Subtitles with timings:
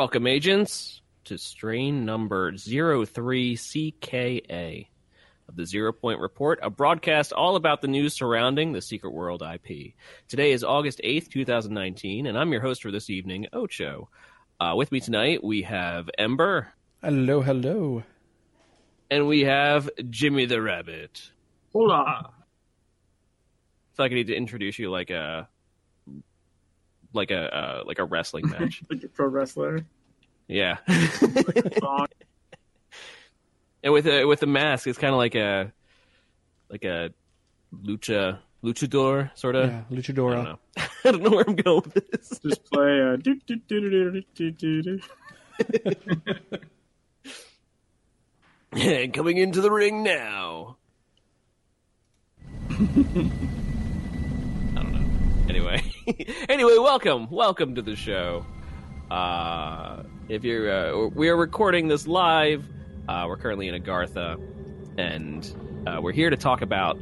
[0.00, 3.66] Welcome, agents, to strain number 03CKA
[5.46, 9.42] of the Zero Point Report, a broadcast all about the news surrounding the Secret World
[9.42, 9.92] IP.
[10.26, 14.08] Today is August 8th, 2019, and I'm your host for this evening, Ocho.
[14.58, 16.68] Uh, with me tonight, we have Ember,
[17.04, 18.02] Hello, hello.
[19.10, 21.30] and we have Jimmy the Rabbit.
[21.74, 21.94] Hola.
[21.94, 22.22] I
[23.96, 25.46] feel like I need to introduce you like a
[27.12, 28.82] like a uh, like a wrestling match.
[28.90, 29.84] like a pro wrestler.
[30.48, 30.78] Yeah.
[33.82, 35.72] and with a with a mask, it's kind of like a
[36.68, 37.10] like a
[37.84, 39.70] lucha luchador sort of.
[39.70, 40.32] Yeah, luchador.
[40.32, 40.58] I don't know.
[40.76, 42.38] I don't know where I'm going with this.
[42.40, 43.00] Just play.
[43.00, 45.00] Uh, do, do, do, do, do, do, do.
[49.12, 50.76] Coming into the ring now.
[52.70, 52.76] I
[54.74, 55.04] don't know.
[55.48, 55.82] Anyway.
[56.48, 58.44] anyway, welcome, welcome to the show.
[59.10, 62.64] Uh, if you're, uh, we are recording this live.
[63.08, 64.40] Uh, we're currently in Agartha,
[64.98, 65.54] and
[65.86, 66.98] uh, we're here to talk about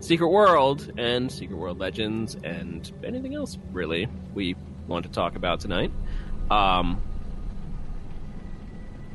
[0.00, 4.54] Secret World and Secret World Legends and anything else really we
[4.86, 5.90] want to talk about tonight.
[6.50, 7.00] Um,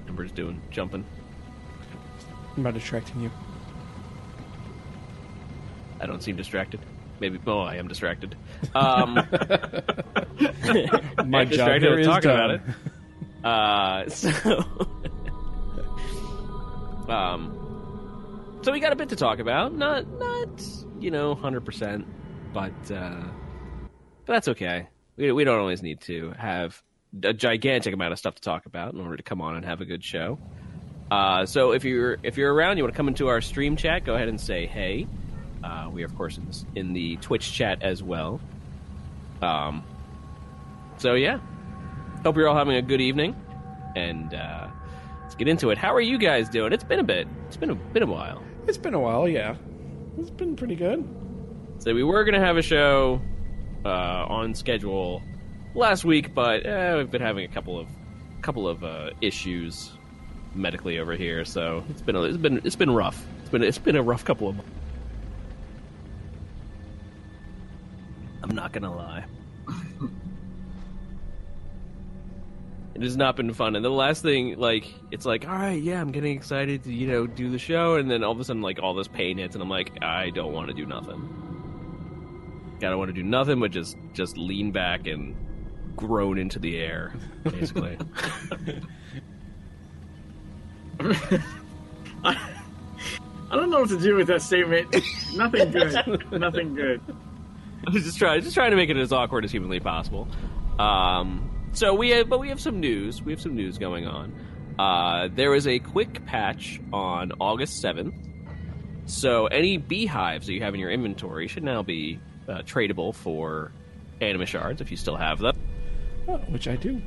[0.08, 1.06] and doing jumping.
[2.56, 3.32] I'm not distracting you.
[6.00, 6.80] I don't seem distracted.
[7.20, 7.40] Maybe.
[7.48, 8.36] Oh, I am distracted.
[8.76, 9.16] Um,
[11.26, 12.40] My I'm job here is talking done.
[12.40, 12.62] about it.
[13.44, 14.32] Uh, so,
[17.10, 19.74] um, so we got a bit to talk about.
[19.74, 20.50] Not, not
[21.00, 22.06] you know, hundred percent,
[22.54, 23.24] but uh,
[24.26, 24.88] but that's okay.
[25.16, 26.82] We we don't always need to have
[27.24, 29.82] a gigantic amount of stuff to talk about in order to come on and have
[29.82, 30.38] a good show.
[31.10, 34.04] Uh, so if you're if you're around, you want to come into our stream chat,
[34.04, 35.08] go ahead and say hey.
[35.68, 38.40] Uh, we are of course in, this, in the Twitch chat as well.
[39.42, 39.84] Um,
[40.98, 41.40] so yeah,
[42.24, 43.36] hope you're all having a good evening,
[43.96, 44.68] and uh,
[45.24, 45.78] let's get into it.
[45.78, 46.72] How are you guys doing?
[46.72, 47.28] It's been a bit.
[47.48, 48.42] It's been a been a while.
[48.66, 49.56] It's been a while, yeah.
[50.18, 51.06] It's been pretty good.
[51.80, 53.22] So we were gonna have a show
[53.84, 55.22] uh, on schedule
[55.76, 57.88] last week, but uh, we've been having a couple of
[58.42, 59.92] couple of uh, issues
[60.56, 63.22] medically over here, so it's been a, it's been it's been rough.
[63.42, 64.77] It's been it's been a rough couple of months.
[68.48, 69.26] I'm not gonna lie.
[72.98, 73.76] It has not been fun.
[73.76, 77.06] And the last thing, like, it's like, all right, yeah, I'm getting excited to, you
[77.06, 77.96] know, do the show.
[77.96, 80.32] And then all of a sudden, like, all this pain hits, and I'm like, I
[80.32, 81.22] don't want to do nothing.
[82.78, 85.36] I don't want to do nothing but just, just lean back and
[85.96, 87.14] groan into the air,
[87.44, 88.00] basically.
[92.24, 92.34] I,
[93.52, 94.96] I don't know what to do with that statement.
[95.36, 96.32] Nothing good.
[96.32, 97.00] Nothing good.
[97.86, 100.28] I was just trying, just trying to make it as awkward as humanly possible.
[100.80, 103.22] Um, so we have, but we have some news.
[103.22, 104.34] We have some news going on.
[104.80, 108.16] Uh, there was a quick patch on August seventh.
[109.06, 113.72] So any beehives that you have in your inventory should now be uh, tradable for
[114.22, 115.58] anima shards if you still have them.
[116.28, 116.98] Oh, which I do.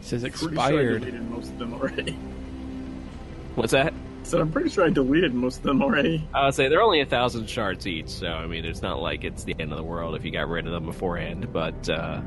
[0.00, 1.00] It says Pretty sure I expired.
[1.02, 2.12] deleted most of them already.
[3.54, 3.92] What's that?
[4.22, 6.26] So I'm pretty sure I deleted most of them already.
[6.32, 9.24] I would say they're only a thousand shards each, so I mean, it's not like
[9.24, 11.52] it's the end of the world if you got rid of them beforehand.
[11.52, 12.20] But uh,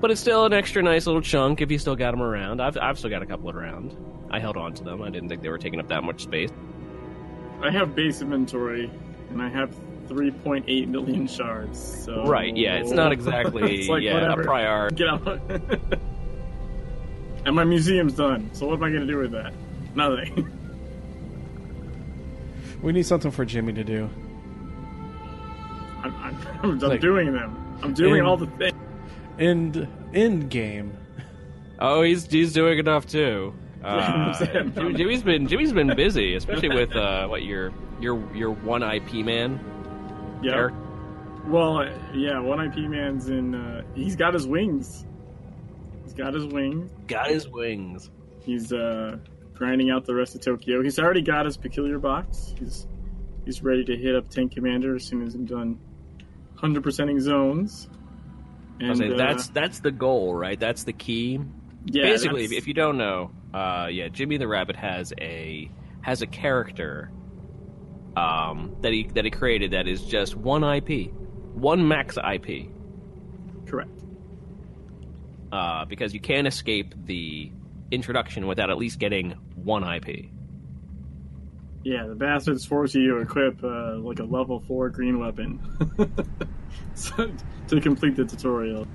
[0.00, 2.60] but it's still an extra nice little chunk if you still got them around.
[2.60, 3.96] I've I've still got a couple around.
[4.30, 5.02] I held on to them.
[5.02, 6.50] I didn't think they were taking up that much space.
[7.62, 8.90] I have base inventory,
[9.30, 9.74] and I have
[10.08, 11.78] 3.8 million shards.
[12.04, 12.54] So Right?
[12.56, 14.42] Yeah, it's not exactly It's like, yeah whatever.
[14.42, 14.96] a priority.
[14.96, 15.40] Get out.
[17.46, 18.50] and my museum's done.
[18.52, 19.52] So what am I going to do with that?
[19.94, 20.50] Nothing.
[22.82, 24.10] We need something for Jimmy to do.
[26.02, 27.78] I'm, I'm, I'm, Like- doing them.
[27.82, 28.76] I'm doing In- all the things.
[29.38, 30.92] End end game.
[31.78, 33.54] Oh, he's he's doing enough too.
[33.84, 37.70] Uh, Jimmy- Jimmy's been Jimmy's been busy, especially with uh, what your
[38.00, 39.60] your your one IP man.
[40.42, 40.68] Yeah.
[41.46, 42.38] Well, uh, yeah.
[42.38, 43.54] One IP man's in.
[43.54, 45.04] Uh, he's got his wings.
[46.02, 46.90] He's got his wings.
[47.08, 48.10] Got his wings.
[48.40, 49.18] He's uh,
[49.54, 50.82] grinding out the rest of Tokyo.
[50.82, 52.54] He's already got his peculiar box.
[52.58, 52.86] He's
[53.44, 55.78] he's ready to hit up Tank Commander as soon as I'm done
[56.58, 57.88] 100%ing zones.
[58.80, 60.58] And saying, uh, that's that's the goal, right?
[60.58, 61.40] That's the key.
[61.86, 65.70] yeah, basically, if, that's- if you don't know, uh, yeah, Jimmy the Rabbit has a
[66.00, 67.10] has a character
[68.16, 71.12] um, that he that he created that is just one IP,
[71.54, 72.66] one max IP,
[73.66, 73.90] correct.
[75.52, 77.50] uh, because you can't escape the
[77.90, 80.26] introduction without at least getting one IP.
[81.84, 85.60] Yeah, the bastards force you to equip uh, like a level four green weapon
[86.94, 87.30] so,
[87.68, 88.86] to complete the tutorial.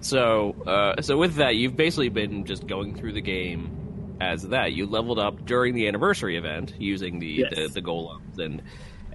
[0.00, 4.72] So, uh, so with that, you've basically been just going through the game as that.
[4.72, 7.54] You leveled up during the anniversary event using the Yes.
[7.54, 8.62] the, the golems and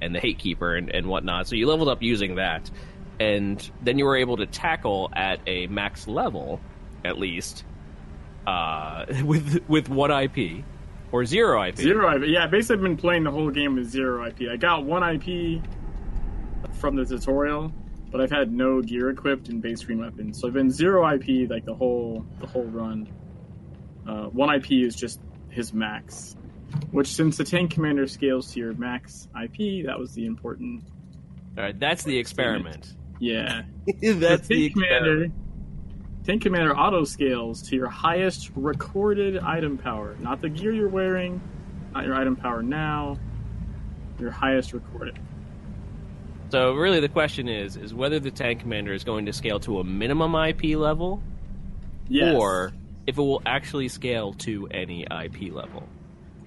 [0.01, 1.47] and the hate keeper and, and whatnot.
[1.47, 2.71] So you leveled up using that,
[3.19, 6.59] and then you were able to tackle at a max level,
[7.05, 7.63] at least,
[8.47, 10.63] uh, with with one IP
[11.11, 11.77] or zero IP.
[11.77, 12.27] Zero IP.
[12.27, 14.49] Yeah, basically, I've been playing the whole game with zero IP.
[14.49, 15.61] I got one IP
[16.73, 17.73] from the tutorial,
[18.11, 20.39] but I've had no gear equipped and base screen weapons.
[20.39, 23.09] So I've been zero IP like the whole the whole run.
[24.07, 25.19] Uh, one IP is just
[25.49, 26.35] his max,
[26.91, 30.83] which since the tank commander scales to your max IP, that was the important.
[31.57, 32.93] All right, that's the experiment.
[33.19, 33.63] Yeah,
[34.01, 35.27] that's the the tank commander.
[36.29, 36.41] Experiment.
[36.41, 41.41] Tank commander auto scales to your highest recorded item power, not the gear you're wearing,
[41.93, 43.17] not your item power now,
[44.19, 45.17] your highest recorded.
[46.51, 49.79] So really, the question is is whether the tank commander is going to scale to
[49.79, 51.21] a minimum IP level,
[52.07, 52.35] Yes.
[52.35, 52.71] or
[53.05, 55.87] if it will actually scale to any IP level.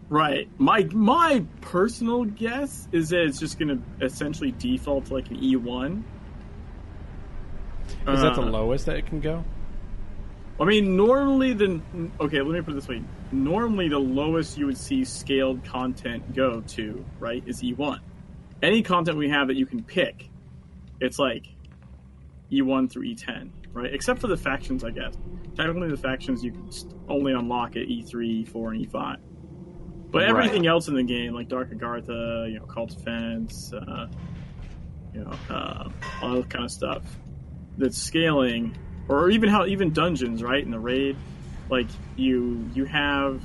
[0.09, 0.49] right.
[0.59, 5.37] My my personal guess is that it's just going to essentially default to like an
[5.39, 6.03] E1.
[8.09, 9.45] Is that the Uh, lowest that it can go?
[10.63, 11.81] I mean, normally the
[12.21, 12.41] okay.
[12.41, 16.61] Let me put it this way: normally the lowest you would see scaled content go
[16.61, 17.99] to, right, is E1.
[18.63, 20.31] Any content we have that you can pick,
[21.01, 21.49] it's like
[22.53, 23.93] E1 through E10, right?
[23.93, 25.15] Except for the factions, I guess.
[25.57, 26.71] Technically, the factions you can
[27.09, 29.17] only unlock at E E3, E4, and E5.
[30.13, 34.07] But everything else in the game, like Dark Agartha, you know, Occult Defense, uh,
[35.13, 35.89] you know, uh,
[36.23, 37.03] all that kind of stuff,
[37.79, 38.77] that's scaling
[39.09, 41.17] or even how even dungeons right in the raid
[41.71, 43.43] like you you have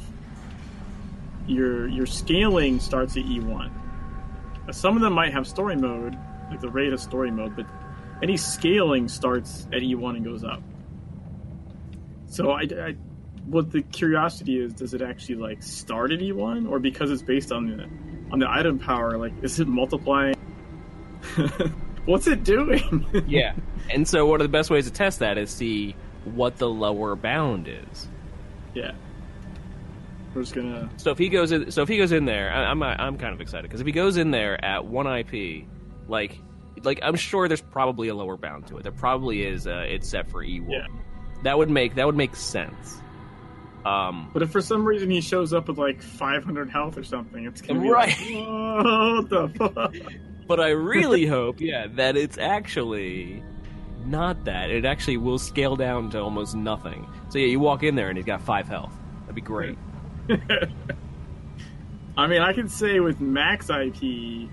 [1.48, 3.72] your your scaling starts at e1
[4.68, 6.18] Uh, some of them might have story mode
[6.50, 7.66] like the raid has story mode but
[8.22, 10.62] any scaling starts at e1 and goes up.
[12.28, 12.96] So I, I
[13.46, 17.52] what the curiosity is does it actually like start at e1 or because it's based
[17.52, 17.84] on the
[18.32, 20.36] on the item power like is it multiplying
[22.08, 23.54] what's it doing Yeah.
[23.92, 25.96] and so one of the best ways to test that is see
[26.26, 28.08] what the lower bound is.
[28.74, 28.94] yeah
[30.34, 32.66] we're just gonna So if he goes in, so if he goes in there, I,
[32.66, 35.66] I'm I'm kind of excited because if he goes in there at one IP,
[36.08, 36.38] like
[36.84, 38.84] like I'm sure there's probably a lower bound to it.
[38.84, 39.66] There probably is.
[39.66, 40.70] Uh, it's set for E1.
[40.70, 40.86] Yeah.
[41.44, 42.98] That would make that would make sense.
[43.84, 47.46] Um, But if for some reason he shows up with like 500 health or something,
[47.46, 48.10] it's gonna be Right.
[48.10, 49.96] like, "Whoa, what the fuck?
[50.48, 53.44] but I really hope, yeah, that it's actually
[54.06, 54.70] not that.
[54.70, 57.08] It actually will scale down to almost nothing.
[57.30, 58.94] So yeah, you walk in there and he's got five health.
[59.22, 59.78] That'd be great.
[62.18, 64.50] I mean, I could say with max IP, he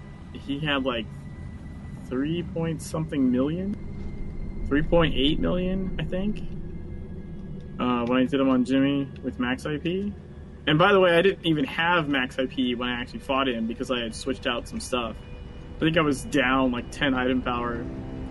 [0.63, 1.07] had like
[2.09, 6.43] three point something million, three point eight million, I think.
[7.79, 10.13] Uh, when I did him on Jimmy with max IP.
[10.67, 13.67] And by the way, I didn't even have max IP when I actually fought him
[13.67, 15.17] because I had switched out some stuff.
[15.77, 17.85] I think I was down like 10 item power,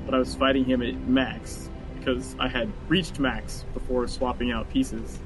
[0.05, 4.69] but I was fighting him at max because I had reached max before swapping out
[4.69, 5.19] pieces.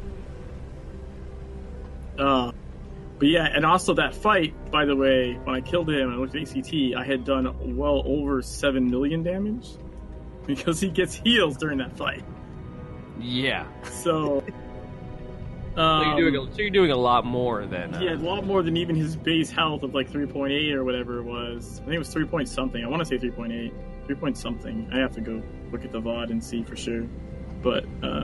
[2.17, 2.51] Uh,
[3.19, 6.15] but yeah, and also that fight, by the way, when I killed him and I
[6.17, 9.69] looked at ACT, I had done well over 7 million damage
[10.45, 12.23] because he gets heals during that fight.
[13.19, 13.67] Yeah.
[13.83, 14.43] So.
[15.77, 18.23] So Um, you're doing a, so you're doing a lot more than uh, had a
[18.23, 21.79] lot more than even his base health of like 3.8 or whatever it was.
[21.81, 22.83] I think it was 3 point something.
[22.83, 23.71] I want to say 3.8.
[24.07, 24.89] 3 point something.
[24.91, 27.03] I have to go look at the VOD and see for sure.
[27.61, 28.23] But, uh,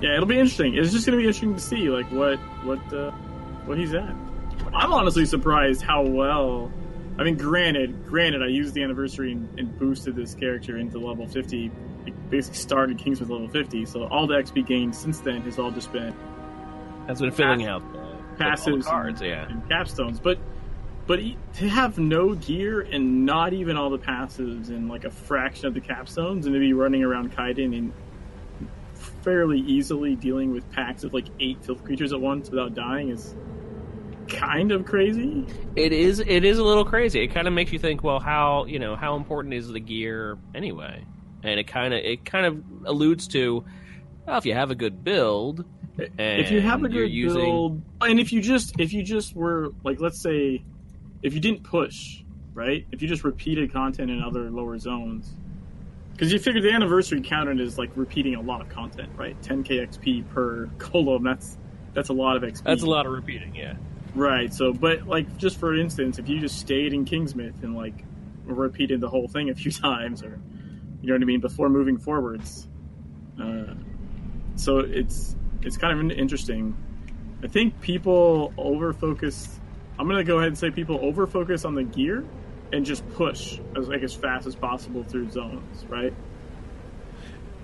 [0.00, 0.74] yeah, it'll be interesting.
[0.74, 3.10] It's just going to be interesting to see, like, what, what, uh,
[3.66, 4.14] what he's at.
[4.72, 6.72] I'm honestly surprised how well.
[7.18, 11.26] I mean, granted, granted, I used the anniversary and, and boosted this character into level
[11.26, 11.70] 50.
[12.06, 15.70] It basically started Kingsmouth level 50, so all the XP gained since then has all
[15.70, 16.14] just been
[17.06, 18.04] That's been filling out the,
[18.36, 19.20] Passes cards.
[19.20, 19.48] and, Yeah.
[19.48, 20.22] and capstones.
[20.22, 20.38] But
[21.06, 21.20] but
[21.54, 25.74] to have no gear and not even all the passives and like a fraction of
[25.74, 27.92] the capstones and to be running around Kaidan and
[29.22, 33.34] fairly easily dealing with packs of like eight filth creatures at once without dying is
[34.28, 35.46] kind of crazy.
[35.76, 36.20] It is.
[36.20, 37.20] It is a little crazy.
[37.20, 38.02] It kind of makes you think.
[38.02, 41.04] Well, how you know how important is the gear anyway?
[41.44, 43.64] And it kind of it kind of alludes to
[44.26, 45.64] well, if you have a good build,
[45.98, 49.34] and if you have a good using, build, and if you just if you just
[49.36, 50.64] were like let's say
[51.22, 52.22] if you didn't push
[52.52, 55.32] right if you just repeated content in other lower zones
[56.12, 59.88] because you figure the anniversary counted is like repeating a lot of content right 10k
[59.88, 61.58] xp per column that's
[61.92, 63.54] that's a lot of xp that's a lot of repeating.
[63.54, 63.74] Yeah.
[64.14, 68.04] right so but like just for instance if you just stayed in kingsmouth and like
[68.44, 70.40] repeated the whole thing a few times or
[71.04, 72.66] you know what i mean before moving forwards
[73.40, 73.74] Uh,
[74.56, 76.76] so it's it's kind of interesting.
[77.42, 79.60] I think people over focus.
[79.98, 82.24] I'm gonna go ahead and say people over focus on the gear
[82.72, 86.12] and just push as like as fast as possible through zones, right?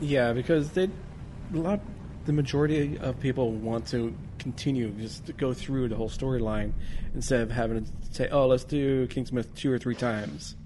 [0.00, 1.80] Yeah, because they a lot
[2.26, 6.72] the majority of people want to continue just to go through the whole storyline
[7.14, 10.56] instead of having to say, "Oh, let's do Kingsmouth two or three times."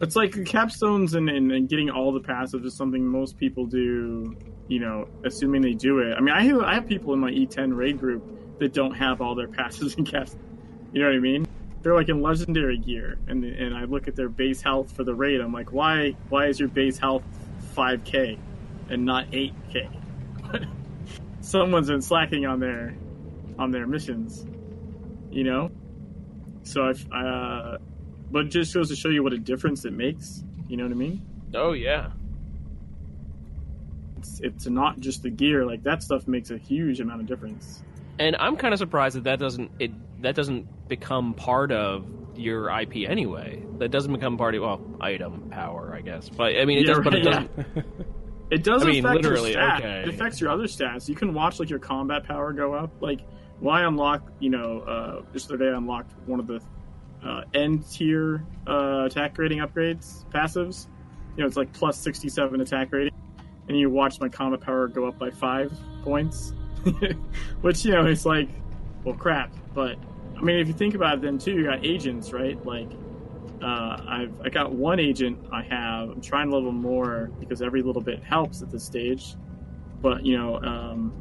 [0.00, 4.36] It's like capstones and, and, and getting all the passives is something most people do.
[4.68, 6.14] You know, assuming they do it.
[6.14, 9.20] I mean, I have I have people in my E10 raid group that don't have
[9.20, 10.36] all their passives and caps.
[10.92, 11.46] You know what I mean?
[11.82, 15.14] They're like in legendary gear, and and I look at their base health for the
[15.14, 15.40] raid.
[15.40, 17.22] I'm like, why why is your base health
[17.74, 18.38] 5k
[18.90, 19.88] and not 8k?
[21.40, 22.94] Someone's been slacking on their
[23.58, 24.44] on their missions,
[25.30, 25.70] you know.
[26.62, 27.78] So I've uh,
[28.30, 30.44] but it just goes to show you what a difference it makes.
[30.68, 31.22] You know what I mean?
[31.54, 32.10] Oh yeah.
[34.18, 35.64] It's it's not just the gear.
[35.64, 37.82] Like that stuff makes a huge amount of difference.
[38.18, 39.92] And I'm kind of surprised that that doesn't it
[40.22, 42.04] that doesn't become part of
[42.36, 43.62] your IP anyway.
[43.78, 46.28] That doesn't become part of well item power, I guess.
[46.28, 47.04] But I mean, it Yeah, does.
[47.04, 47.86] But it right, doesn't.
[48.50, 49.78] It does I mean, affect literally, your stats.
[49.80, 50.00] okay.
[50.04, 51.06] It affects your other stats.
[51.06, 52.90] You can watch like your combat power go up.
[53.02, 53.20] Like,
[53.60, 56.58] well, I unlocked, you know, uh, just the other day I unlocked one of the
[57.24, 60.86] uh, end tier uh, attack rating upgrades passives.
[61.36, 63.14] You know, it's like plus sixty seven attack rating,
[63.68, 65.72] and you watch my combat power go up by five
[66.02, 66.52] points,
[67.60, 68.48] which you know it's like,
[69.04, 69.52] well, crap.
[69.74, 69.96] But
[70.36, 72.64] I mean, if you think about it, then too, you got agents, right?
[72.64, 72.90] Like,
[73.62, 76.10] uh, I've I got one agent I have.
[76.10, 79.34] I'm trying to level more because every little bit helps at this stage.
[80.00, 81.12] But you know, um,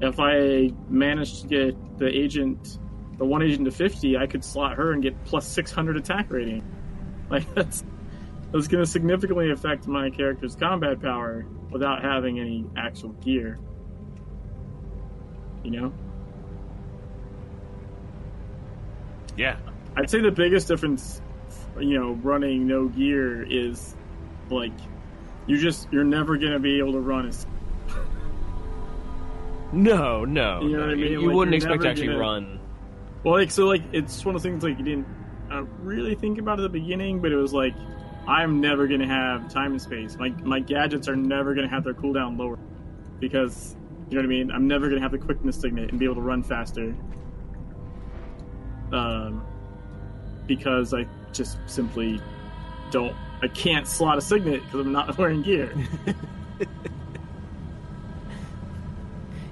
[0.00, 2.78] if I manage to get the agent,
[3.18, 6.62] the one agent to 50, I could slot her and get plus 600 attack rating.
[7.28, 7.82] Like that's
[8.52, 13.58] that's going to significantly affect my character's combat power without having any actual gear.
[15.64, 15.92] You know.
[19.36, 19.56] Yeah.
[19.96, 21.20] I'd say the biggest difference,
[21.80, 23.96] you know, running no gear is
[24.50, 24.72] like
[25.48, 27.44] you just you're never gonna be able to run as
[29.72, 30.60] No, no.
[30.62, 30.80] You know no.
[30.86, 31.12] what I mean?
[31.12, 32.55] You, Like, wouldn't expect to actually gonna- run.
[33.24, 33.34] Well.
[33.34, 35.06] Like so, like it's one of those things like you didn't
[35.50, 37.74] uh, really think about at the beginning, but it was like
[38.26, 40.16] I'm never gonna have time and space.
[40.16, 42.58] My my gadgets are never gonna have their cooldown lower
[43.20, 43.76] because
[44.08, 44.50] you know what I mean.
[44.50, 46.94] I'm never gonna have the quickness signet and be able to run faster.
[48.92, 49.44] Um,
[50.46, 52.20] because I just simply
[52.90, 53.14] don't.
[53.42, 55.72] I can't slot a signet because I'm not wearing gear.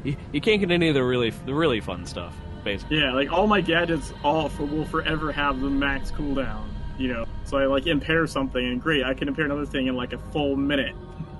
[0.04, 3.00] You, you can't get any of the really the really fun stuff, basically.
[3.00, 6.64] Yeah, like all my gadgets all for, will forever have the max cooldown.
[6.98, 9.96] You know, so I like impair something, and great, I can impair another thing in
[9.96, 10.94] like a full minute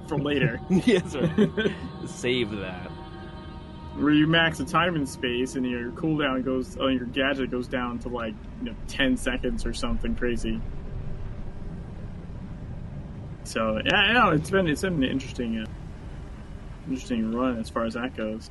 [0.07, 0.61] from later.
[0.69, 1.73] yes, right.
[2.07, 2.91] Save that.
[3.97, 7.69] Where you max the time and space, and your cooldown goes, oh, your gadget goes
[7.69, 10.61] down to like you know ten seconds or something crazy.
[13.45, 15.67] So yeah, no, it's been it's been an interesting, uh,
[16.89, 18.51] interesting run as far as that goes.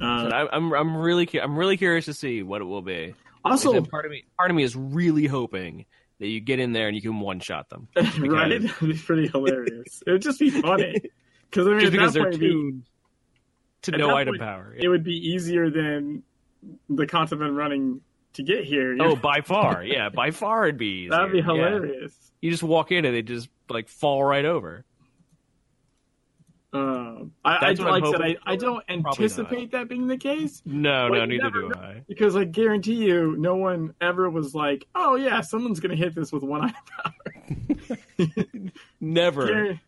[0.00, 2.82] So Uh, I, I'm I'm really cu- I'm really curious to see what it will
[2.82, 3.14] be.
[3.44, 5.86] also, Like said, part of me part of me is really hoping
[6.20, 7.88] that you get in there and you can one shot them.
[7.96, 8.50] right?
[8.52, 10.02] It'd be pretty hilarious.
[10.06, 10.94] It would just be funny
[11.50, 12.82] because I mean, Just because they're be- tuned
[13.82, 14.74] to no item point, power.
[14.76, 16.22] it would be easier than
[16.88, 18.00] the continent running
[18.34, 18.92] to get here.
[18.92, 19.16] Oh, know?
[19.16, 21.04] by far, yeah, by far it'd be.
[21.04, 21.10] Easier.
[21.12, 21.44] that'd be yeah.
[21.44, 22.14] hilarious.
[22.40, 24.84] You just walk in and they just like fall right over.
[26.70, 30.06] Um, I, I That's what I'm like I said, I, I don't anticipate that being
[30.06, 31.80] the case No, no, neither do know.
[31.80, 32.02] I.
[32.06, 36.30] because I guarantee you, no one ever was like, "Oh yeah, someone's gonna hit this
[36.30, 36.70] with one
[37.02, 37.96] power."
[39.00, 39.80] Never Guar-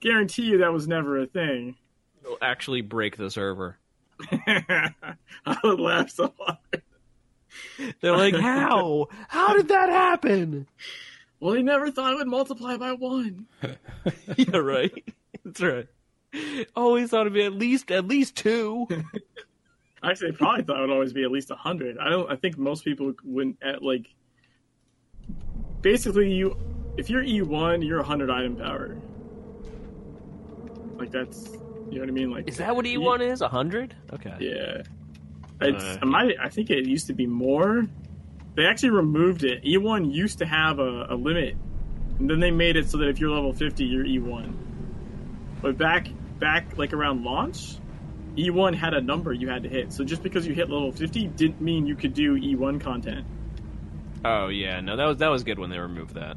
[0.00, 1.76] guarantee you that was never a thing.
[2.24, 3.78] will actually break the server.
[4.30, 6.82] I would laugh so hard.
[8.00, 9.06] They're like, how?
[9.28, 10.66] How did that happen?
[11.40, 13.46] Well, they never thought it would multiply by one.
[14.36, 14.92] yeah, right.
[15.44, 15.86] That's right.
[16.76, 18.86] Always thought it'd be at least at least two.
[20.02, 21.98] Actually, I probably thought it would always be at least hundred.
[21.98, 22.30] I don't.
[22.30, 24.06] I think most people wouldn't at like.
[25.82, 26.56] Basically, you
[26.96, 28.96] if you're E one, you're hundred item power.
[30.96, 31.50] Like that's
[31.90, 32.30] you know what I mean.
[32.30, 33.40] Like Is that what E one is?
[33.40, 33.96] A hundred?
[34.12, 34.34] Okay.
[34.38, 34.82] Yeah.
[35.60, 37.86] It's Uh, I might I think it used to be more.
[38.54, 39.64] They actually removed it.
[39.64, 41.56] E one used to have a, a limit,
[42.20, 44.56] and then they made it so that if you're level fifty, you're E one.
[45.60, 46.08] But back
[46.38, 47.76] back like around launch,
[48.36, 49.92] E one had a number you had to hit.
[49.92, 53.26] So just because you hit level fifty didn't mean you could do E one content.
[54.24, 56.36] Oh yeah, no, that was that was good when they removed that.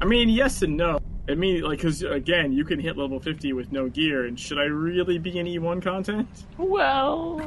[0.00, 0.98] I mean, yes and no.
[1.28, 4.58] I mean, like, because again, you can hit level 50 with no gear, and should
[4.58, 6.28] I really be in E1 content?
[6.58, 7.40] Well,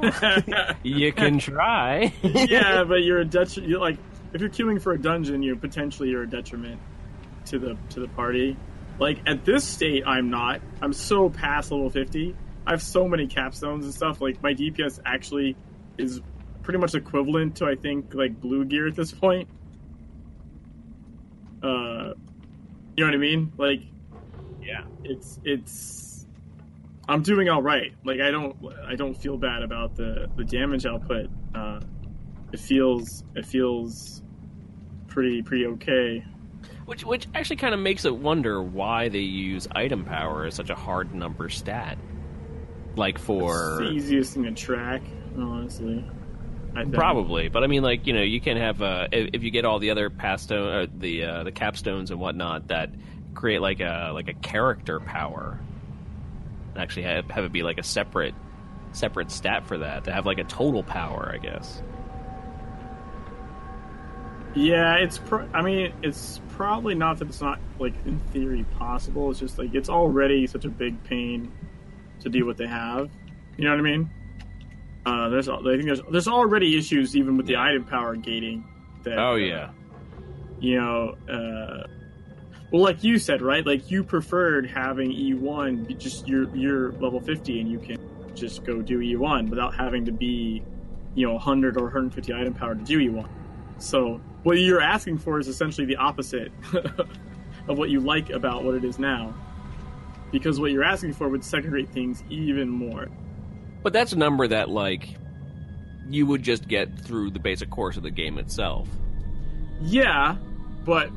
[0.83, 2.13] you can try.
[2.23, 3.57] yeah, but you're a Dutch.
[3.57, 3.97] You're like,
[4.31, 6.79] if you're queuing for a dungeon, you potentially you're a detriment
[7.47, 8.55] to the to the party.
[8.99, 10.61] Like at this state, I'm not.
[10.81, 12.35] I'm so past level 50.
[12.65, 14.21] I have so many capstones and stuff.
[14.21, 15.55] Like my DPS actually
[15.97, 16.21] is
[16.63, 19.49] pretty much equivalent to I think like blue gear at this point.
[21.61, 22.13] Uh,
[22.95, 23.51] you know what I mean?
[23.57, 23.81] Like,
[24.61, 26.25] yeah, it's it's.
[27.07, 27.93] I'm doing all right.
[28.03, 28.55] Like I don't
[28.87, 31.29] I don't feel bad about the the damage output.
[31.53, 31.81] Uh,
[32.51, 34.23] it feels it feels
[35.07, 36.25] pretty pretty okay.
[36.85, 40.69] Which which actually kind of makes it wonder why they use item power as such
[40.69, 41.97] a hard number stat.
[42.95, 45.01] Like for It's the easiest thing to track,
[45.37, 46.05] honestly.
[46.91, 49.65] Probably, but I mean, like you know, you can have uh, if, if you get
[49.65, 52.89] all the other pastone, uh, the uh, the capstones and whatnot that
[53.33, 55.59] create like a like a character power.
[56.73, 58.35] And Actually, have have it be like a separate
[58.91, 61.81] separate stat for that to have like a total power, I guess.
[64.55, 65.17] Yeah, it's.
[65.17, 69.29] Pro- I mean, it's probably not that it's not like in theory possible.
[69.29, 71.51] It's just like it's already such a big pain
[72.21, 73.09] to do what they have.
[73.57, 74.09] You know what I mean?
[75.05, 75.49] Uh, there's.
[75.49, 78.63] I think there's there's already issues even with the item power gating.
[79.03, 79.71] That, Oh uh, yeah,
[80.59, 81.87] you know, uh,
[82.71, 83.65] well, like you said, right?
[83.65, 87.97] Like you preferred having E1, just you're you're level 50 and you can
[88.33, 90.63] just go do E1 without having to be,
[91.13, 93.27] you know, 100 or 150 item power to do E1.
[93.77, 96.51] So what you're asking for is essentially the opposite
[97.67, 99.33] of what you like about what it is now,
[100.31, 103.07] because what you're asking for would segregate things even more.
[103.81, 105.09] but that's a number that like
[106.07, 108.87] you would just get through the basic course of the game itself.
[109.81, 110.35] Yeah,
[110.85, 111.09] but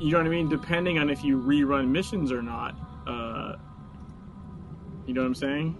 [0.00, 0.48] you know what I mean.
[0.48, 2.74] Depending on if you rerun missions or not,
[3.06, 3.56] uh,
[5.06, 5.76] you know what I'm saying.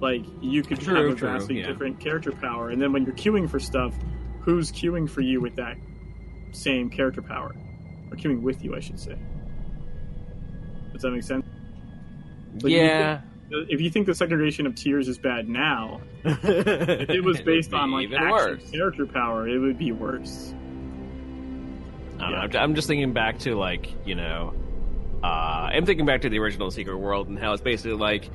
[0.00, 1.66] Like you could True, have a true, vastly yeah.
[1.68, 3.94] different character power, and then when you're queuing for stuff,
[4.48, 5.76] who's queuing for you with that
[6.52, 7.54] same character power,
[8.10, 9.14] or queuing with you, I should say.
[10.94, 11.44] Does that make sense?
[12.62, 17.22] But you yeah, If you think the segregation of tiers is bad now, if it
[17.24, 18.70] was based on like even actual worse.
[18.70, 20.54] character power, it would be worse.
[22.18, 24.54] I don't know, I'm- I'm just thinking back to like you know,
[25.22, 28.30] uh, I'm thinking back to the original Secret World and how it's basically like,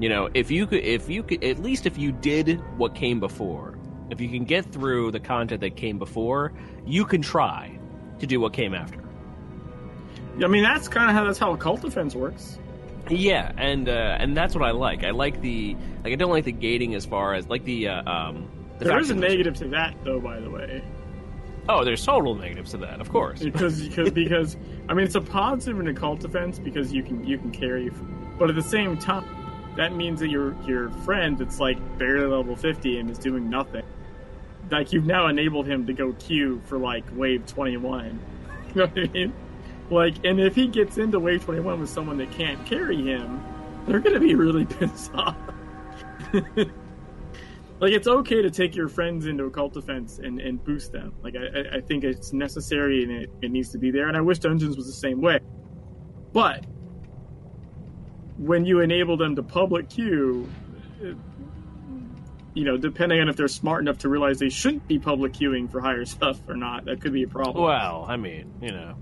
[0.00, 3.20] you know, if you could, if you could, at least if you did what came
[3.20, 3.75] before,
[4.10, 6.52] if you can get through the content that came before,
[6.84, 7.78] you can try
[8.20, 9.00] to do what came after.
[10.42, 12.58] I mean, that's kind of how that's how occult defense works.
[13.08, 15.04] Yeah, and uh, and that's what I like.
[15.04, 16.12] I like the like.
[16.12, 18.50] I don't like the gating as far as like the uh, um.
[18.78, 20.20] The There is a negative to that, though.
[20.20, 20.82] By the way,
[21.68, 23.42] Oh, there's total negatives to that, of course.
[23.42, 24.56] because because because
[24.88, 27.90] I mean, it's a positive in occult defense because you can you can carry,
[28.38, 29.24] but at the same time,
[29.76, 33.84] that means that your your friend that's like barely level fifty and is doing nothing.
[34.70, 38.18] Like you've now enabled him to go queue for like wave twenty one.
[38.74, 39.32] You know what I mean?
[39.88, 43.42] Like, and if he gets into wave twenty one with someone that can't carry him,
[43.86, 45.36] they're gonna be really pissed off.
[46.32, 51.14] like it's okay to take your friends into occult defense and, and boost them.
[51.22, 54.08] Like I, I- think it's necessary and it, it needs to be there.
[54.08, 55.38] And I wish Dungeons was the same way.
[56.32, 56.64] But
[58.36, 60.48] when you enable them to public queue,
[62.56, 65.70] you know, depending on if they're smart enough to realize they shouldn't be public queuing
[65.70, 67.62] for higher stuff or not, that could be a problem.
[67.62, 68.94] Well, I mean, you know,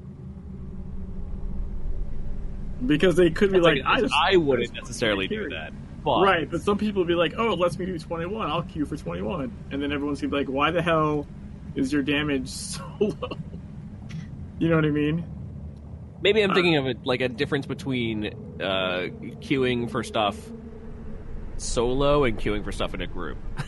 [2.85, 5.73] because they could be like, I, just, I wouldn't necessarily do that.
[6.05, 8.51] But Right, but some people would be like, "Oh, it lets me do 21.
[8.51, 11.27] I'll queue for 21," and then everyone's gonna be like, "Why the hell
[11.77, 13.31] is your damage so low?"
[14.59, 15.25] You know what I mean?
[16.21, 18.27] Maybe I'm Uh, thinking of it like a difference between
[18.61, 19.09] uh,
[19.41, 20.37] queuing for stuff
[21.57, 23.39] solo and queuing for stuff in a group.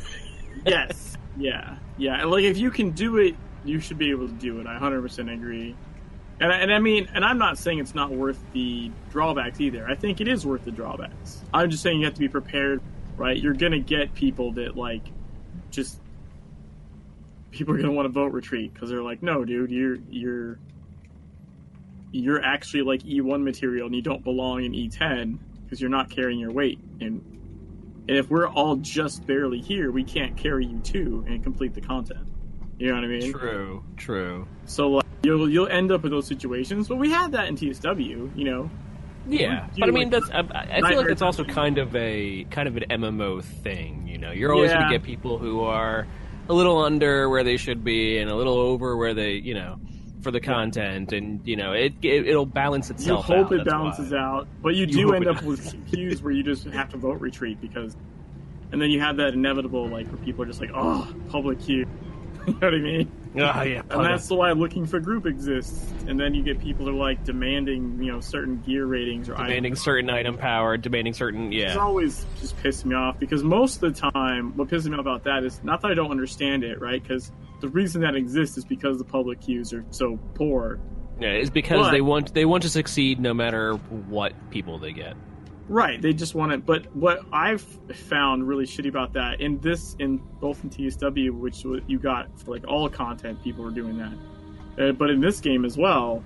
[0.64, 1.16] Yes.
[1.36, 1.76] yeah.
[1.96, 2.20] Yeah.
[2.22, 4.66] And like, if you can do it, you should be able to do it.
[4.66, 5.76] I 100% agree.
[6.40, 9.88] And I, and I mean, and I'm not saying it's not worth the drawbacks either.
[9.88, 11.42] I think it is worth the drawbacks.
[11.54, 12.82] I'm just saying you have to be prepared,
[13.16, 13.36] right?
[13.36, 15.02] You're gonna get people that like,
[15.70, 16.00] just
[17.52, 20.58] people are gonna want to vote retreat because they're like, no, dude, you're you're
[22.12, 26.38] you're actually like E1 material and you don't belong in E10 because you're not carrying
[26.38, 26.78] your weight.
[27.00, 27.22] And
[28.08, 31.80] and if we're all just barely here, we can't carry you too and complete the
[31.80, 32.26] content.
[32.78, 33.32] You know what I mean?
[33.32, 34.46] True, true.
[34.66, 36.88] So like, you'll you'll end up in those situations.
[36.88, 38.70] But we had that in TSW, you know.
[39.28, 42.44] Yeah, but I mean, like that's I, I feel like it's also kind of a
[42.50, 44.06] kind of an MMO thing.
[44.06, 46.06] You know, you're always going to get people who are
[46.48, 49.80] a little under where they should be and a little over where they, you know.
[50.26, 53.28] For the content, and you know it, it will balance itself.
[53.28, 54.18] You hope out, it balances why.
[54.18, 56.96] out, but you You do hope end up with queues where you just have to
[56.96, 57.96] vote retreat because,
[58.72, 61.86] and then you have that inevitable like where people are just like, oh, public queue.
[62.46, 63.12] you know what I mean?
[63.36, 65.92] Oh yeah, And that's why looking for group exists.
[66.08, 69.34] And then you get people who are like demanding, you know, certain gear ratings or
[69.34, 69.82] demanding items.
[69.82, 73.94] certain item power, demanding certain Yeah, It's always just pissing me off because most of
[73.94, 76.80] the time, what pisses me off about that is not that I don't understand it,
[76.80, 77.02] right?
[77.02, 77.30] Because
[77.60, 80.78] the reason that exists is because the public queues are so poor.
[81.20, 84.92] Yeah, it's because But- they want they want to succeed no matter what people they
[84.92, 85.16] get.
[85.68, 86.64] Right, they just want it.
[86.64, 91.64] But what I've found really shitty about that in this, in both in TSW, which
[91.88, 94.12] you got for like all content, people were doing that.
[94.78, 96.22] Uh, but in this game as well,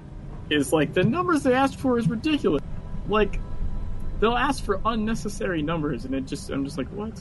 [0.51, 2.62] is like the numbers they asked for is ridiculous.
[3.09, 3.40] Like
[4.19, 7.19] they'll ask for unnecessary numbers, and it just I'm just like what?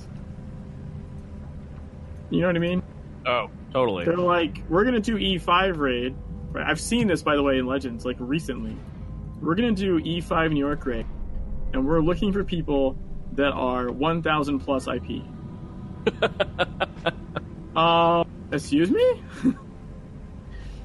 [2.31, 2.83] You know what I mean?
[3.25, 4.05] Oh, totally.
[4.05, 6.15] They're like, we're gonna do E5 raid.
[6.55, 8.75] I've seen this by the way in Legends, like recently.
[9.41, 11.05] We're gonna do E5 New York raid,
[11.73, 12.97] and we're looking for people
[13.33, 15.21] that are 1,000 plus IP.
[17.75, 19.23] uh, excuse me.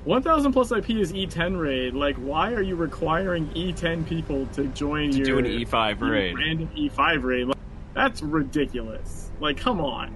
[0.04, 1.94] 1,000 plus IP is E10 raid.
[1.94, 6.36] Like, why are you requiring E10 people to join To your do an E5 raid.
[6.36, 7.46] random E5 raid?
[7.48, 7.56] Like,
[7.94, 9.30] that's ridiculous.
[9.40, 10.14] Like, come on.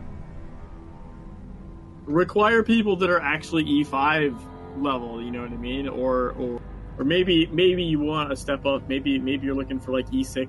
[2.08, 4.36] Require people that are actually E5
[4.82, 5.22] level.
[5.22, 5.88] You know what I mean?
[5.88, 6.60] Or or
[6.98, 8.88] or maybe maybe you want a step up.
[8.88, 10.48] Maybe maybe you're looking for like E6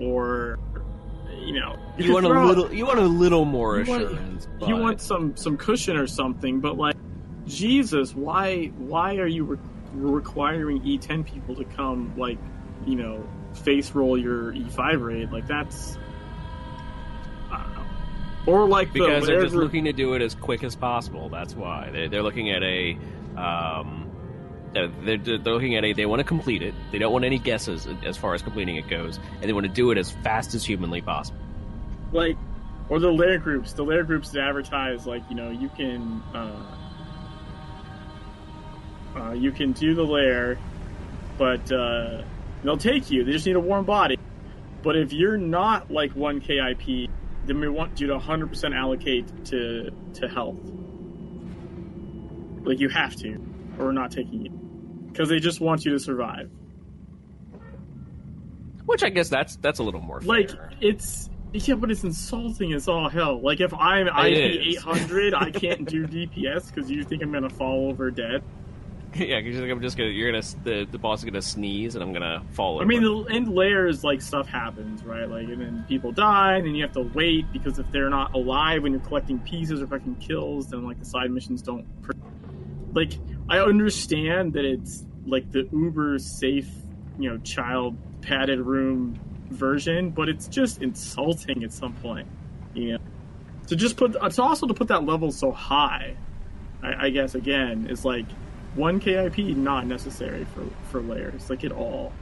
[0.00, 0.58] or
[1.38, 4.48] you know You could want a little you want a little more You want- assurance.
[4.66, 6.96] you want some some cushion or something, but like
[7.46, 9.58] Jesus, why why are you re-
[9.92, 12.38] requiring E10 people to come like
[12.86, 13.22] you know
[13.52, 15.30] face roll your E5 raid?
[15.30, 16.03] Like that's I don't know.
[18.46, 21.28] Or like the because they're just looking to do it as quick as possible.
[21.30, 22.98] That's why they, they're looking at a.
[23.36, 24.10] Um,
[24.72, 25.92] they're, they're, they're looking at a.
[25.92, 26.74] They want to complete it.
[26.92, 29.72] They don't want any guesses as far as completing it goes, and they want to
[29.72, 31.38] do it as fast as humanly possible.
[32.12, 32.36] like
[32.88, 36.76] or the lair groups the lair groups that advertise like you know you can uh,
[39.16, 40.58] uh, you can do the lair
[41.38, 42.22] but uh,
[42.62, 44.18] they'll take you they just need a warm body
[44.82, 47.10] but if you're not like 1k ip
[47.46, 50.58] then we want you to 100% allocate to to health
[52.64, 53.34] like you have to
[53.78, 54.50] or we're not taking you
[55.08, 56.50] because they just want you to survive
[58.86, 62.88] Which I guess that's that's a little more like it's yeah, but it's insulting as
[62.88, 63.40] all hell.
[63.40, 67.48] Like if I'm It IP 800, I can't do DPS because you think I'm gonna
[67.48, 68.42] fall over dead.
[69.18, 72.12] yeah, because I'm just gonna you're gonna the, the boss is gonna sneeze and I'm
[72.12, 72.82] gonna fall.
[72.82, 73.28] I mean, over.
[73.28, 75.28] the, in lairs, like stuff happens, right?
[75.28, 78.34] Like, and then people die, and then you have to wait because if they're not
[78.34, 81.86] alive when you're collecting pieces or fucking kills, then like the side missions don't.
[82.92, 83.12] Like,
[83.48, 86.70] I understand that it's like the uber safe,
[87.16, 92.26] you know, child padded room version, but it's just insulting at some point,
[92.74, 92.98] you know.
[93.68, 96.16] To just put, it's also to put that level so high.
[96.82, 98.26] I, I guess again is like
[98.74, 102.12] one KIP not necessary for for lairs, like at all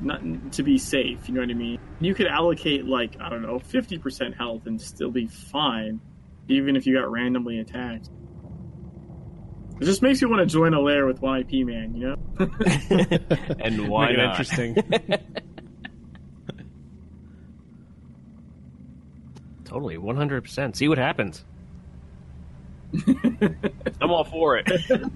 [0.00, 0.20] not
[0.52, 1.28] to be safe.
[1.28, 1.78] You know what I mean?
[2.00, 6.00] You could allocate like I don't know, fifty percent health and still be fine,
[6.48, 8.08] even if you got randomly attacked.
[9.80, 12.16] It just makes you want to join a lair with one IP man, you know?
[13.60, 14.30] and why Make not?
[14.30, 14.76] interesting.
[19.64, 20.42] Totally, 100.
[20.42, 21.44] percent See what happens.
[24.00, 24.68] I'm all for it.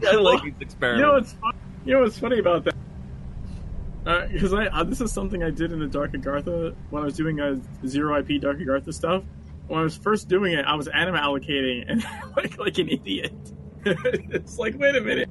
[0.07, 1.01] I like these experiments.
[1.01, 1.53] You know what's fun?
[1.85, 4.33] You know what's funny about that?
[4.33, 7.17] Because I uh, this is something I did in the Dark Agartha when I was
[7.17, 9.25] doing a zero IP Dark Agartha stuff.
[9.67, 12.05] When I was first doing it, I was anima allocating and
[12.37, 13.35] like like an idiot.
[13.85, 15.29] it's like, wait a minute,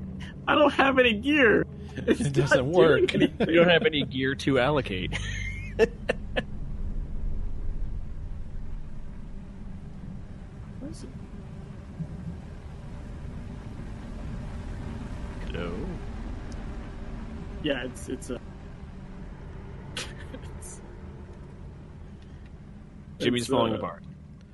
[0.48, 1.66] I don't have any gear.
[1.96, 3.14] It's It doesn't work.
[3.14, 5.18] you don't have any gear to allocate.
[10.80, 11.10] What is it?
[15.48, 15.72] Hello.
[17.66, 18.40] Yeah, it's it's a.
[20.60, 20.82] it's,
[23.18, 24.04] Jimmy's it's, falling uh, apart.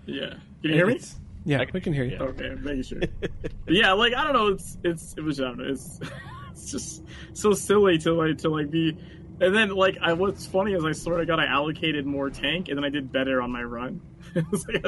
[0.06, 0.94] Yeah, can you hear me?
[0.94, 2.12] It's- Yeah, we can hear you.
[2.12, 2.24] Yeah.
[2.24, 3.02] Okay, I'm making sure.
[3.68, 6.00] yeah, like I don't know, it's it's it was I don't know, it's
[6.52, 8.98] it's just so silly to like to like be
[9.42, 12.70] and then like I what's funny is I sort of got I allocated more tank
[12.70, 14.00] and then I did better on my run.
[14.36, 14.86] it was like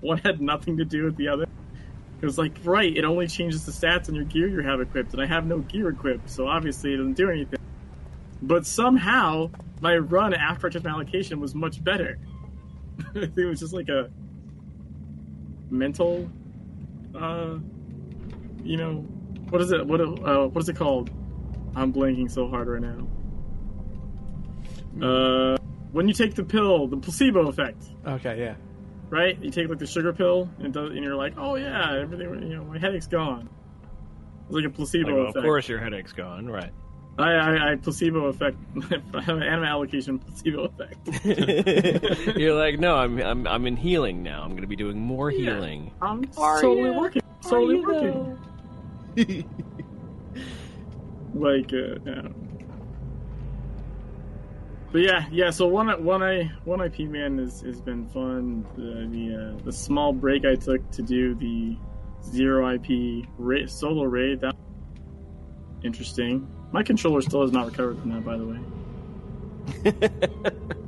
[0.00, 1.46] one had nothing to do with the other.
[2.22, 5.12] It was like right, it only changes the stats on your gear you have equipped,
[5.12, 7.58] and I have no gear equipped, so obviously it doesn't do anything.
[8.40, 12.18] But somehow my run after I took my allocation was much better.
[13.10, 14.08] I think it was just like a
[15.70, 16.30] mental
[17.14, 17.56] uh
[18.62, 19.06] you know
[19.50, 19.86] what is it?
[19.86, 21.10] What uh, what is it called?
[21.74, 23.06] I'm blanking so hard right now.
[25.06, 25.56] Uh,
[25.90, 28.54] when you take the pill, the placebo effect, Okay, yeah.
[29.12, 29.38] Right?
[29.42, 32.56] You take like the sugar pill, and, does, and you're like, oh yeah, everything, you
[32.56, 33.46] know, my headache's gone.
[34.46, 36.72] It's like a placebo Like, well, of course, your headache's gone, right?
[37.18, 38.56] I, I, I placebo effect.
[39.14, 40.96] I have an anima allocation placebo effect.
[42.38, 44.44] You're like, no, I'm, I'm, I'm in healing now.
[44.44, 45.56] I'm going to be doing more Yeah.
[45.56, 45.92] healing.
[46.00, 46.98] I'm Are totally ya?
[46.98, 47.22] working.
[47.42, 48.38] Totally working.
[51.34, 52.28] like uh, yeah.
[54.92, 55.50] But yeah, yeah.
[55.50, 58.66] So one one I one IP man has has been fun.
[58.76, 61.76] The the, uh, the small break I took to do the
[62.22, 64.54] zero IP ra- solo raid that
[65.82, 66.46] interesting.
[66.72, 68.60] My controller still has not recovered from that, by the way.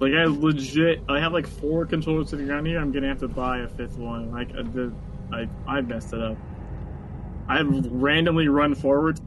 [0.00, 2.78] Like I legit, I have like four controllers sitting around here.
[2.78, 4.30] I'm gonna have to buy a fifth one.
[4.30, 4.94] Like I did,
[5.32, 6.36] I I messed it up.
[7.48, 9.18] I've randomly run forward.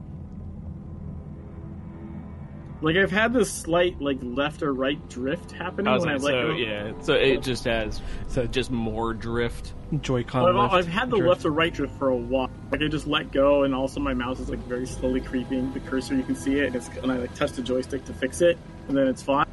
[2.82, 6.14] Like I've had this slight like left or right drift happening I was when I
[6.14, 6.54] like, let so go.
[6.54, 9.72] yeah, so it just has So just more drift.
[10.00, 11.28] Joy-Con I've, I've had the drift.
[11.28, 12.50] left or right drift for a while.
[12.72, 15.72] Like I just let go, and also my mouse is like very slowly creeping.
[15.72, 18.12] The cursor, you can see it, and, it's, and I like touch the joystick to
[18.14, 19.46] fix it, and then it's fine.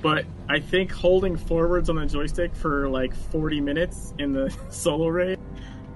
[0.00, 5.08] But I think holding forwards on the joystick for like 40 minutes in the solo
[5.08, 5.38] raid,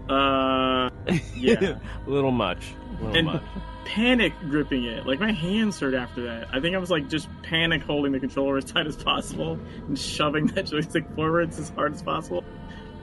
[0.09, 0.91] uh,
[1.37, 2.75] yeah, a little much.
[3.03, 3.43] And- much.
[3.85, 5.07] panic gripping it.
[5.07, 6.49] Like my hands hurt after that.
[6.53, 9.99] I think I was like just panic holding the controller as tight as possible and
[9.99, 12.45] shoving that joystick forwards as hard as possible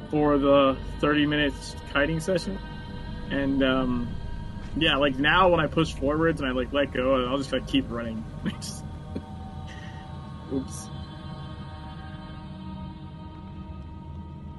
[0.09, 2.59] for the 30 minutes kiting session.
[3.31, 4.07] And um,
[4.75, 7.67] yeah, like now when I push forwards and I like let go, I'll just like
[7.67, 8.23] keep running.
[8.55, 8.83] Just-
[10.51, 10.89] Oops.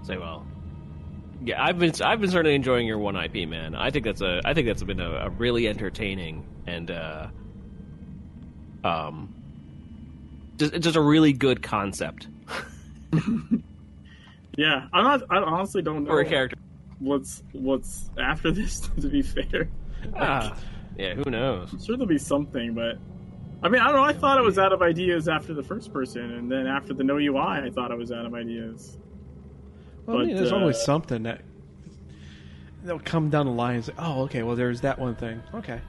[0.03, 0.45] Say well.
[1.45, 3.75] Yeah, I've been I've been certainly enjoying your one IP man.
[3.75, 7.27] I think that's a I think that's been a, a really entertaining and uh,
[8.83, 9.35] um
[10.57, 12.29] just just a really good concept
[14.57, 15.23] Yeah, I'm not.
[15.31, 16.57] I honestly don't know for a character.
[17.01, 18.89] what's what's after this.
[19.01, 19.69] To be fair,
[20.17, 20.57] Ah,
[20.97, 21.73] yeah, who knows?
[21.73, 22.99] I'm sure there'll be something, but
[23.63, 24.05] I mean, I don't know.
[24.05, 27.03] I thought it was out of ideas after the first person, and then after the
[27.03, 28.97] no UI, I thought it was out of ideas.
[30.07, 31.41] Well, I mean, there's uh, always something that
[32.85, 35.81] they'll come down the line and say, "Oh, okay, well, there's that one thing." Okay,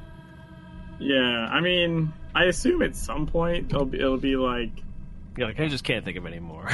[0.99, 4.71] Yeah, I mean, I assume at some point it'll be it'll be like
[5.37, 6.69] You're like I just can't think of any more.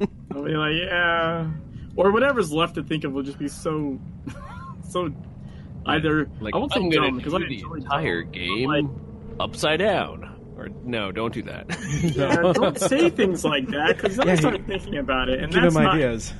[0.30, 1.48] it'll be like yeah,
[1.96, 3.98] or whatever's left to think of will just be so
[4.90, 5.10] so
[5.86, 8.32] either like I won't say I'm gonna dumb because I the entire dumb.
[8.32, 8.84] game Like-
[9.40, 10.28] upside down.
[10.54, 11.64] Or no, don't do that.
[12.14, 15.42] Yeah, don't say things like that because then Yeah, I he- started thinking about it,
[15.42, 15.94] and give that's him not.
[15.94, 16.32] ideas.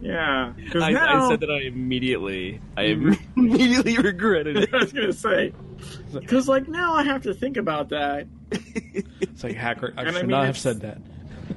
[0.00, 2.82] Yeah, because I, now I said that I immediately, I
[3.36, 4.70] immediately regretted it.
[4.74, 5.52] I was gonna say
[6.12, 8.26] because like now I have to think about that.
[8.50, 9.92] it's like hacker.
[9.96, 10.98] I And I should mean, not have said that.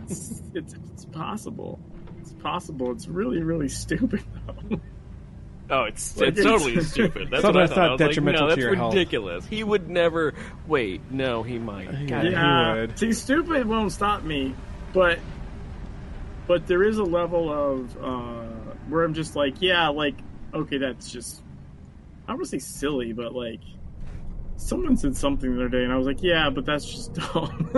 [0.10, 1.80] It's, it's it's possible.
[2.20, 2.92] It's possible.
[2.92, 4.80] It's really really stupid though.
[5.70, 7.30] Oh, it's Like, it's it's- totally stupid.
[7.32, 7.78] That's what I thought.
[7.78, 8.94] not I was like, detrimental no, to that's your health.
[8.94, 9.46] ridiculous.
[9.46, 10.34] He would never.
[10.68, 11.86] Wait, no, he might.
[12.08, 12.30] God, Yeah.
[12.32, 12.74] yeah.
[12.76, 13.00] he would.
[13.00, 14.54] See, stupid won't stop me,
[14.92, 15.20] but
[16.48, 20.16] but there is a level of uh, where I'm just like, yeah, like
[20.54, 21.42] okay, that's just
[22.28, 23.62] I don't want to say silly, but like
[24.58, 27.72] someone said something the other day, and I was like, yeah, but that's just dumb.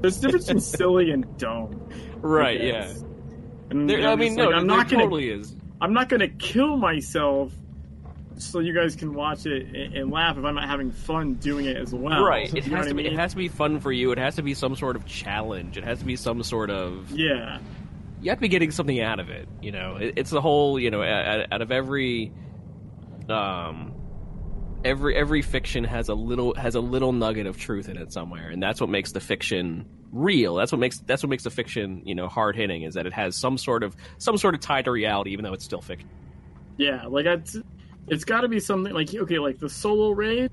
[0.00, 1.88] There's a difference between silly and dumb.
[1.90, 2.60] I Right?
[2.60, 2.92] Yeah.
[3.70, 5.56] And There, I mean, like, no, I'm not gonna totally is.
[5.80, 7.52] I'm not gonna kill myself
[8.36, 11.76] so you guys can watch it and, laugh if I'm not having fun doing it
[11.76, 12.24] as well.
[12.24, 12.52] Right.
[12.52, 13.06] You It has to I be.
[13.06, 14.12] It has to be fun for you.
[14.12, 15.76] It has to be some sort of challenge.
[15.76, 17.10] It has to be some sort of.
[17.10, 17.58] Yeah.
[18.22, 19.48] You have to be getting something out of it.
[19.60, 20.78] You know, it, it's the whole.
[20.78, 22.32] You know, out, out of every,
[23.28, 23.94] um,
[24.84, 28.48] every every fiction has a little has a little nugget of truth in it somewhere,
[28.48, 30.54] and that's what makes the fiction real.
[30.54, 33.12] That's what makes that's what makes the fiction you know hard hitting is that it
[33.12, 36.08] has some sort of some sort of tie to reality, even though it's still fiction.
[36.76, 37.56] Yeah, like it's,
[38.08, 40.50] it's got to be something like okay, like the solo raid,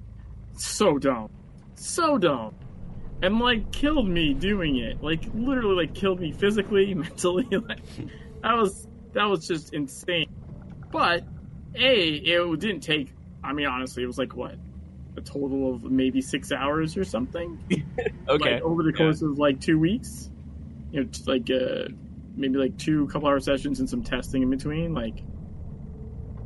[0.56, 1.30] so dumb,
[1.76, 2.56] so dumb,
[3.22, 5.04] and like killed me doing it.
[5.04, 7.48] Like literally, like killed me physically, mentally.
[7.52, 7.80] Like
[8.42, 10.30] that was that was just insane.
[10.92, 11.24] But
[11.76, 13.14] a, it didn't take.
[13.44, 14.56] I mean, honestly, it was like what
[15.18, 17.60] a total of maybe six hours or something.
[18.28, 18.54] Okay.
[18.54, 20.30] like, over the course of like two weeks.
[20.92, 21.90] You know, like uh,
[22.36, 24.94] maybe like two couple hour sessions and some testing in between.
[24.94, 25.24] Like,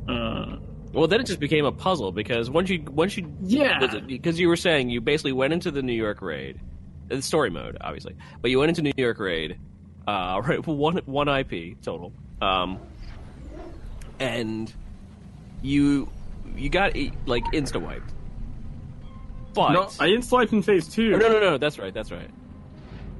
[0.08, 0.56] uh,
[0.94, 4.48] Well, then it just became a puzzle because once you once you yeah, because you
[4.48, 6.60] were saying you basically went into the New York raid,
[7.08, 9.58] the story mode, obviously, but you went into New York raid,
[10.06, 12.78] uh, right, one one IP total, um,
[14.20, 14.72] and
[15.62, 16.08] you
[16.56, 16.94] you got
[17.26, 18.12] like insta wiped.
[19.54, 21.14] But No, I didn't in phase two.
[21.14, 21.58] Oh, no, no, no.
[21.58, 21.94] That's right.
[21.94, 22.28] That's right.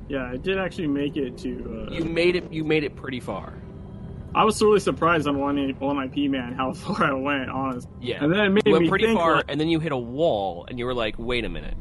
[0.09, 1.87] Yeah, I did actually make it to.
[1.89, 2.53] Uh, You made it.
[2.53, 3.55] You made it pretty far.
[4.35, 7.89] I was really surprised on one one IP man how far I went, honest.
[8.01, 8.23] Yeah.
[8.23, 9.93] and then it made you went me pretty think, far, like, and then you hit
[9.93, 11.77] a wall, and you were like, "Wait a minute,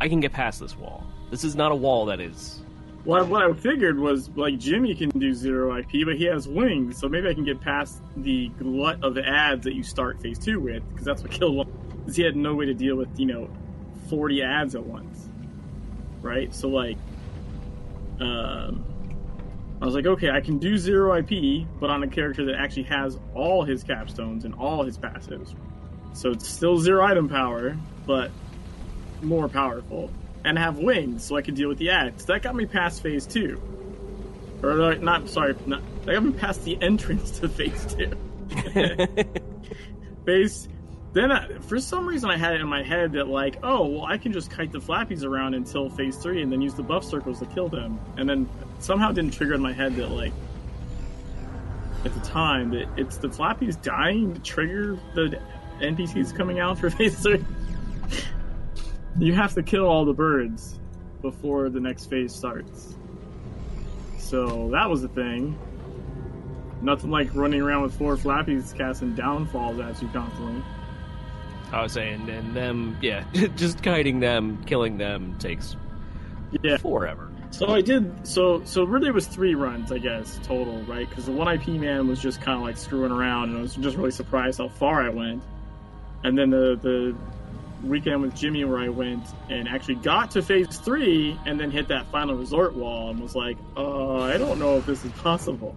[0.00, 1.04] I can get past this wall.
[1.30, 2.62] This is not a wall that is."
[3.04, 6.98] What, what I figured was like Jimmy can do zero IP, but he has wings,
[6.98, 10.38] so maybe I can get past the glut of the ads that you start phase
[10.38, 11.72] two with, because that's what killed one.
[12.00, 13.50] Because he had no way to deal with you know
[14.08, 15.28] forty ads at once,
[16.22, 16.54] right?
[16.54, 16.96] So like,
[18.18, 18.85] um,
[19.80, 22.84] I was like, okay, I can do zero IP, but on a character that actually
[22.84, 25.54] has all his capstones and all his passives.
[26.14, 28.30] So it's still zero item power, but
[29.22, 30.10] more powerful
[30.44, 32.24] and have wings so I can deal with the ads.
[32.26, 33.60] That got me past phase two.
[34.62, 38.12] Or not, sorry, not, that got me past the entrance to phase two.
[40.24, 40.68] phase.
[41.16, 44.04] Then, I, for some reason, I had it in my head that like, oh, well,
[44.04, 47.04] I can just kite the flappies around until phase three, and then use the buff
[47.04, 47.98] circles to kill them.
[48.18, 48.46] And then
[48.80, 50.34] somehow didn't trigger in my head that like,
[52.04, 55.40] at the time, that it's the flappies dying to trigger the
[55.78, 57.42] NPCs coming out for phase three.
[59.18, 60.78] you have to kill all the birds
[61.22, 62.94] before the next phase starts.
[64.18, 65.58] So that was the thing.
[66.82, 70.62] Nothing like running around with four flappies casting downfalls at you constantly.
[71.72, 73.24] I was saying, and them, yeah,
[73.56, 75.76] just guiding them, killing them takes
[76.62, 76.76] Yeah.
[76.76, 77.30] forever.
[77.50, 78.26] So I did.
[78.26, 81.08] So so really, it was three runs, I guess, total, right?
[81.08, 83.74] Because the one IP man was just kind of like screwing around, and I was
[83.74, 85.42] just really surprised how far I went.
[86.24, 87.16] And then the the
[87.86, 91.88] weekend with Jimmy where I went and actually got to phase three, and then hit
[91.88, 95.76] that final resort wall, and was like, uh, I don't know if this is possible.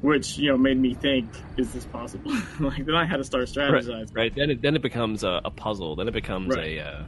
[0.00, 2.30] Which you know made me think, is this possible?
[2.60, 4.14] like then I had to start strategizing.
[4.14, 4.32] right.
[4.34, 5.96] Then it then it becomes a, a puzzle.
[5.96, 6.78] Then it becomes Right.
[6.78, 6.86] a.
[6.86, 7.04] Uh,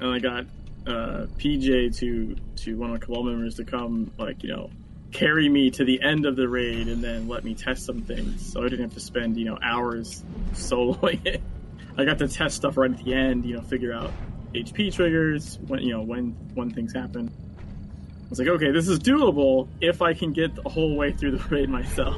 [0.00, 0.44] and I got
[0.86, 4.70] uh, PJ to to one of my cabal members to come, like you know,
[5.12, 8.52] carry me to the end of the raid and then let me test some things,
[8.52, 10.22] so I didn't have to spend you know hours
[10.52, 11.40] soloing it.
[11.96, 14.12] I got to test stuff right at the end, you know, figure out
[14.54, 17.30] HP triggers when you know when when things happen.
[18.30, 21.36] I was like, okay, this is doable if I can get the whole way through
[21.36, 22.16] the raid myself.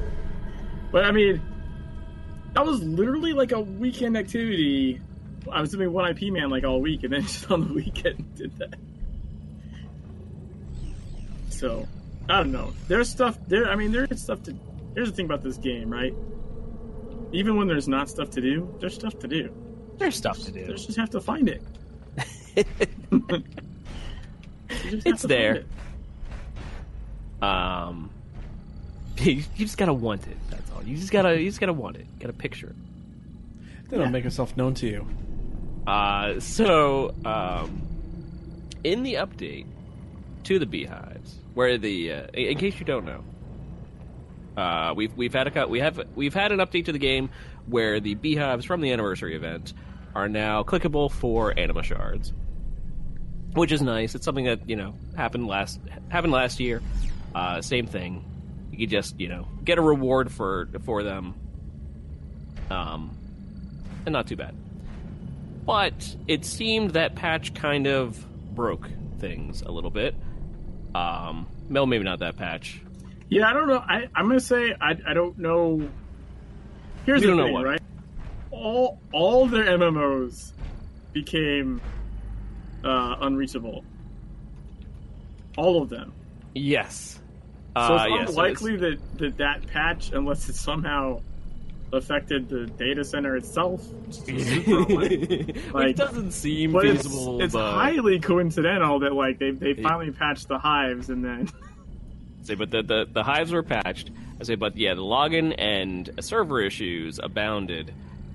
[0.90, 1.40] But I mean,
[2.52, 5.00] that was literally like a weekend activity
[5.50, 8.34] I was doing one IP man like all week, and then just on the weekend
[8.36, 8.74] did that.
[11.50, 11.86] So
[12.28, 12.72] I don't know.
[12.88, 13.68] There's stuff there.
[13.68, 14.54] I mean, there's stuff to.
[14.94, 16.14] Here's the thing about this game, right?
[17.32, 19.50] Even when there's not stuff to do, there's stuff to do.
[19.96, 20.60] there's stuff to do.
[20.60, 21.62] You just have to find it.
[22.54, 22.64] You
[24.90, 25.54] just have It's there.
[25.54, 25.66] it.
[27.42, 28.10] Um,
[29.18, 30.36] you, you just gotta want it.
[30.48, 30.82] That's all.
[30.82, 32.06] You just gotta you just gotta want it.
[32.18, 32.76] Gotta picture it.
[33.90, 35.06] Then it'll make itself known to you.
[35.86, 37.82] Uh, so um,
[38.84, 39.66] in the update
[40.44, 43.24] to the beehives, where the uh, in in case you don't know,
[44.56, 45.68] uh, we've we've had a cut.
[45.68, 47.30] We have we've had an update to the game
[47.66, 49.74] where the beehives from the anniversary event
[50.14, 52.32] are now clickable for anima shards,
[53.54, 54.14] which is nice.
[54.14, 56.80] It's something that you know happened last happened last year.
[57.34, 58.24] Uh, same thing.
[58.70, 61.34] You could just you know get a reward for for them.
[62.70, 63.16] Um,
[64.06, 64.54] and not too bad.
[65.64, 70.14] But it seemed that patch kind of broke things a little bit.
[70.94, 72.80] Um, well, maybe not that patch.
[73.28, 73.78] Yeah, I don't know.
[73.78, 75.88] I, I'm gonna say I, I don't know.
[77.06, 77.80] Here's We the thing, right?
[78.50, 80.52] All all their MMOs
[81.12, 81.80] became
[82.84, 83.84] uh, unreachable.
[85.56, 86.12] All of them.
[86.54, 87.18] Yes.
[87.74, 91.20] So Uh, it's yes, unlikely that, that that patch, unless it somehow
[91.92, 93.86] affected the data center itself,
[94.26, 97.42] Which Like- doesn't seem but it's, feasible.
[97.42, 101.50] it's but, highly coincidental that like they they finally patched the hives and then
[102.42, 104.10] say, but the, the the hives were patched.
[104.40, 107.92] I say, but yeah, the login and server issues abounded,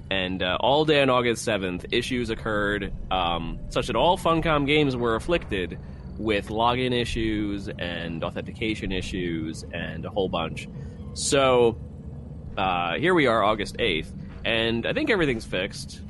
[0.10, 4.96] and uh, all day on August seventh, issues occurred, um, such that all Funcom games
[4.96, 5.78] were afflicted
[6.18, 10.68] with login issues and authentication issues and a whole bunch.
[11.14, 11.80] So
[12.58, 14.14] uh, here we are, August eighth,
[14.46, 16.02] and I think everything's fixed.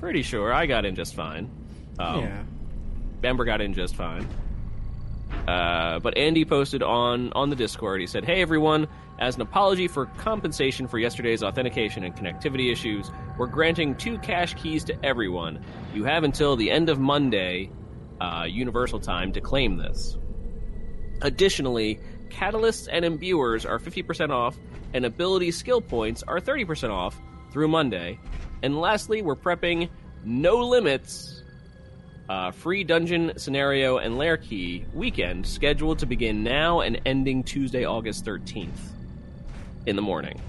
[0.00, 1.50] Pretty sure I got in just fine.
[1.98, 2.42] Um, yeah.
[3.20, 4.28] Bamber got in just fine.
[5.48, 8.00] Uh, but Andy posted on on the Discord.
[8.00, 8.86] He said, "Hey everyone,
[9.18, 14.54] as an apology for compensation for yesterday's authentication and connectivity issues, we're granting two cache
[14.54, 15.64] keys to everyone.
[15.94, 17.70] You have until the end of Monday,
[18.24, 20.16] uh, Universal Time, to claim this.
[21.22, 24.56] Additionally, catalysts and imbuers are 50% off,
[24.92, 27.20] and ability skill points are 30% off
[27.52, 28.18] through Monday.
[28.62, 29.88] And lastly, we're prepping
[30.24, 31.42] No Limits
[32.28, 37.84] uh, free dungeon scenario and lair key weekend scheduled to begin now and ending Tuesday,
[37.84, 38.68] August 13th
[39.86, 40.40] in the morning.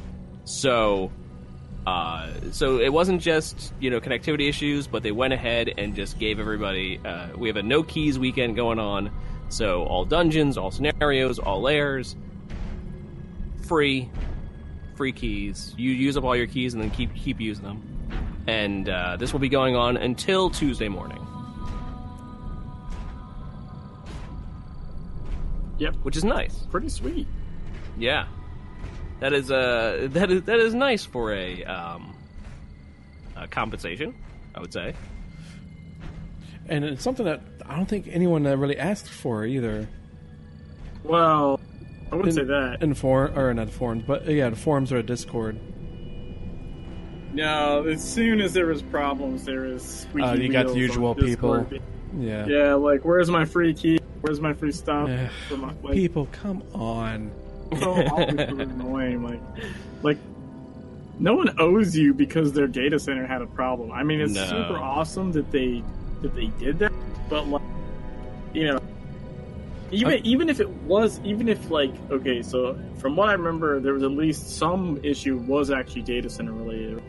[0.46, 1.12] So,
[1.86, 6.18] uh, so it wasn't just you know connectivity issues, but they went ahead and just
[6.20, 7.00] gave everybody.
[7.04, 9.12] Uh, we have a no keys weekend going on,
[9.50, 12.16] so all dungeons, all scenarios, all lairs,
[13.68, 14.10] free,
[14.96, 15.76] free keys.
[15.78, 17.82] You use up all your keys and then keep keep using them.
[18.48, 21.26] And uh, this will be going on until Tuesday morning.
[25.78, 25.96] Yep.
[26.04, 26.56] which is nice.
[26.72, 27.28] Pretty sweet.
[27.98, 28.28] Yeah,
[29.20, 32.16] that is uh that is that is nice for a um
[33.36, 34.14] a compensation,
[34.54, 34.94] I would say.
[36.68, 39.88] And it's something that I don't think anyone uh, really asked for either.
[41.04, 41.60] Well,
[42.12, 42.82] I wouldn't In- say that.
[42.82, 45.60] In forum, or not forums, but uh, yeah, the forums or a Discord.
[47.34, 51.14] No, as soon as there was problems, there was squeaky Uh, you got the usual
[51.14, 51.70] Discord.
[51.70, 51.86] people.
[52.18, 52.46] Yeah.
[52.48, 54.00] Yeah, like where's my free key?
[54.22, 55.10] Where's my free stuff?
[55.10, 55.30] Yeah.
[55.50, 57.32] For my- like, People, come on.
[57.80, 59.24] so annoying.
[59.24, 59.40] Like,
[60.04, 60.18] like
[61.20, 63.92] no one owes you because their data center had a problem.
[63.92, 64.46] I mean, it's No.
[64.46, 65.84] super awesome that they
[66.22, 66.92] that they did that,
[67.30, 67.62] but like,
[68.54, 68.80] you know,
[69.92, 73.80] even Uh, even if it was, even if like, okay, so from what I remember,
[73.80, 77.02] there was at least some issue was actually data center related.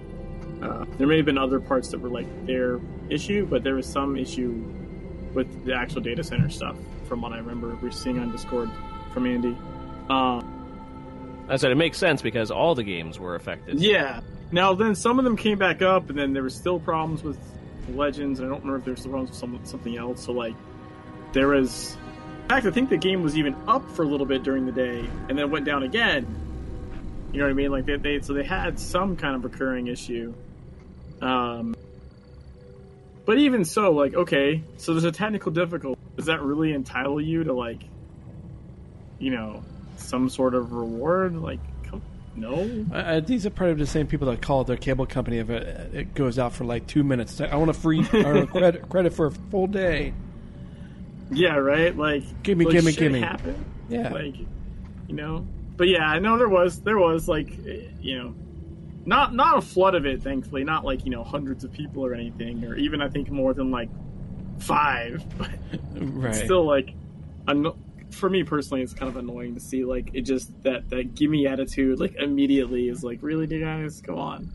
[0.62, 2.80] Uh, there may have been other parts that were like their
[3.10, 4.62] issue, but there was some issue
[5.34, 6.76] with the actual data center stuff.
[7.08, 8.70] From what I remember, we're seeing on Discord
[9.12, 9.56] from Andy.
[10.08, 13.80] Um, I said it makes sense because all the games were affected.
[13.80, 14.20] yeah.
[14.52, 17.38] Now then, some of them came back up, and then there were still problems with
[17.94, 18.38] Legends.
[18.38, 20.24] And I don't remember if there was still problems with some, something else.
[20.24, 20.54] So like,
[21.32, 21.96] there was.
[22.42, 24.72] In fact, I think the game was even up for a little bit during the
[24.72, 26.26] day, and then went down again.
[27.32, 27.70] You know what I mean?
[27.72, 30.32] Like they, they so they had some kind of recurring issue.
[31.20, 31.74] Um.
[33.24, 36.00] But even so, like, okay, so there's a technical difficulty.
[36.14, 37.82] Does that really entitle you to like,
[39.18, 39.64] you know,
[39.96, 41.36] some sort of reward?
[41.36, 42.02] Like, come,
[42.34, 42.70] no.
[42.92, 45.94] Uh, Uh, these are probably the same people that call their cable company if it,
[45.94, 47.40] it goes out for like two minutes.
[47.40, 50.12] I want a free or a credit, credit for a full day.
[51.30, 51.96] Yeah, right.
[51.96, 53.20] Like, Gimme, like, gimme, gimme.
[53.20, 53.64] Happened.
[53.88, 54.12] Yeah.
[54.12, 54.36] Like,
[55.08, 55.46] you know.
[55.76, 58.34] But yeah, I know there was there was like, eh, you know,
[59.04, 60.22] not not a flood of it.
[60.22, 63.52] Thankfully, not like you know hundreds of people or anything, or even I think more
[63.54, 63.90] than like
[64.58, 65.24] five.
[65.38, 65.50] But
[65.94, 66.34] right.
[66.34, 66.94] still, like,
[67.48, 67.76] anno-
[68.16, 71.46] for me personally, it's kind of annoying to see like it just that that gimme
[71.46, 74.50] attitude like immediately is like, really, you guys, come on,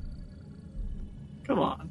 [1.45, 1.89] come on.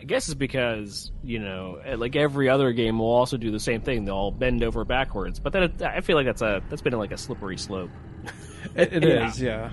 [0.00, 3.82] I guess it's because you know, like every other game will also do the same
[3.82, 4.04] thing.
[4.04, 6.92] They'll all bend over backwards, but then it, I feel like that's a that's been
[6.94, 7.90] like a slippery slope.
[8.76, 9.28] It, it Yeah.
[9.28, 9.70] is, yeah.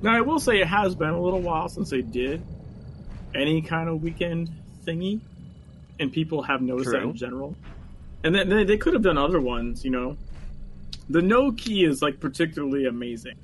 [0.00, 2.42] Now, I will say it has been a little while since they did
[3.34, 4.50] any kind of weekend
[4.86, 5.20] thingy,
[5.98, 7.54] and people have noticed that in general.
[8.22, 10.16] And then they, they could have done other ones, you know.
[11.08, 13.36] The no key is like particularly amazing,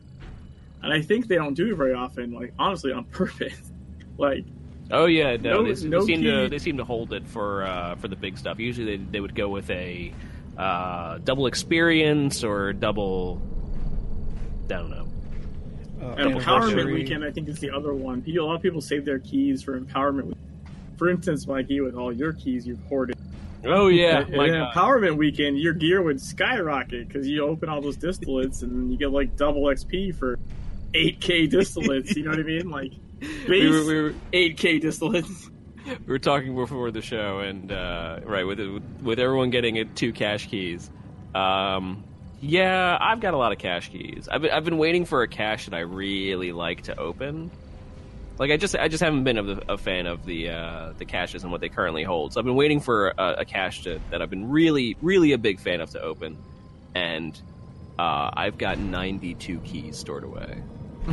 [0.83, 2.33] and I think they don't do it very often.
[2.33, 3.73] Like honestly, on purpose.
[4.19, 4.45] like
[4.91, 7.65] Oh yeah, no, No- they, they seem key- to they seem to hold it for
[7.65, 8.59] uh, for the big stuff.
[8.61, 10.13] Usually they they would go with a
[10.57, 13.41] uh, double experience or double.
[14.67, 15.09] I don't know.
[16.01, 16.35] Uh, And.
[16.41, 18.23] Empowerment Weekend, I think, is the other one.
[18.27, 20.37] A lot of people save their keys for Empowerment Weekend.
[20.99, 23.17] For instance, Mikey, with all your keys you've hoarded.
[23.67, 28.63] Oh yeah, then Empowerment Weekend, your gear would skyrocket because you open all those distillates
[28.63, 30.39] and you get like double XP for
[30.95, 32.17] 8k distillates.
[32.17, 32.71] you know what I mean?
[32.71, 35.51] Like base we were, we were 8k distillates.
[35.87, 38.61] we were talking before the show, and uh, right with
[39.03, 40.91] with everyone getting it two cache keys.
[41.35, 42.05] Um,
[42.41, 44.29] yeah, I've got a lot of cache keys.
[44.31, 47.51] I've been, I've been waiting for a cache that I really like to open.
[48.39, 51.05] Like I just I just haven't been of the, a fan of the uh, the
[51.05, 52.33] caches and what they currently hold.
[52.33, 55.39] So I've been waiting for a, a cache to, that I've been really really a
[55.39, 56.37] big fan of to open,
[56.95, 57.41] and
[57.99, 60.63] uh, I've got 92 keys stored away.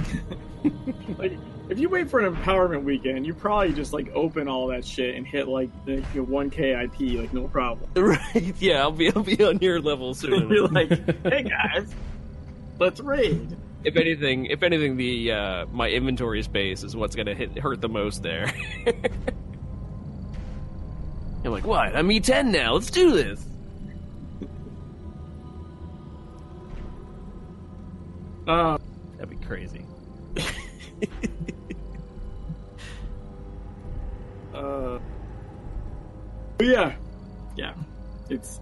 [1.18, 1.38] Like
[1.70, 5.16] if you wait for an Empowerment Weekend, you probably just like open all that shit
[5.16, 7.90] and hit like the your 1k IP like no problem.
[7.96, 8.56] Right?
[8.60, 10.50] Yeah, I'll be I'll be on your level soon.
[10.52, 10.90] You're like,
[11.24, 11.94] hey guys,
[12.80, 13.56] let's raid.
[13.84, 17.90] If anything, if anything, the uh, my inventory space is what's gonna hit, hurt the
[17.90, 18.54] most there.
[21.46, 21.96] I'm like, what?
[21.96, 22.74] I'm E10 now.
[22.74, 23.46] Let's do this.
[28.48, 28.78] Uh,
[29.18, 29.86] That'd be crazy.
[34.54, 35.00] Uh,
[36.58, 36.96] but yeah,
[37.58, 37.74] yeah,
[38.30, 38.60] it's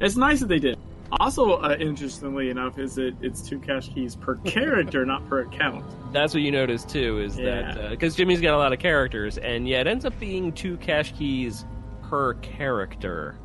[0.00, 0.76] it's nice that they did.
[1.12, 5.84] Also, uh, interestingly enough, is that it's two cache keys per character, not per account.
[6.12, 7.72] That's what you notice too, is Yeah.
[7.74, 10.76] that because Jimmy's got a lot of characters, and yeah, it ends up being two
[10.78, 11.64] cache keys
[12.02, 13.36] per character.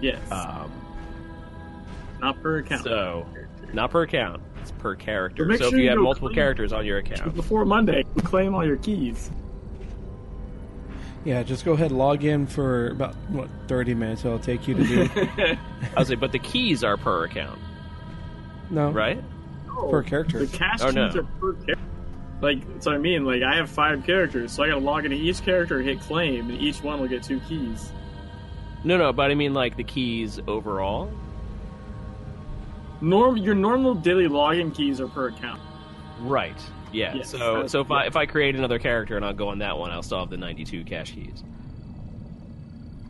[0.00, 0.70] Yes, Um,
[2.20, 2.84] not per account.
[2.84, 3.26] so
[3.72, 5.46] not per account, it's per character.
[5.52, 8.54] So sure if you you have multiple clean- characters on your account, Before Monday, claim
[8.54, 9.30] all your keys.
[11.24, 14.24] Yeah, just go ahead, and log in for about what thirty minutes.
[14.24, 15.08] It'll take you to do.
[15.96, 17.58] I was like, but the keys are per account,
[18.70, 19.22] no, right?
[19.66, 19.88] No.
[19.88, 20.44] per character.
[20.44, 21.06] The cache Oh, keys no.
[21.06, 21.78] are per character.
[22.42, 25.42] Like, so I mean, like, I have five characters, so I gotta log into each
[25.42, 27.90] character, and hit claim, and each one will get two keys.
[28.82, 31.10] No, no, but I mean like the keys overall.
[33.00, 35.60] Norm, your normal daily login keys are per account.
[36.20, 36.56] Right.
[36.94, 37.14] Yeah.
[37.14, 39.76] Yes, so so if I if I create another character and I'll go on that
[39.78, 41.42] one, I'll still have the ninety two cache keys.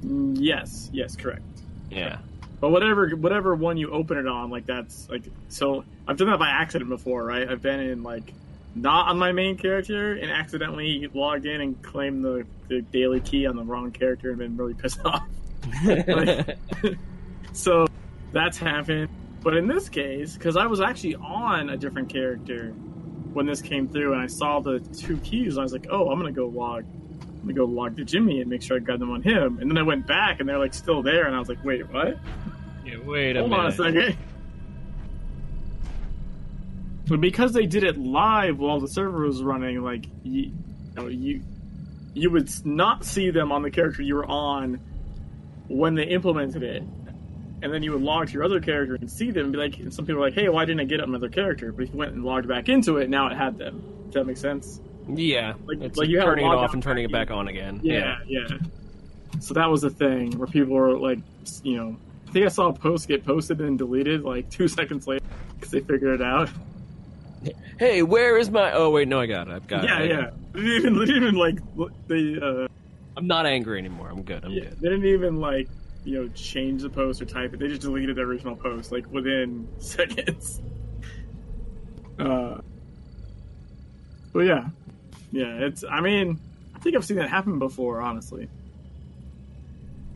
[0.05, 1.43] Mm, Yes, yes, correct.
[1.91, 2.19] Yeah.
[2.61, 5.23] But whatever, whatever one you open it on, like that's like.
[5.49, 7.49] So I've done that by accident before, right?
[7.49, 8.33] I've been in like
[8.75, 13.47] not on my main character and accidentally logged in and claimed the, the daily key
[13.47, 15.23] on the wrong character and been really pissed off.
[15.85, 16.59] Like-
[17.53, 17.87] so
[18.33, 19.11] that's happened.
[19.43, 22.73] But in this case, because I was actually on a different character
[23.35, 26.19] when this came through, and I saw the two keys, I was like, "Oh, I'm
[26.19, 29.11] gonna go log, I'm gonna go log to Jimmy and make sure I got them
[29.11, 31.49] on him." And then I went back, and they're like still there, and I was
[31.49, 32.19] like, "Wait, what?
[32.85, 33.49] yeah wait a minute.
[33.49, 34.17] Hold on a second.
[37.07, 40.53] But because they did it live while the server was running, like you, you,
[40.95, 41.43] know, you,
[42.15, 44.81] you would not see them on the character you were on
[45.69, 46.83] when they implemented it,
[47.65, 49.79] and then you would log to your other character and see them and be like,
[49.79, 51.99] and some people are like, "Hey, why didn't I get another character?" But if you
[51.99, 53.83] went and logged back into it, now it had them.
[54.05, 54.81] Does that make sense?
[55.09, 55.55] Yeah.
[55.67, 57.81] Like- it's like you a turning it off and turning it back on again.
[57.83, 58.47] Yeah, yeah.
[59.41, 61.19] So that was the thing where people were like,
[61.63, 61.97] you know,
[62.29, 65.71] I think I saw a post get posted and deleted like two seconds later because
[65.71, 66.51] they figured it out.
[67.79, 68.73] Hey, where is my?
[68.73, 69.55] Oh wait, no, I got it.
[69.55, 70.11] I've got yeah, it.
[70.11, 70.17] yeah.
[70.19, 71.59] yeah didn't even, even like
[72.09, 72.69] they uh,
[73.17, 74.09] I'm not angry anymore.
[74.11, 74.45] I'm good.
[74.45, 74.81] I'm yeah, good.
[74.81, 75.69] they didn't even like
[76.05, 77.61] you know change the post or type it.
[77.61, 80.61] They just deleted the original post like within seconds.
[82.19, 82.59] Uh,
[84.33, 84.69] but yeah,
[85.33, 85.67] yeah.
[85.67, 85.85] It's.
[85.89, 86.39] I mean,
[86.75, 88.01] I think I've seen that happen before.
[88.01, 88.49] Honestly,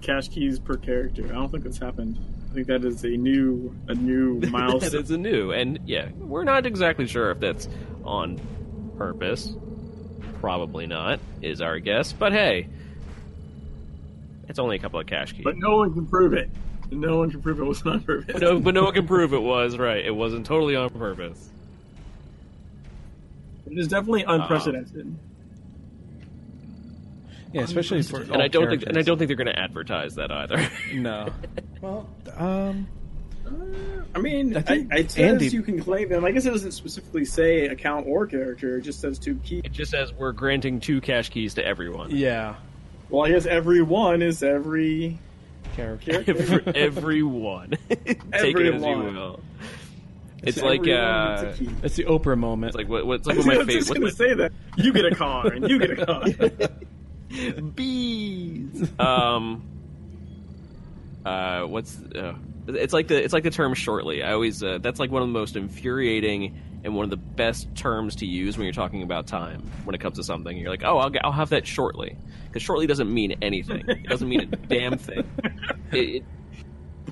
[0.01, 1.24] cache keys per character.
[1.26, 2.18] I don't think that's happened.
[2.51, 5.03] I think that is a new a new that milestone.
[5.03, 7.68] is a new, and yeah, we're not exactly sure if that's
[8.05, 8.41] on
[8.97, 9.55] purpose.
[10.41, 12.12] Probably not, is our guess.
[12.12, 12.68] But hey,
[14.49, 15.44] it's only a couple of cache keys.
[15.44, 16.51] but no one can prove it.
[16.90, 18.40] No one can prove it was on purpose.
[18.40, 20.05] no, but no one can prove it was right.
[20.05, 21.51] It wasn't totally on purpose.
[23.70, 25.14] It is definitely unprecedented.
[27.53, 30.14] Yeah, especially for And I don't think, and I don't think they're going to advertise
[30.16, 30.66] that either.
[30.94, 31.28] No.
[31.80, 32.88] Well, um,
[34.14, 36.24] I mean, I I it says Andy- you can claim them.
[36.24, 38.78] I guess it doesn't specifically say account or character.
[38.78, 39.62] It just says two keys.
[39.64, 42.11] it just says we're granting two cache keys to everyone.
[42.14, 42.57] yeah,
[43.11, 45.18] Well, I guess every one is every.
[45.74, 46.24] character.
[46.26, 47.70] Every, everyone.
[47.88, 49.40] Take it as you will.
[50.42, 51.70] It's like uh, gets a key.
[51.82, 52.70] It's the Oprah moment.
[52.70, 54.00] it's like what, what's like I one was of my just favorite.
[54.00, 56.24] gonna say that you get a car and you get a car.
[57.74, 58.88] bees.
[58.98, 59.62] um.
[61.24, 62.34] Uh, what's uh,
[62.68, 64.22] it's like the it's like the term shortly.
[64.22, 67.74] I always uh, that's like one of the most infuriating and one of the best
[67.74, 70.57] terms to use when you're talking about time when it comes to something.
[70.57, 72.16] You're like, oh, I'll get, I'll have that shortly
[72.47, 73.85] because shortly doesn't mean anything.
[73.89, 75.29] It doesn't mean a damn thing.
[75.93, 76.24] It, it,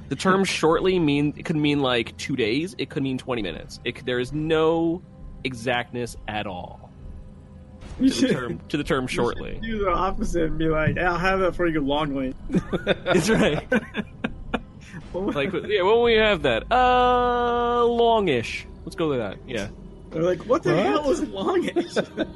[0.09, 2.75] the term shortly mean it could mean like two days.
[2.79, 3.81] It could mean twenty minutes.
[3.85, 5.03] It, there is no
[5.45, 6.87] exactness at all
[7.99, 9.59] to the term to the term shortly.
[9.63, 12.35] do the opposite and be like, "Yeah, I'll have that for you longly."
[13.05, 13.67] That's right.
[15.35, 18.67] Like, yeah, when we have that, uh, longish.
[18.85, 19.39] Let's go with that.
[19.47, 19.69] Yeah,
[20.11, 20.85] they're like, "What the What?
[20.87, 21.95] hell is longish?"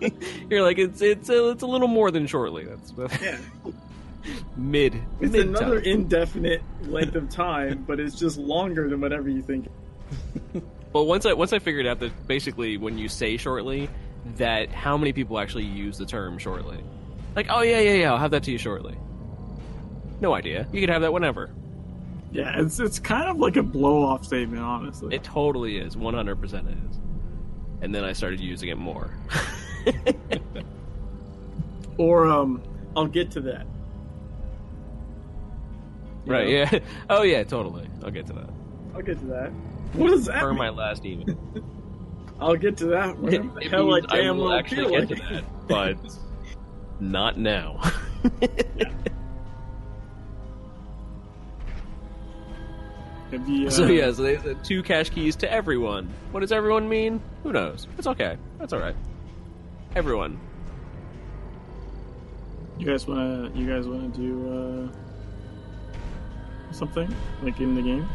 [0.50, 2.64] you're like it's it's a, it's a little more than shortly.
[2.64, 2.92] That's
[3.22, 3.38] yeah,
[4.56, 4.94] mid.
[5.20, 5.90] it's mid another time.
[5.90, 9.68] indefinite length of time, but it's just longer than whatever you think.
[10.92, 13.88] Well, once I once I figured out that basically when you say shortly,
[14.36, 16.78] that how many people actually use the term shortly.
[17.36, 18.96] Like, oh yeah, yeah, yeah, I'll have that to you shortly.
[20.20, 20.66] No idea.
[20.72, 21.50] You could have that whenever.
[22.32, 25.14] Yeah, it's it's kind of like a blow off statement, honestly.
[25.14, 25.96] It totally is.
[25.96, 26.98] One hundred percent is.
[27.82, 29.10] And then I started using it more.
[31.98, 32.62] or um,
[32.96, 33.66] I'll get to that.
[36.26, 36.44] You right?
[36.46, 36.50] know?
[36.50, 36.78] Yeah.
[37.10, 37.88] Oh yeah, totally.
[38.04, 38.50] I'll get to that.
[38.94, 39.50] I'll get to that.
[39.94, 40.58] What does that For mean?
[40.58, 41.36] my last email.
[42.40, 43.16] I'll get to that.
[43.24, 45.08] It, it hell I I will actually get like.
[45.08, 45.96] to that, but
[47.00, 47.80] not now.
[48.40, 48.92] It'd
[53.38, 56.08] be, uh, So yeah, so they said two cache keys to everyone.
[56.32, 57.20] What does everyone mean?
[57.42, 57.86] Who knows?
[57.98, 58.36] It's okay.
[58.58, 58.96] That's all right.
[59.96, 60.38] Everyone.
[62.78, 63.50] You guys wanna?
[63.54, 68.08] You guys wanna do uh, something like in the game?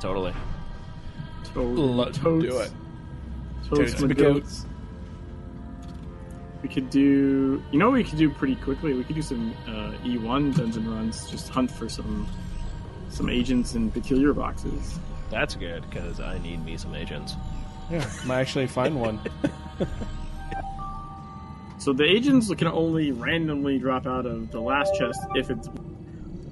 [0.00, 0.32] Totally.
[1.52, 2.70] Toad, Let's toads, do it.
[3.68, 4.60] Toads, Toads my my goats.
[4.62, 4.66] goats.
[6.62, 7.62] We could do.
[7.70, 8.94] You know, what we could do pretty quickly.
[8.94, 11.28] We could do some uh, E1 dungeon runs.
[11.30, 12.26] Just hunt for some
[13.10, 14.98] some agents in peculiar boxes.
[15.30, 17.34] That's good because I need me some agents.
[17.90, 19.20] Yeah, might actually find one.
[21.80, 25.66] So the agents can only randomly drop out of the last chest if it's.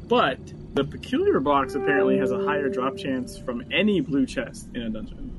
[0.08, 0.38] But
[0.72, 4.88] the peculiar box apparently has a higher drop chance from any blue chest in a
[4.88, 5.30] dungeon.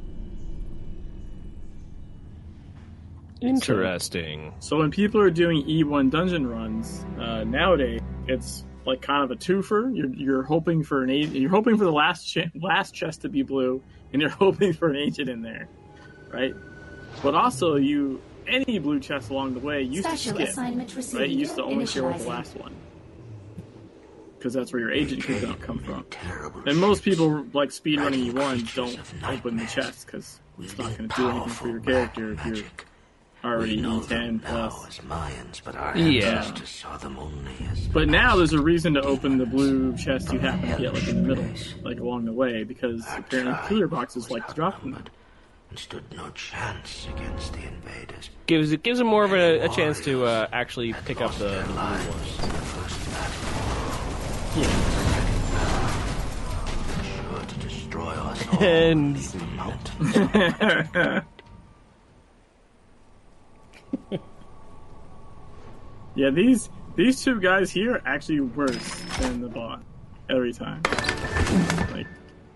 [3.42, 4.54] Interesting.
[4.60, 9.36] So when people are doing E1 dungeon runs uh, nowadays, it's like kind of a
[9.36, 9.96] twofer.
[9.96, 13.30] You're you're hoping for an agent, you're hoping for the last ch- last chest to
[13.30, 13.82] be blue,
[14.14, 15.68] and you're hoping for an agent in there,
[16.32, 16.54] right?
[17.24, 21.20] But also you any blue chest along the way used Special to skip, assignment received.
[21.22, 21.30] right?
[21.30, 22.74] You used to only share with the last one
[24.38, 26.64] because that's where your agent could come- come from.
[26.66, 30.98] And most people like speedrunning ragged E1 don't open the nightmares, chest because it's not
[30.98, 32.86] going to do anything for your character if you're magic.
[33.44, 35.00] Already we know them E10 now plus.
[35.00, 36.54] as Mayans, but our Yeah.
[36.66, 40.40] saw them only as But now there's a reason to open the blue chest you
[40.40, 41.46] from happen to get like in the middle,
[41.84, 45.06] like along the way, because Our apparently tribe cooler boxes like to drop them.
[45.70, 48.30] And stood no chance against the invaders.
[48.48, 51.40] Gives it gives them more of a, a chance to uh, actually pick up lost
[51.40, 52.40] the, their the blue ones.
[52.40, 53.46] in the first battle.
[57.04, 58.64] Sure to destroy us all.
[58.64, 61.26] And The mountains.
[66.20, 69.82] Yeah, these these two guys here are actually worse than the bot
[70.30, 70.82] every time.
[71.94, 72.08] Like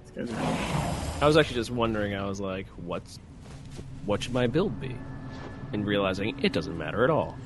[0.04, 1.24] these guys are.
[1.24, 2.14] I was actually just wondering.
[2.14, 3.20] I was like, what's
[4.06, 4.94] what should my build be?
[5.72, 7.38] And realizing it doesn't matter at all.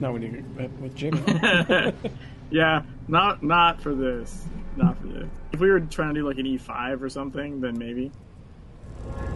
[0.00, 0.44] Not when you
[0.80, 1.22] with Jimmy.
[2.50, 4.44] Yeah, not not for this.
[4.76, 5.28] Not for this.
[5.52, 8.10] If we were trying to do like an E5 or something, then maybe.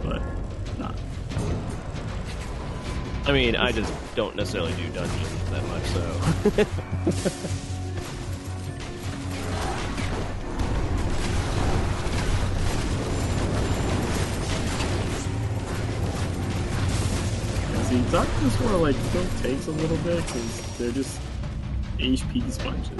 [0.03, 0.21] But
[0.77, 0.99] not.
[3.27, 6.01] I mean, I just don't necessarily do dungeons that much, so
[17.87, 21.19] See, Darkness War like still takes a little bit because they're just
[21.99, 22.97] HP sponges.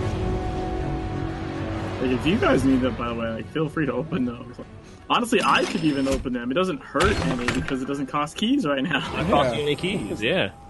[2.01, 4.55] Like if you guys need them, by the way, like feel free to open those.
[5.09, 6.51] Honestly, I could even open them.
[6.51, 8.99] It doesn't hurt any because it doesn't cost keys right now.
[9.29, 10.51] cost you any keys, yeah.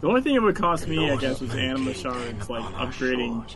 [0.00, 3.46] The only thing it would cost me, I guess, was anima shards, like upgrading,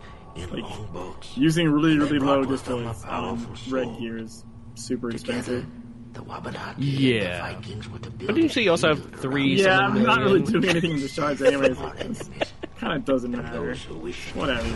[0.50, 4.00] like, using really, really low distillates on um, red soul.
[4.00, 4.44] gear is
[4.74, 5.66] super expensive.
[6.14, 7.48] the Wabanaki Yeah.
[7.48, 10.20] and the Vikings were to build But didn't you also have three Yeah, I'm not
[10.20, 11.76] really doing anything with the shards anyways.
[12.78, 13.66] Kind of doesn't matter.
[13.66, 14.66] those who wish Whatever.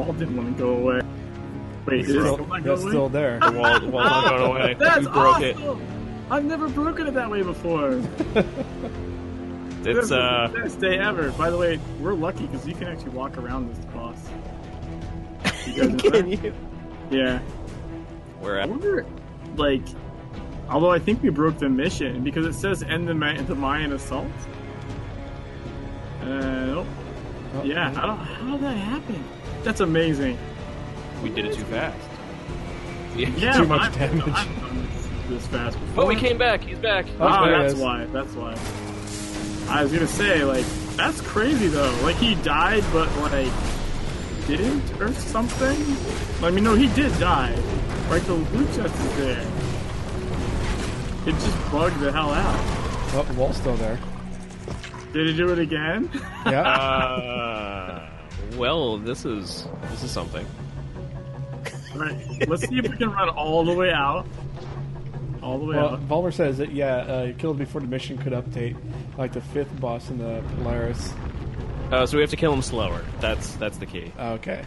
[0.00, 1.00] Wall didn't want to go away.
[1.86, 3.40] Wait, is it Still- still not that's going still there.
[3.40, 4.74] The wall, the wall's not going away.
[4.78, 5.86] That's we broke awesome!
[6.30, 8.02] I've never broken it that way before.
[9.82, 11.30] It's uh, the best day ever.
[11.32, 14.28] By the way, we're lucky because you can actually walk around this boss.
[15.66, 16.44] You guys know can that?
[16.44, 16.54] you?
[17.10, 17.40] Yeah.
[18.42, 19.06] We're I at wonder,
[19.56, 19.80] like,
[20.68, 23.94] although I think we broke the mission because it says end the, Ma- the Mayan
[23.94, 24.26] assault.
[26.20, 26.86] Uh, nope.
[27.54, 28.18] Oh, Yeah, I don't.
[28.18, 29.24] How did that happen?
[29.62, 30.38] That's amazing.
[31.22, 31.98] we did it too fast.
[33.16, 34.22] Yeah, Too much I've- damage.
[34.28, 36.04] I've done this, this fast before.
[36.04, 36.62] Oh, we came back.
[36.62, 37.06] He's back.
[37.20, 38.04] Oh, Ah, that's why.
[38.06, 38.52] That's why.
[39.68, 40.64] I was gonna say, like,
[40.96, 41.94] that's crazy though.
[42.02, 43.52] Like he died, but like
[44.46, 45.76] didn't or something.
[46.44, 47.54] I mean, no, he did die.
[48.08, 49.46] Right, the blue chest is there.
[51.26, 52.56] It just bugged the hell out.
[53.14, 53.98] Oh, the wall's still there.
[55.12, 56.08] Did it do it again?
[56.46, 56.62] Yeah.
[56.62, 58.08] Uh,
[58.56, 60.46] well, this is this is something.
[61.94, 62.48] right.
[62.48, 64.26] Let's see if we can run all the way out.
[65.42, 66.00] All the way well, out.
[66.00, 68.76] Volmer says that yeah, uh, killed before the mission could update,
[69.16, 71.12] like the fifth boss in the Polaris.
[71.90, 73.04] Uh, so we have to kill him slower.
[73.20, 74.12] That's that's the key.
[74.18, 74.64] Okay.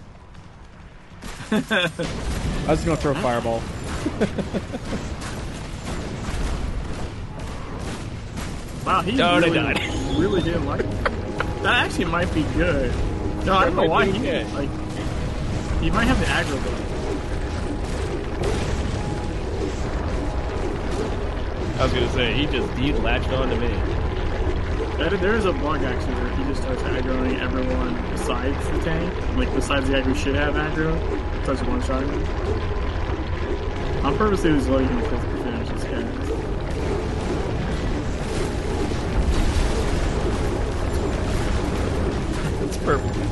[1.51, 1.89] I
[2.67, 3.61] was gonna throw a fireball.
[8.85, 9.79] Wow, he Oh, really, died.
[10.19, 11.03] really didn't like it.
[11.63, 12.91] That actually might be good.
[13.45, 14.51] No, I don't know why he good.
[14.53, 14.69] like.
[15.81, 16.79] He might have the aggro though.
[21.81, 23.67] I was gonna say he just he latched on to me.
[24.97, 29.13] There- There is a bug actually where he just starts aggroing everyone besides the tank,
[29.37, 30.95] like besides the guy who should have aggro,
[31.43, 32.23] starts one shotting him.
[34.05, 36.03] On purpose, he was like him to finish this guy.
[42.65, 43.22] It's perfect.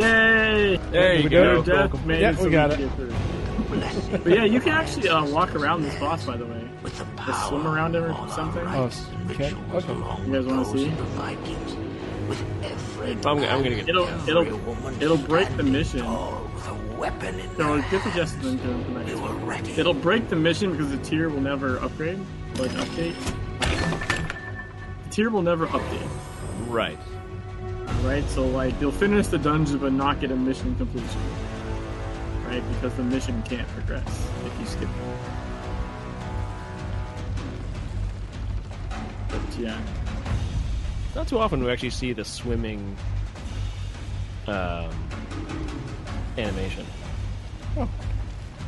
[0.00, 0.76] Yay!
[0.90, 1.62] There you we go.
[1.62, 1.88] go.
[1.88, 2.88] Death made Yeah, so we got could it.
[2.88, 4.18] get through.
[4.24, 6.68] But yeah, you can actually uh, walk around this boss, by the way.
[6.82, 8.62] with the Just power swim around him or something?
[8.66, 8.90] Oh,
[9.30, 9.94] okay, okay.
[10.26, 10.88] You guys wanna see?
[10.88, 11.76] of the Vikings.
[12.28, 13.88] With every I'm, I'm gonna get.
[13.88, 16.00] It'll it'll it'll break the mission.
[16.00, 18.14] tall with a weapon in No, get the hand.
[18.16, 19.46] Justin into the We next were one.
[19.46, 19.72] ready.
[19.72, 22.18] It'll break the mission because the tier will never upgrade,
[22.58, 23.14] like update.
[25.04, 26.08] The tier will never update,
[26.68, 26.98] Right.
[28.02, 28.24] Right?
[28.28, 31.20] So like you'll finish the dungeon but not get a mission completion,
[32.46, 32.62] right?
[32.74, 35.18] Because the mission can't progress if you skip it.
[39.28, 39.80] But yeah,
[41.14, 42.96] Not too often we actually see the swimming
[44.46, 44.90] um,
[46.38, 46.86] animation.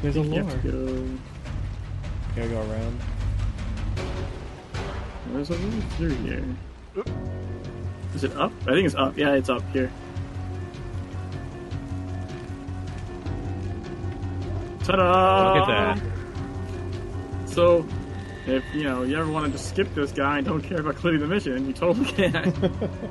[0.03, 0.45] There's a you lure.
[0.45, 1.19] have to go.
[2.37, 3.01] Gotta go around.
[5.33, 6.45] There's a way through here.
[8.15, 8.53] Is it up?
[8.63, 9.17] I think it's up.
[9.17, 9.91] Yeah, it's up here.
[14.85, 15.55] Ta-da!
[15.55, 17.49] Look at that.
[17.49, 17.87] So,
[18.47, 20.95] if you know you ever want to just skip this guy and don't care about
[20.95, 22.33] completing the mission, you totally can.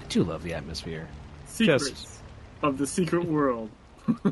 [0.00, 1.08] I do love the atmosphere.
[1.46, 2.20] Secrets Just-
[2.62, 3.70] of the secret world,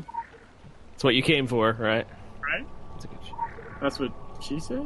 [0.95, 2.07] It's what you came for, right?
[2.41, 2.65] right?
[2.93, 3.33] That's a good shit.
[3.81, 4.11] That's what
[4.41, 4.85] she said.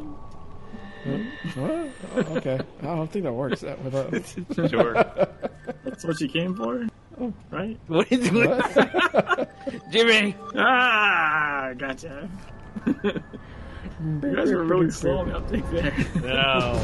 [1.05, 1.21] What?
[1.57, 1.91] Oh,
[2.37, 2.59] okay.
[2.81, 3.61] I don't think that works.
[3.61, 4.93] That with a, Sure.
[5.83, 6.87] That's what she came for,
[7.51, 7.77] right?
[7.87, 10.35] What are you what is Jimmy?
[10.55, 12.29] Ah, gotcha.
[12.85, 15.93] you guys were really slow on the uptake there.
[16.21, 16.79] No.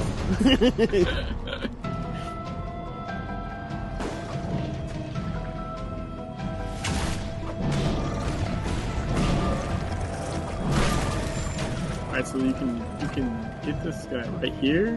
[12.15, 14.87] Alright, so you can you can get this guy right here,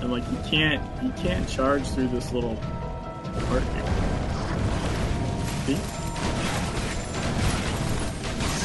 [0.00, 3.84] and like you can't you can't charge through this little part here.
[5.66, 5.74] See?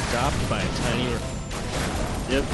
[0.06, 1.10] Stopped by a tiny.
[2.30, 2.44] Yep.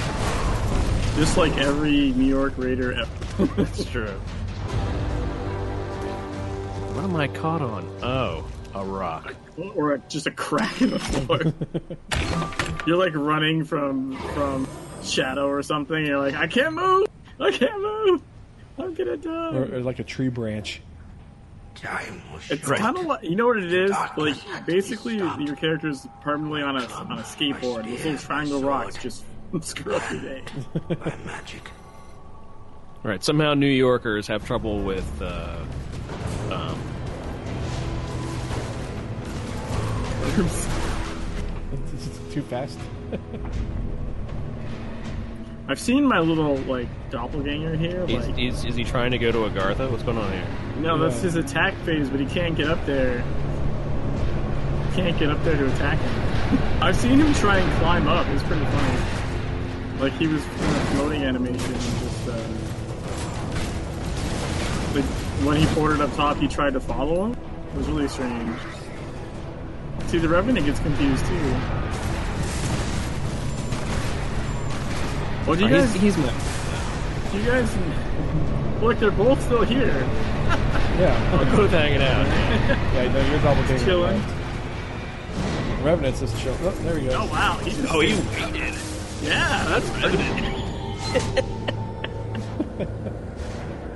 [1.17, 3.45] Just like every New York Raider ever.
[3.57, 4.07] That's true.
[6.95, 7.85] What am I caught on?
[8.03, 9.35] Oh, a rock.
[9.75, 11.53] or a, just a crack in the floor.
[12.87, 14.67] you're like running from from
[15.03, 16.05] shadow or something.
[16.05, 17.07] You're like, I can't move.
[17.39, 18.23] I can't move.
[18.79, 19.55] I'm gonna die.
[19.57, 20.81] or, or like a tree branch.
[21.75, 22.79] Time was It's short.
[22.79, 23.91] kind of like you know what it is.
[23.91, 27.85] Like Darkness had to be basically, your character is permanently on a on a skateboard.
[27.85, 29.25] Those little triangle rocks just
[29.63, 30.43] screw up your day.
[30.89, 31.71] by magic.
[33.03, 33.23] Right.
[33.25, 35.23] Somehow New Yorkers have trouble with.
[35.23, 35.57] Uh,
[36.51, 36.79] um,
[41.73, 42.79] It's just too fast.
[45.71, 48.05] I've seen my little like doppelganger here.
[48.09, 49.89] is, Like, is, is he trying to go to Agartha?
[49.89, 50.45] What's going on here?
[50.79, 53.23] no, that's his attack phase, but he can't get up there.
[54.95, 56.59] Can't get up there to attack him.
[56.83, 58.27] I've seen him try and climb up.
[58.31, 58.99] It's pretty funny.
[60.01, 62.29] Like he was in a floating animation and just.
[62.29, 62.49] Uh,
[64.97, 65.05] like
[65.45, 67.33] when he ported up top, he tried to follow him.
[67.75, 68.59] It was really strange.
[70.09, 71.55] See, the Revenant gets confused too.
[75.51, 76.33] Well, do you Oh, guys, he's, he's my.
[77.33, 77.77] do you guys,
[78.81, 79.89] look, they're both still here,
[80.97, 81.57] Yeah.
[81.57, 82.25] both hanging out.
[82.95, 83.85] yeah, no, you're double digging.
[83.85, 84.23] chilling.
[85.83, 86.57] Revenant's just chill.
[86.61, 87.15] Oh, there we go.
[87.23, 88.75] Oh wow, oh, he just, Oh, he waited.
[89.23, 91.47] yeah, that's Revenant.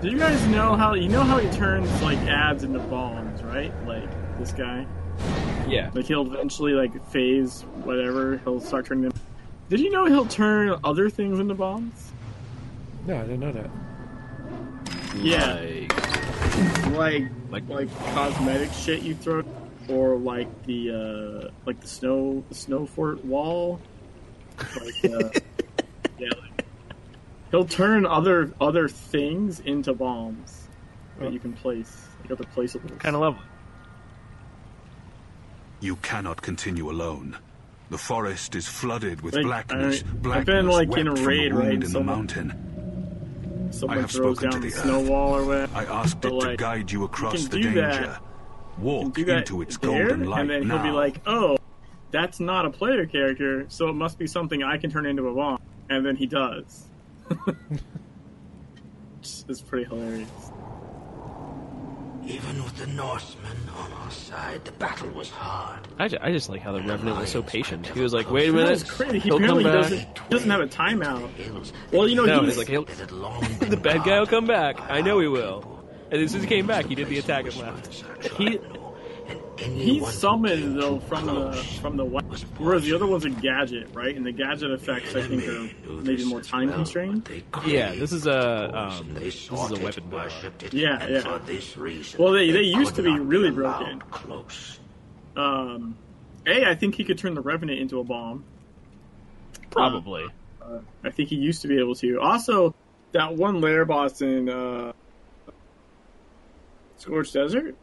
[0.02, 3.72] Do you guys know how you know how he turns like ads into bombs, right?
[3.86, 4.86] Like this guy,
[5.68, 5.90] Yeah.
[5.94, 8.38] like he'll eventually like phase whatever.
[8.38, 9.12] He'll start turning them.
[9.75, 12.12] Did you know he'll turn other things into bombs?
[13.09, 13.70] No, I didn't know that.
[15.16, 15.55] Yeah.
[16.93, 19.43] Like, Like Like- like cosmetic shit you throw,
[19.89, 23.81] or like the uh like the snow the snow fort wall.
[24.81, 25.31] Like uh,
[26.18, 26.64] yeah, like,
[27.51, 30.68] he'll turn other other things into bombs
[31.18, 32.07] that you can place.
[32.22, 32.97] Like other placeables.
[33.01, 33.43] kind of lovely.
[35.81, 37.39] You cannot continue alone.
[37.91, 40.03] The forest is flooded with Like, blackness.
[40.03, 43.68] I- I've blackness been, like, in a from raid, a right, in the mountain.
[43.70, 45.09] someone have spoken down to the the snow earth.
[45.09, 45.76] wall or whatever.
[45.76, 48.18] I asked it to guide you across the that- danger.
[48.74, 50.76] can Walk do that into its there, golden light and then now.
[50.82, 51.57] he'll be like, "Oh,
[52.11, 55.35] that's not a player character, so it must be something I can turn into a
[55.35, 55.61] bomb."
[55.91, 56.89] And then he does.
[59.20, 60.28] it's pretty hilarious.
[62.27, 65.81] Even with the Norsemen on our side, the battle was hard.
[65.99, 67.87] I just, I just like how the Revenant was so patient.
[67.89, 69.18] He was like, "Wait a minute, was crazy.
[69.18, 71.72] He he'll come apparently back." doesn't, he doesn't have a timeout.
[71.93, 74.27] Well, you know, No, he's, he's like, he'll, it had long the bad guy will
[74.27, 74.81] come back.
[74.91, 75.70] I know he will.
[76.11, 78.05] And as soon as he came back, he did the attack and left.
[78.39, 78.59] He,
[79.62, 83.24] And He's anyone who summoned though from the from the west, whereas the other one's
[83.24, 84.14] a gadget, right?
[84.16, 87.28] And the gadget effects, I think, are maybe more time well, constrained.
[87.64, 90.28] Yeah, this is a, um, this is a weapon blower.
[90.72, 91.20] Yeah, yeah.
[91.20, 94.00] For this reason, Well, they- they used to be really allowed broken.
[94.11, 94.80] Close.
[95.36, 95.96] Um,
[96.46, 98.44] a, I think he could turn the Revenant into a bomb.
[99.70, 100.26] probably.
[101.05, 102.20] I think he used to be able to.
[102.20, 102.74] Also,
[103.12, 104.92] that one lair boss in uh,
[106.96, 107.76] Scorched Desert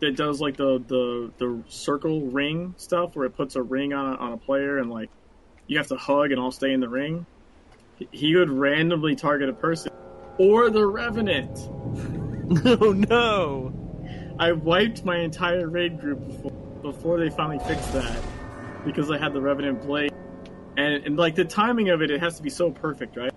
[0.00, 4.14] that does like the, the the circle ring stuff, where it puts a ring on
[4.14, 5.10] a, on a player and like
[5.66, 7.26] you have to hug and all stay in the ring.
[8.12, 9.92] He- would randomly target a person
[10.38, 11.68] or the Revenant.
[12.64, 13.74] Oh no!
[14.38, 18.18] I wiped my entire raid group before, before they finally fixed that
[18.86, 20.14] because I had the Revenant blade,
[20.78, 23.32] and, and like the timing of it, it has to be so perfect, right?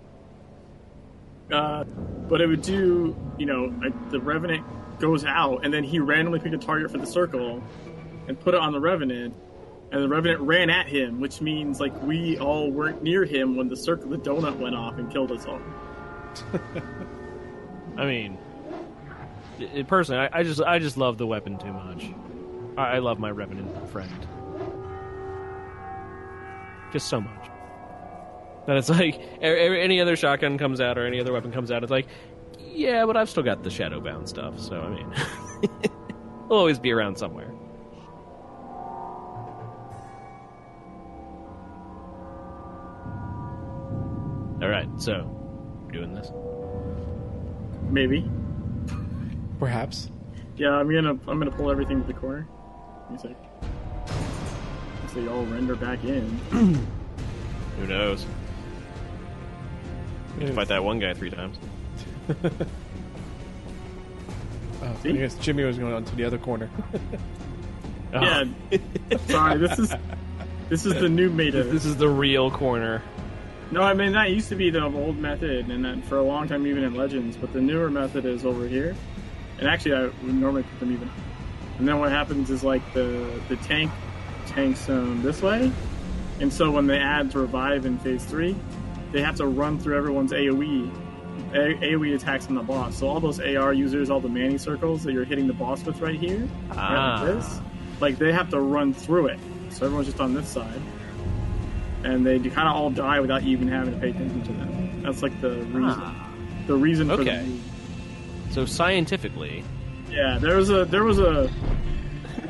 [1.52, 4.66] Uh, but it would do, you know, like the Revenant
[5.02, 7.62] goes out, and then he randomly picked a target for the circle
[8.28, 9.36] and put it on the Revenant,
[9.92, 13.68] and the Revenant ran at him, which means like we all weren't near him when
[13.68, 15.60] the circle, the donut went off and killed us all.
[17.98, 18.38] I mean,
[19.60, 22.06] i- i- personally, I, I just, I just love the weapon too much.
[22.78, 24.10] I, I love my Revenant friend,
[26.94, 27.48] just so much.
[28.68, 31.92] That it's like any other shotgun comes out or any other weapon comes out, it's
[31.92, 32.08] like,
[32.74, 35.14] yeah, but I've still got the Shadowbound stuff, so I mean,
[35.84, 37.52] it'll always be around somewhere.
[44.62, 45.28] All right, so
[45.86, 46.32] we're doing this.
[47.90, 48.30] Maybe.
[49.60, 50.10] Perhaps.
[50.56, 52.48] Yeah, I'm gonna I'm gonna pull everything to the corner.
[53.10, 53.72] Give me a sec.
[55.14, 56.24] So they all render back in.
[56.52, 58.26] Who knows?
[60.38, 61.58] We have to fight that one guy three times.
[64.84, 66.70] Oh, I guess Jimmy was going on to the other corner.
[68.14, 68.78] Oh, Yeah.
[69.28, 69.94] Sorry, this is
[70.68, 71.64] this is the new meta.
[71.64, 73.02] This is the real corner.
[73.72, 76.50] No, I mean that used to be the old method, and then for a long
[76.50, 77.38] time even in Legends.
[77.38, 78.98] But the newer method is over here,
[79.60, 81.10] and actually I would normally put them even.
[81.78, 83.90] And then what happens is like the the tank
[84.48, 85.72] tanks um, this way,
[86.42, 88.58] and so when they add to revive in phase three,
[89.14, 90.92] they have to run through everyone's AOE.
[91.54, 92.96] A- AOE attacks on the boss.
[92.98, 96.00] So all those AR users, all the Manny circles that you're hitting the boss with
[96.02, 97.22] right here, right Ah.
[97.24, 97.60] like this,
[98.00, 99.40] like they have to run through it.
[99.70, 100.82] So everyone's just on this side
[102.04, 105.02] and they kind of all die without you even having to pay attention to them.
[105.04, 106.02] That's like the reason.
[106.68, 107.46] The reason for Okay.
[108.48, 108.54] the.
[108.54, 109.64] So scientifically,
[110.10, 111.50] Yeah, there was a there was a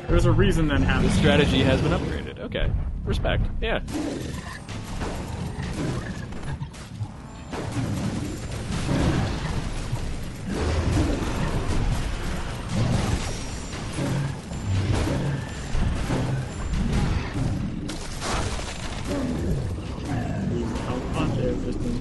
[0.06, 1.12] there was a reason that the happened.
[1.12, 2.38] strategy has been upgraded.
[2.40, 2.70] Okay,
[3.04, 3.44] respect.
[3.60, 3.80] Yeah.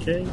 [0.03, 0.27] He's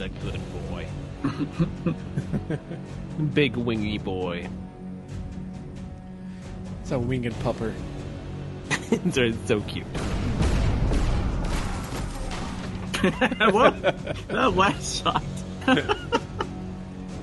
[0.00, 0.86] a good boy.
[3.34, 4.48] Big wingy boy.
[6.82, 7.74] It's a winged pupper.
[9.06, 9.86] They're so cute.
[13.52, 13.82] what?
[14.28, 15.22] That last shot.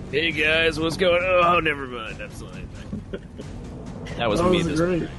[0.10, 1.56] Hey guys, what's going on?
[1.58, 2.16] Oh, never mind.
[2.16, 3.22] That's the only thing.
[4.16, 4.58] That was That me.
[4.60, 5.10] was This great.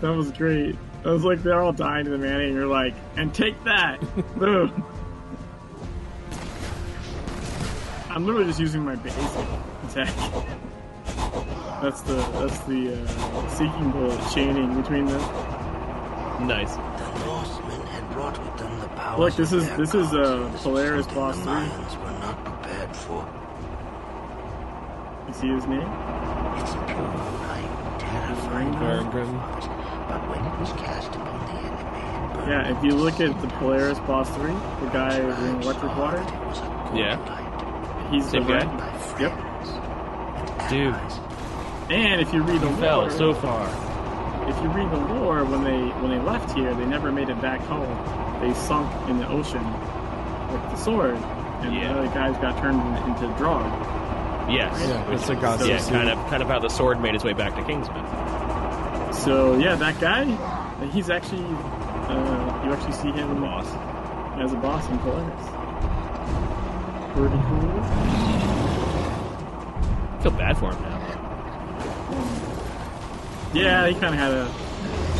[0.00, 0.76] That was great.
[1.02, 4.00] That was like they're all dying to the Manny, and you're like, and take that,
[4.38, 4.82] boom.
[8.08, 9.20] I'm literally just using my basic
[9.90, 10.14] attack.
[11.82, 15.20] That's the that's the uh, seeking bullet chaining between them.
[16.48, 16.74] nice.
[16.74, 18.57] The Norsemen had brought
[19.16, 21.52] with powers Look, this is- this is, uh, gods, Polaris Boss the three.
[21.52, 23.24] Mayans were not prepared for.
[25.28, 25.80] You see his name?
[25.80, 27.04] Its pure
[27.48, 29.04] light terrified Very our
[30.08, 32.68] but when it was cast upon the enemy Yeah.
[32.76, 36.58] If you look at the Polaris Boss Three, the guy in electric water, it was
[36.60, 37.16] a good Yeah.
[37.28, 37.44] light.
[38.10, 38.58] he's Same the guy?
[38.58, 39.20] red.
[39.20, 39.32] Yep.
[40.70, 40.94] Dude,
[41.90, 43.66] And if you read the fell so far.
[44.48, 47.40] If you read the lore, when they when they left here, they never made it
[47.40, 47.88] back home.
[48.40, 49.64] They sunk in the ocean
[50.52, 51.16] with the sword,
[51.60, 51.92] and Yeah.
[51.92, 53.66] the other guys got turned in- into Draug.
[54.50, 54.72] Yes.
[54.88, 57.22] Yeah, it's a is- god Yeah, kind of, kind of how the sword made its
[57.24, 59.14] way back to Kingsmouth.
[59.14, 60.24] So yeah, that guy,
[60.92, 61.44] he's actually
[62.08, 63.66] uh, you actually see him Boss.
[64.38, 65.46] as a boss in Polaris.
[67.14, 67.80] Pretty cool.
[70.14, 70.97] I feel bad for him now.
[73.54, 74.54] Yeah, he kind of had a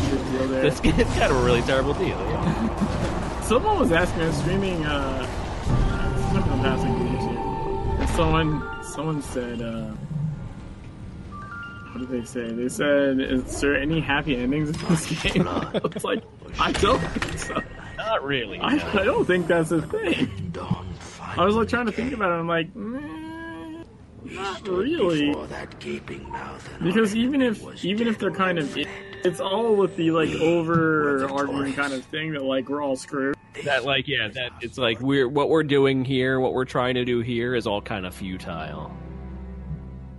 [0.09, 0.61] good deal there.
[0.63, 2.07] This it's kind of a really terrible deal.
[2.09, 3.41] Yeah.
[3.41, 5.25] Someone was asking, I was streaming, uh,
[6.31, 7.99] something I'm passing to YouTube.
[7.99, 9.91] And someone, someone said, uh,
[11.91, 12.51] what did they say?
[12.51, 15.47] They said, is there any happy endings in this game?
[15.73, 16.23] it's like,
[16.59, 17.59] I don't think so.
[17.97, 18.59] Not really.
[18.59, 19.01] I, no.
[19.01, 20.53] I don't think that's a thing.
[21.19, 22.35] I was like trying to think about it.
[22.35, 22.99] I'm like, meh,
[24.35, 25.33] not really.
[25.47, 28.77] That gaping mouth Because even if even if they're kind of,
[29.23, 33.35] it's all with the like overarching kind of thing that like we're all screwed.
[33.65, 37.03] that like yeah that it's like we're what we're doing here what we're trying to
[37.05, 38.91] do here is all kind of futile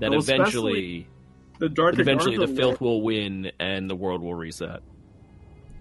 [0.01, 1.07] that Well, eventually
[1.59, 4.83] The Dark that eventually the filth lore, will win and the world will reset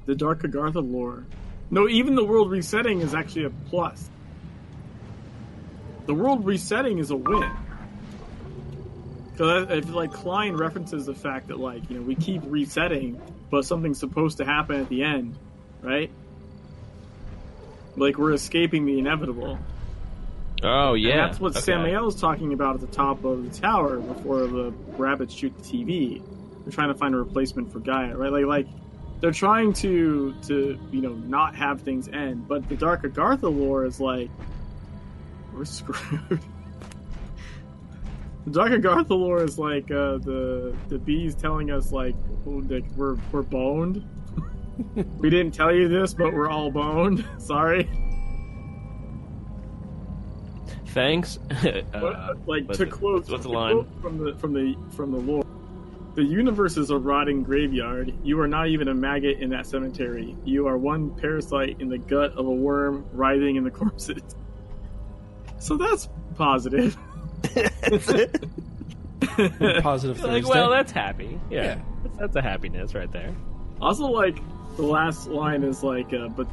[0.06, 1.26] the Dark Agartha lore.
[1.70, 4.10] No, even the world resetting is actually a plus.
[6.08, 7.52] The world resetting is a win.
[9.40, 13.22] Because uh, if like Klein references the fact that like you know we keep resetting,
[13.50, 15.38] but something's supposed to happen at the end,
[15.82, 16.12] right?
[17.96, 19.58] Like we're escaping the inevitable.
[20.62, 21.62] oh yeah And that's what okay.
[21.62, 26.22] Samael's talking about at the top of the tower before the rabbits shoot the TV.
[26.66, 28.34] They're trying to find a replacement for Gaia, right?
[28.34, 28.68] Like, like
[29.22, 33.86] they're trying to to you know not have things end, but the Dark Agartha lore
[33.86, 34.30] is like
[35.54, 36.42] we're screwed.
[38.46, 42.16] The Dark Agartha is like uh, the the bees telling us like,
[42.48, 42.64] oh,
[42.96, 44.04] we're we're boned.
[45.20, 47.26] we didn't tell you this, but we're all boned.
[47.38, 47.90] Sorry.
[50.88, 51.38] thanks
[51.94, 55.18] uh, like to it- quote, what's the line quote from the from the from the
[55.20, 55.44] lore.
[56.16, 58.14] The universe is a rotting graveyard.
[58.24, 60.36] You are not even a maggot in that cemetery.
[60.44, 64.22] You are one parasite in the gut of a worm writhing in the corpses.
[65.60, 66.98] So that's positive.
[69.82, 71.82] Positive like well that's happy yeah, Yeah.
[72.04, 73.34] That's, that's a happiness right there
[73.82, 74.38] Also, like
[74.76, 76.48] the last line is like, uh, but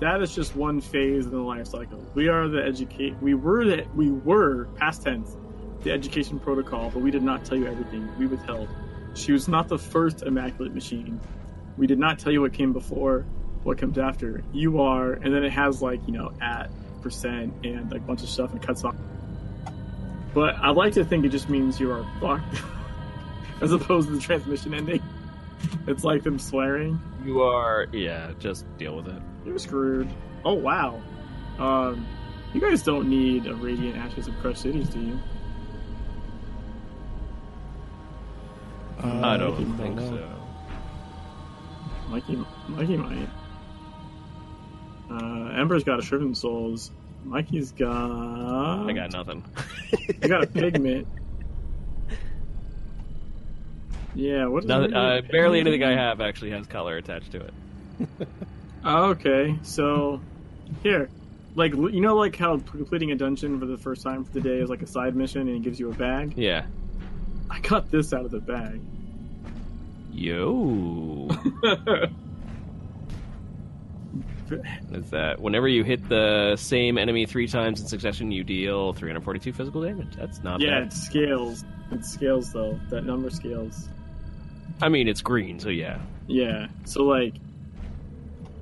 [0.00, 2.02] that is just one phase in the life cycle.
[2.14, 3.14] We are the educate.
[3.20, 5.36] We were the we were past tense,
[5.82, 8.08] the education protocol, but we did not tell you everything.
[8.18, 8.68] We withheld.
[9.14, 11.20] She was not the first immaculate machine.
[11.76, 13.24] We did not tell you what came before,
[13.62, 14.42] what comes after.
[14.52, 16.70] You are, and then it has like you know at
[17.02, 18.96] percent and like a bunch of stuff and cuts off.
[20.34, 22.62] But I'd like to think it just means you are fucked,
[23.60, 25.02] as opposed to the transmission ending.
[25.86, 27.00] It's like them swearing.
[27.24, 30.08] you are yeah just deal with it You're screwed.
[30.44, 31.00] Oh wow.
[31.58, 32.06] Um,
[32.54, 35.18] you guys don't need a radiant ashes of crushed cities, do you?
[39.02, 40.28] Uh, i don't think so
[42.10, 43.28] Mikey, Mikey might.
[45.10, 46.90] Uh, Ember's got a Shriven Souls.
[47.24, 48.88] Mikey's got.
[48.88, 49.44] i got nothing
[50.22, 51.06] I got a pigment.
[54.14, 54.96] Yeah, what is Nothing, it?
[54.96, 57.54] uh, barely anything i have actually has color attached to it
[58.82, 60.20] Oh, okay, so
[60.82, 61.10] here,
[61.54, 64.58] like you know, like how completing a dungeon for the first time for the day
[64.58, 66.32] is like a side mission and it gives you a bag.
[66.36, 66.64] yeah
[67.50, 68.80] I got this out of the bag.
[70.12, 71.28] yo
[74.92, 79.52] is that whenever you hit the same enemy three times in succession, you deal 342
[79.52, 80.14] physical damage.
[80.16, 80.88] That's not yeah, bad.
[80.88, 81.64] it scales.
[81.90, 82.78] It scales though.
[82.90, 83.88] That number scales.
[84.82, 85.98] I mean, it's green, so yeah.
[86.26, 86.68] Yeah.
[86.84, 87.34] So like,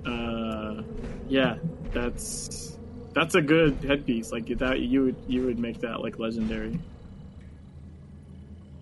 [0.06, 0.82] uh,
[1.28, 1.56] yeah,
[1.92, 2.76] that's
[3.14, 4.32] that's a good headpiece.
[4.32, 6.78] Like that, you would you would make that like legendary.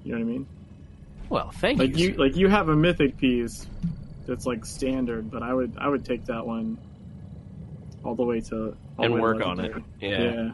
[0.05, 0.47] You know what I mean?
[1.29, 2.11] Well, thank Like you.
[2.11, 3.67] you like you have a mythic piece
[4.27, 6.79] that's like standard, but I would I would take that one
[8.05, 9.73] all the way to and way to work on it.
[10.01, 10.23] Yeah.
[10.23, 10.51] Yeah.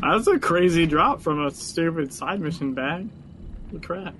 [0.00, 3.08] That's a crazy drop from a stupid side mission bag.
[3.70, 4.14] Holy crap.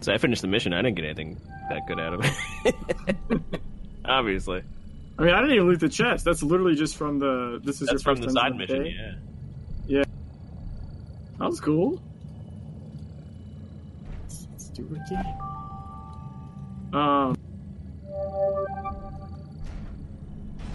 [0.00, 0.74] So I finished the mission.
[0.74, 1.40] I didn't get anything
[1.70, 3.40] that good out of it.
[4.04, 4.62] Obviously,
[5.18, 6.24] I mean, I didn't even loot the chest.
[6.24, 7.60] That's literally just from the.
[7.64, 8.84] This is that's your from first the side mission.
[8.84, 9.14] day?
[9.86, 10.04] Yeah.
[11.38, 12.02] That was cool.
[14.22, 15.38] Let's, let's do it again.
[16.92, 17.34] Um.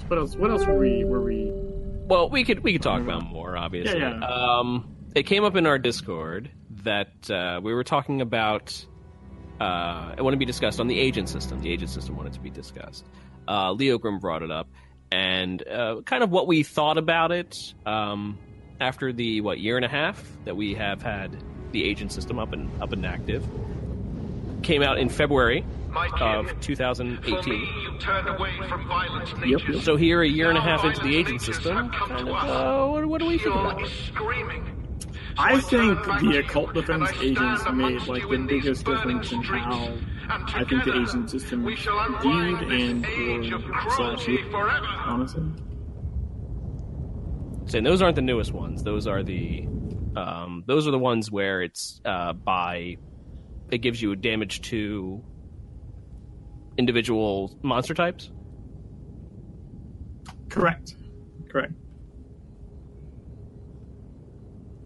[0.09, 0.35] What else?
[0.35, 1.03] What else were we?
[1.03, 1.51] Were we?
[2.09, 3.55] well, we could we could talk about more.
[3.55, 4.25] Obviously, Yeah, yeah.
[4.25, 6.49] Um, it came up in our Discord
[6.83, 8.85] that uh, we were talking about.
[9.59, 11.59] Uh, it wanted to be discussed on the agent system.
[11.59, 13.05] The agent system wanted to be discussed.
[13.47, 14.67] Uh, Leo Grim brought it up,
[15.11, 17.55] and uh, kind of what we thought about it
[17.85, 18.39] um,
[18.79, 21.37] after the what year and a half that we have had
[21.71, 23.45] the agent system up and up and active.
[24.63, 25.63] Came out in February
[25.95, 27.53] of 2018.
[27.53, 29.81] Me, you turned away from violent Yep, yep.
[29.83, 32.87] So here, a year and a half into the violent agent system, kind of, uh,
[32.87, 34.79] what, what do we think about Fuel screaming.
[35.37, 39.97] I think the occult defense agents made like the biggest difference in how
[40.29, 44.85] I think the together, agent system we viewed and age of or cruelty slash forever.
[44.85, 45.43] honestly.
[47.67, 48.83] saying those aren't the newest ones.
[48.83, 49.65] Those are the
[50.15, 52.97] um, those are the ones where it's uh, by
[53.71, 55.23] it gives you damage to
[56.79, 58.31] individual monster types.
[60.49, 60.95] Correct.
[61.49, 61.73] Correct.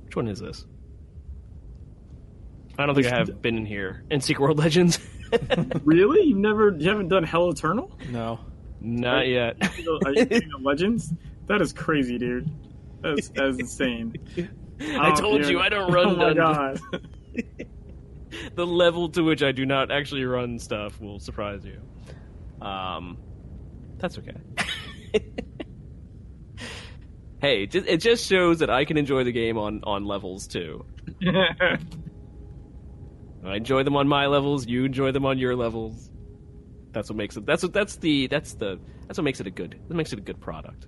[0.06, 0.66] Which one is this?
[2.78, 5.00] I don't think I have been in here in Secret World Legends.
[5.84, 6.28] Really?
[6.28, 7.98] You've never you haven't done Hell Eternal?
[8.12, 8.40] No.
[8.82, 9.56] Not yet.
[9.62, 11.12] Are you playing the Legends?
[11.48, 12.48] That is crazy, dude.
[13.02, 14.14] That is, that is insane.
[14.80, 15.50] I Oh, told dude.
[15.52, 16.80] you I don't run Oh my god.
[18.56, 21.82] the level to which I do not actually run stuff will surprise you.
[22.66, 23.18] Um,
[23.98, 24.36] that's okay.
[27.42, 30.86] hey, it just, shows that I can enjoy the game on on levels too.
[33.46, 34.66] I enjoy them on my levels.
[34.68, 36.10] You enjoy them on your levels.
[36.92, 37.46] That's what makes it.
[37.46, 37.74] That's what.
[37.74, 38.28] That's the.
[38.28, 38.80] That's the.
[39.08, 39.80] That's what makes it a good.
[39.88, 40.88] That makes it a good product.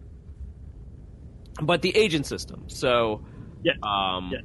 [1.62, 2.66] But the agent system.
[2.68, 3.24] So,
[3.64, 3.74] yeah.
[3.84, 4.40] um, Yeah.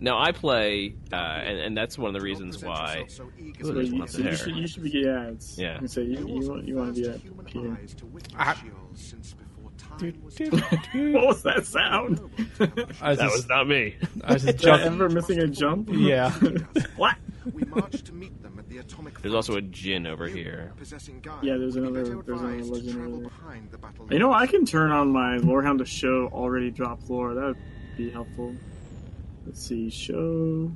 [0.00, 3.04] Now I play, uh, and, and that's one of the reasons why.
[3.06, 5.28] Ooh, So there's you, one up so you should, you should be yeah.
[5.28, 5.80] It's, Yeah.
[5.80, 7.76] You say you, you, want, you want to be at Peter.
[9.98, 10.50] Do, do,
[10.92, 11.12] do.
[11.14, 12.20] What was that sound?
[13.00, 13.96] I was That just, was not me.
[14.22, 14.86] I was just Is jumping.
[14.86, 15.88] ever missing a jump?
[15.92, 16.30] Yeah.
[16.96, 17.16] what?
[17.52, 20.72] We marched to meet them at the atomic There's also a gin over here.
[21.42, 23.30] Yeah, there's another- there's another advised legend travel over there.
[23.30, 27.34] behind the You know, I can turn on my Lorehound to show already dropped lore.
[27.34, 27.56] That would
[27.96, 28.54] be helpful.
[29.46, 30.70] Let's see, show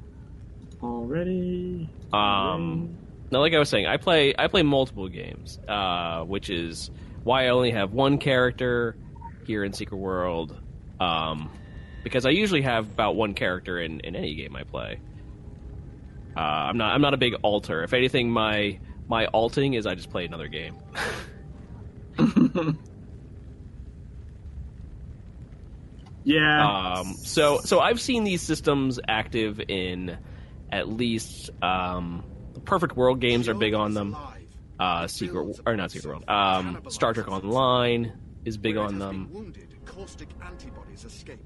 [0.83, 1.89] already.
[2.13, 2.97] Um,
[3.31, 6.91] now, like I was saying, I play I play multiple games, uh, which is
[7.25, 8.97] why I only have one character
[9.45, 10.57] here in Secret World.
[11.01, 11.51] Um,
[12.05, 14.99] because I usually have about one character in, in any game I play.
[16.37, 17.83] Uh, I'm not I'm not a big alter.
[17.83, 20.77] If anything, my my alting is I just play another game.
[26.25, 26.95] yeah.
[26.97, 30.17] Um, so so I've seen these systems active in
[30.71, 32.25] at least um,
[32.65, 34.17] Perfect World games are big on them.
[34.79, 36.25] Uh, Secret or not Secret World.
[36.29, 38.13] Um, Star Trek Online
[38.45, 39.55] is big on them.
[39.85, 41.39] caustic antibodies escape.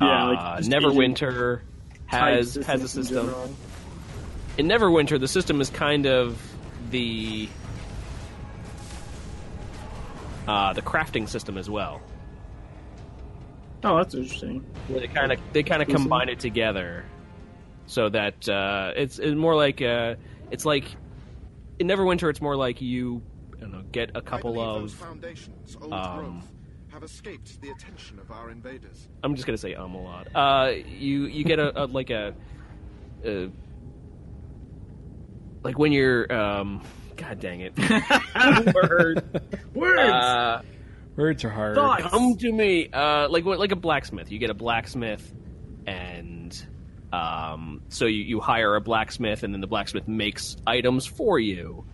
[0.00, 1.62] Yeah, like uh, Neverwinter
[2.06, 3.56] has has a systems in system.
[4.58, 6.40] In Neverwinter, the system is kind of
[6.90, 7.48] the
[10.46, 12.00] uh, the crafting system as well.
[13.84, 14.60] Oh, that's interesting.
[14.88, 17.04] Where they kind of they kind of combine it together,
[17.86, 20.16] so that uh, it's it's more like uh,
[20.50, 20.84] it's like
[21.78, 23.22] in Neverwinter, it's more like you
[23.56, 26.52] I don't know get a couple believe those of foundations, old um, growth,
[26.88, 29.08] have escaped the attention of our invaders.
[29.22, 30.28] I'm just gonna say um a lot.
[30.34, 32.34] Uh, you you get a, a like a,
[33.24, 33.50] a
[35.62, 36.82] like when you're um
[37.16, 37.74] God dang it
[38.74, 39.42] Word.
[39.74, 40.00] Words.
[40.00, 40.62] uh,
[41.18, 41.74] Words are hard.
[41.74, 42.04] Thoughts.
[42.04, 45.34] come to me uh like like a blacksmith you get a blacksmith
[45.86, 46.66] and
[47.12, 51.84] um so you, you hire a blacksmith and then the blacksmith makes items for you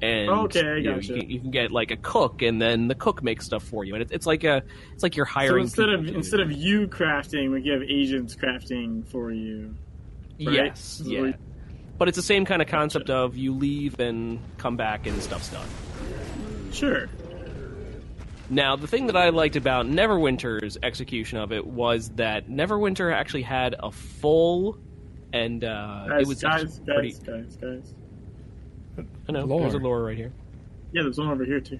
[0.00, 1.14] and Okay, you, know, gotcha.
[1.14, 3.84] you, can, you can get like a cook and then the cook makes stuff for
[3.84, 4.62] you and it, it's like a
[4.94, 7.82] it's like you're so hiring instead of to- instead of you crafting, like you have
[7.82, 9.74] agents crafting for you.
[10.40, 10.54] right?
[10.54, 11.34] yes yeah what-
[11.98, 15.48] but it's the same kind of concept of you leave and come back and stuff's
[15.48, 15.66] done
[16.70, 17.08] Sure.
[18.50, 23.42] Now, the thing that I liked about Neverwinter's execution of it was that Neverwinter actually
[23.42, 24.78] had a full
[25.32, 27.42] and uh, Guys, it was guys, actually guys, pretty.
[27.42, 27.94] guys, guys.
[29.28, 29.60] I know Lore.
[29.60, 30.32] there's a lore right here.
[30.92, 31.78] Yeah, there's one over here too.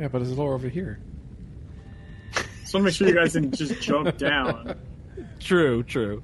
[0.00, 0.98] Yeah, but there's a lore over here.
[2.34, 4.74] Just want to make sure you guys didn't just jump down.
[5.38, 6.22] True, true.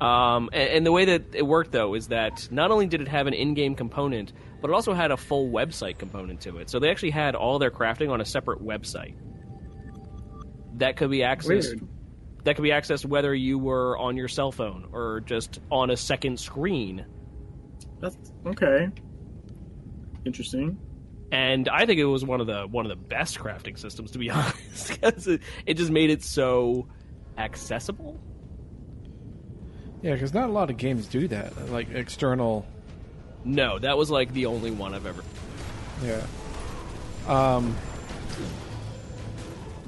[0.00, 3.08] Um, and, and the way that it worked though is that not only did it
[3.08, 4.32] have an in-game component,
[4.64, 6.70] but it also had a full website component to it.
[6.70, 9.14] So they actually had all their crafting on a separate website
[10.78, 11.66] that could be accessed.
[11.66, 11.88] Weird.
[12.44, 15.98] That could be accessed whether you were on your cell phone or just on a
[15.98, 17.04] second screen.
[18.00, 18.16] That's
[18.46, 18.88] okay.
[20.24, 20.78] Interesting.
[21.30, 24.18] and I think it was one of the one of the best crafting systems to
[24.18, 26.88] be honest, because it, it just made it so
[27.36, 28.18] accessible.
[30.00, 31.70] Yeah, because not a lot of games do that.
[31.70, 32.66] Like external.
[33.44, 35.22] No, that was like the only one I've ever.
[36.02, 36.22] Yeah.
[37.26, 37.76] Um.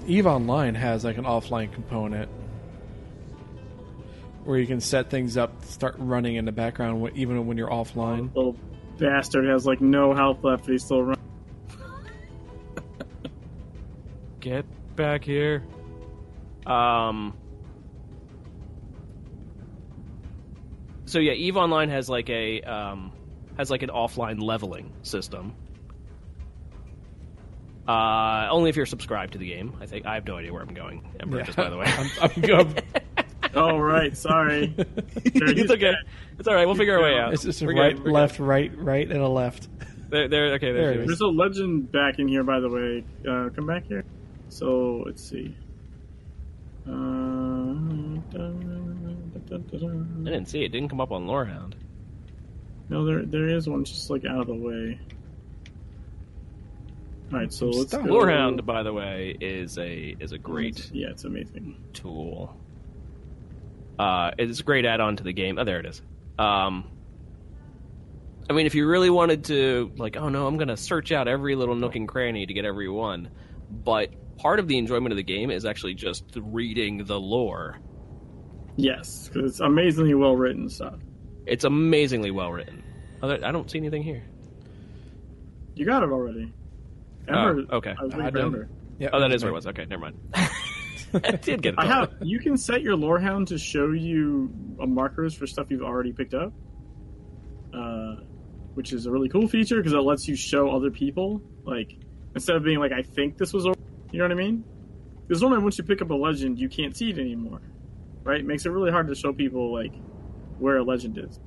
[0.07, 2.31] Eve Online has like an offline component
[4.45, 7.69] where you can set things up, to start running in the background even when you're
[7.69, 8.33] offline.
[8.35, 8.57] Little
[8.99, 11.23] bastard has like no health left, but he's still running.
[14.41, 14.65] Get
[14.95, 15.65] back here.
[16.65, 17.35] Um.
[21.07, 23.13] So yeah, Eve Online has like a um,
[23.57, 25.55] has like an offline leveling system.
[27.89, 29.73] Uh, only if you're subscribed to the game.
[29.81, 31.09] I think I have no idea where I'm going.
[31.21, 31.87] Ember, just by the way.
[31.97, 32.83] I'm, I'm good.
[33.55, 34.75] Oh right, sorry.
[34.77, 34.87] Sure,
[35.49, 35.81] it's okay.
[35.81, 35.95] dead.
[36.39, 36.67] It's all right.
[36.67, 37.33] We'll figure our way out.
[37.33, 38.13] It's just a We're right, good, we're good.
[38.15, 39.69] left, right, right, and a left.
[40.11, 40.47] There, there.
[40.55, 41.07] Okay, There there, it it is.
[41.07, 43.05] There's a legend back in here, by the way.
[43.29, 44.05] Uh, come back here.
[44.49, 45.57] So let's see.
[46.89, 46.95] Uh, I
[50.25, 50.67] didn't see it.
[50.67, 50.73] it.
[50.73, 51.77] Didn't come up on Lorehound.
[52.89, 54.99] No, there there is one just like out of the way.
[57.33, 58.07] All right, so let's Stop.
[58.07, 58.13] go.
[58.13, 61.77] Lorehound, by the way, is a is a great Yeah, it's amazing.
[61.93, 62.57] tool.
[63.99, 65.59] Uh, it's a great add-on to the game.
[65.59, 66.03] Oh, there it is.
[66.39, 66.85] Um,
[68.49, 71.57] I mean, if you really wanted to, like, oh no, I'm gonna search out every
[71.57, 73.31] little nook and cranny to get every one,
[73.85, 77.79] but part of the enjoyment of the game is actually just reading the lore.
[78.77, 81.01] Yes, because it's amazingly well written stuff.
[81.47, 82.83] It's amazingly well written.
[83.23, 84.23] I don't see anything here.
[85.75, 86.53] You got it already.
[87.29, 87.95] Ember, Oh, okay.
[87.99, 88.69] I was I for Ember.
[88.99, 89.67] Yeah, Oh, that's is where it was.
[89.67, 90.17] Okay, never mind.
[90.35, 91.79] I did get it.
[91.79, 92.15] I have.
[92.21, 96.53] You can set your lorehound to show you markers for stuff you've already picked up,
[97.73, 98.17] uh,
[98.75, 101.43] which is a really cool feature because it lets you show other people.
[101.65, 101.97] Like
[102.35, 103.77] instead of being like, "I think this was," over,
[104.13, 104.65] you know what I mean?
[105.27, 107.61] Because normally once you pick up a legend, you can't see it anymore,
[108.23, 108.41] right?
[108.41, 109.93] It makes it really hard to show people like
[110.59, 111.39] where a legend is.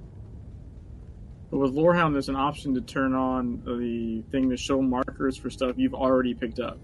[1.52, 5.49] But with Lorehound, there's an option to turn on the thing to show markers for
[5.49, 6.77] stuff you've already picked up.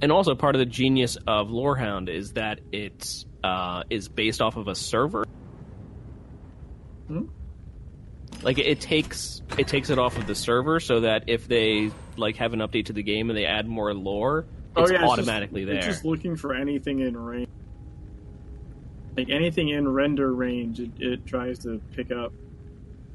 [0.00, 4.56] and also part of the genius of Lorehound is that it's uh, is based off
[4.56, 5.24] of a server.
[7.08, 7.24] Hmm?
[8.42, 12.36] Like it takes it takes it off of the server so that if they like
[12.36, 15.62] have an update to the game and they add more lore, it's Oh, just- automatically
[15.62, 15.80] It's there.
[15.92, 17.48] just looking for anything in range.
[19.18, 22.32] Like anything in render range, it, it tries to pick up.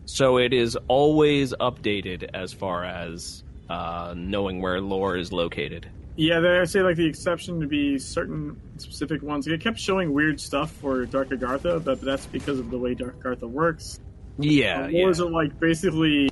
[0.04, 5.88] So it is always updated as far as uh, knowing where lore is located.
[6.18, 9.48] Yeah, they I say like the exception to be certain specific ones.
[9.48, 13.24] It kept showing weird stuff for Dark Agartha, but that's because of the way Dark
[13.24, 14.02] Agartha works.
[14.38, 15.06] Yeah, Uh, yeah.
[15.06, 16.30] Are like basically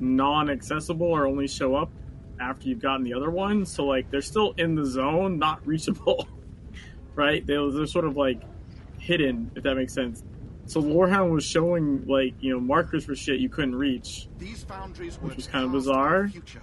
[0.00, 1.92] non-accessible or only show up
[2.40, 3.66] after you've gotten the other one.
[3.66, 6.26] So like they're still in the zone, not reachable.
[7.14, 7.46] right?
[7.46, 8.40] They, they're sort of like
[9.02, 10.22] hidden, if that makes sense.
[10.66, 14.28] So Lorehound was showing like you know markers for shit you couldn't reach.
[14.38, 16.20] These foundries Which were was kind of bizarre.
[16.20, 16.62] in the Future,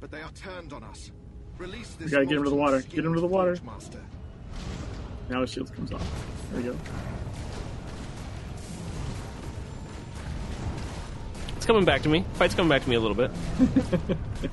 [0.00, 1.12] but they are turned on us.
[1.58, 2.82] Release this gotta get him to the water.
[2.82, 3.56] Get him to the water.
[3.64, 4.02] Master.
[5.30, 6.04] Now his shield comes off.
[6.52, 6.76] There we go.
[11.56, 12.24] It's coming back to me.
[12.34, 13.30] Fight's coming back to me a little bit.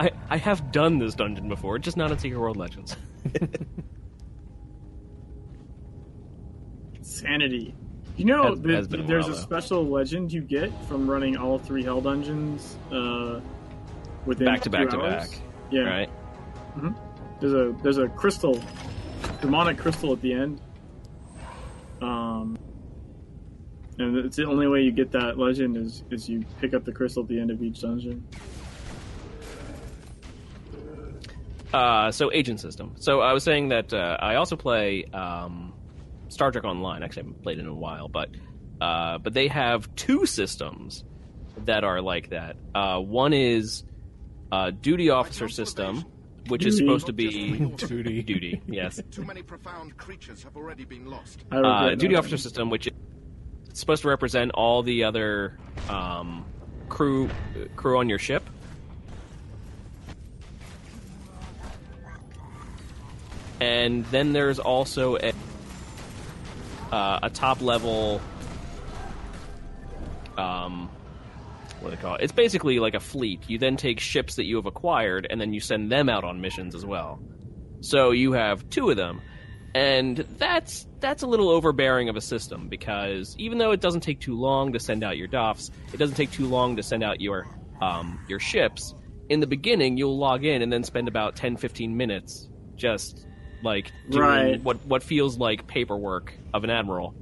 [0.00, 2.96] I I have done this dungeon before, just not in Secret World Legends.
[7.12, 7.74] Sanity.
[8.16, 9.36] You know, Has- that has a there's a though.
[9.36, 13.40] special legend you get from running all three Hell dungeons uh,
[14.26, 15.28] within back to back two to back.
[15.70, 16.10] Yeah, Right.
[17.40, 18.62] there's a there's a crystal,
[19.40, 20.60] demonic crystal at the end.
[22.02, 22.58] Um,
[23.98, 26.92] and it's the only way you get that legend is is you pick up the
[26.92, 28.26] crystal at the end of each dungeon.
[31.72, 32.92] Uh, so agent system.
[32.98, 35.71] So I was saying that uh, I also play um,
[36.32, 37.02] Star Trek Online.
[37.02, 38.30] Actually, I haven't played it in a while, but
[38.80, 41.04] uh, but they have two systems
[41.66, 42.56] that are like that.
[42.74, 43.84] Uh, one is
[44.50, 46.04] uh, duty officer system,
[46.48, 48.22] which is supposed to be Duty.
[48.32, 48.62] duty.
[48.66, 49.00] Yes.
[49.10, 51.44] Too many profound creatures have already been lost.
[51.52, 52.92] Uh, duty officer system, which is
[53.74, 56.44] supposed to represent all the other um,
[56.88, 57.28] crew
[57.76, 58.42] crew on your ship.
[63.60, 65.32] And then there's also a
[66.92, 68.20] uh, a top level.
[70.36, 70.88] Um,
[71.80, 72.22] what do they call it?
[72.22, 73.40] It's basically like a fleet.
[73.48, 76.40] You then take ships that you have acquired, and then you send them out on
[76.40, 77.20] missions as well.
[77.80, 79.20] So you have two of them,
[79.74, 84.20] and that's that's a little overbearing of a system because even though it doesn't take
[84.20, 87.20] too long to send out your doffs, it doesn't take too long to send out
[87.20, 87.46] your
[87.80, 88.94] um, your ships.
[89.28, 93.26] in the beginning you'll log in and then spend about 10 15 minutes just
[93.62, 94.62] like doing Right.
[94.62, 97.14] what what feels like paperwork of an admiral.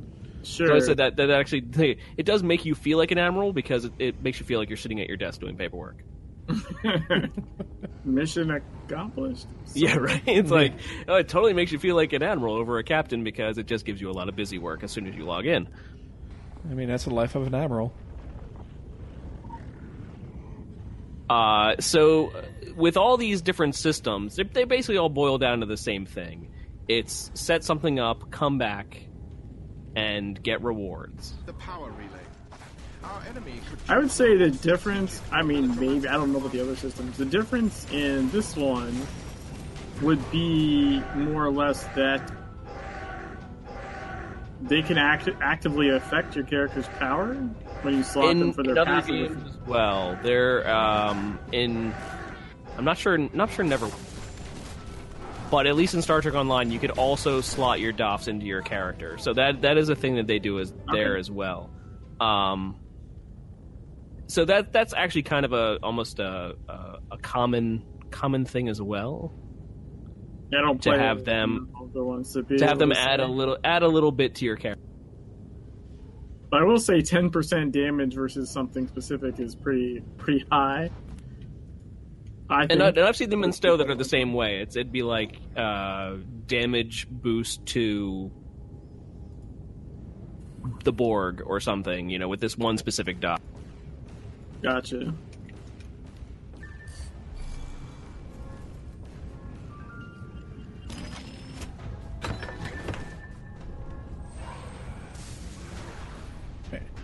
[0.43, 0.69] Sure.
[0.69, 3.85] So I said that that actually it does make you feel like an admiral because
[3.85, 5.97] it, it makes you feel like you're sitting at your desk doing paperwork.
[8.05, 9.47] Mission accomplished.
[9.75, 10.23] Yeah, right.
[10.27, 10.73] It's like
[11.09, 13.85] oh, it totally makes you feel like an admiral over a captain because it just
[13.85, 15.69] gives you a lot of busy work as soon as you log in.
[16.69, 17.93] I mean, that's the life of an admiral.
[21.29, 22.43] Uh, so, uh,
[22.75, 26.51] with all these different systems, they, they basically all boil down to the same thing.
[26.89, 29.01] It's set something up, come back,
[29.97, 31.35] and get rewards.
[31.47, 32.21] The power relay.
[33.03, 33.55] Our enemy
[33.89, 35.23] I would say the difference.
[35.33, 37.17] I mean, maybe I don't know about the other systems.
[37.17, 38.95] The difference in this one
[40.03, 42.31] would be more or less that
[44.63, 47.35] they can act, actively affect your character's power
[47.83, 49.09] when you slot them for their in other passive.
[49.09, 51.95] games as well, they're um, in.
[52.77, 53.17] I'm not sure.
[53.17, 53.65] Not sure.
[53.65, 53.91] Never.
[55.51, 58.63] But at least in Star Trek Online, you could also slot your DOFs into your
[58.63, 59.19] character.
[59.19, 61.21] So that that is a thing that they do is there Okay.
[61.21, 61.71] as well.
[62.21, 62.77] Um,
[64.29, 68.81] so that that's actually kind of a almost a a, a common common thing as
[68.81, 69.33] well.
[70.57, 73.89] I don't to have them- the to, To have them add a little add a
[73.89, 74.85] little bit to your character.
[76.53, 80.91] I will say 10% damage versus something specific is pretty pretty high.
[82.51, 82.73] I think.
[82.73, 84.61] And, I, and I've seen them in Stowe that are the same way.
[84.61, 86.17] It's it'd be like uh,
[86.47, 88.31] damage boost to
[90.85, 93.41] the Borg or something, you know, with this one specific dot.
[94.63, 95.15] Gotcha.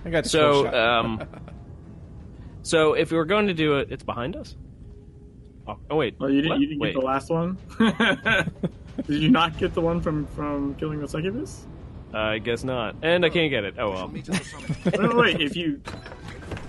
[0.07, 1.21] I got So, um,
[2.63, 4.55] so if we were going to do it, it's behind us.
[5.69, 6.95] Oh, wait, Oh, you didn't, you didn't wait.
[6.95, 7.59] get the last one?
[9.07, 11.67] Did you not get the one from, from killing the succubus?
[12.15, 13.75] I guess not, and I can't get it.
[13.79, 14.09] Oh well.
[14.09, 15.17] meet at the summit.
[15.17, 15.83] Wait, if you.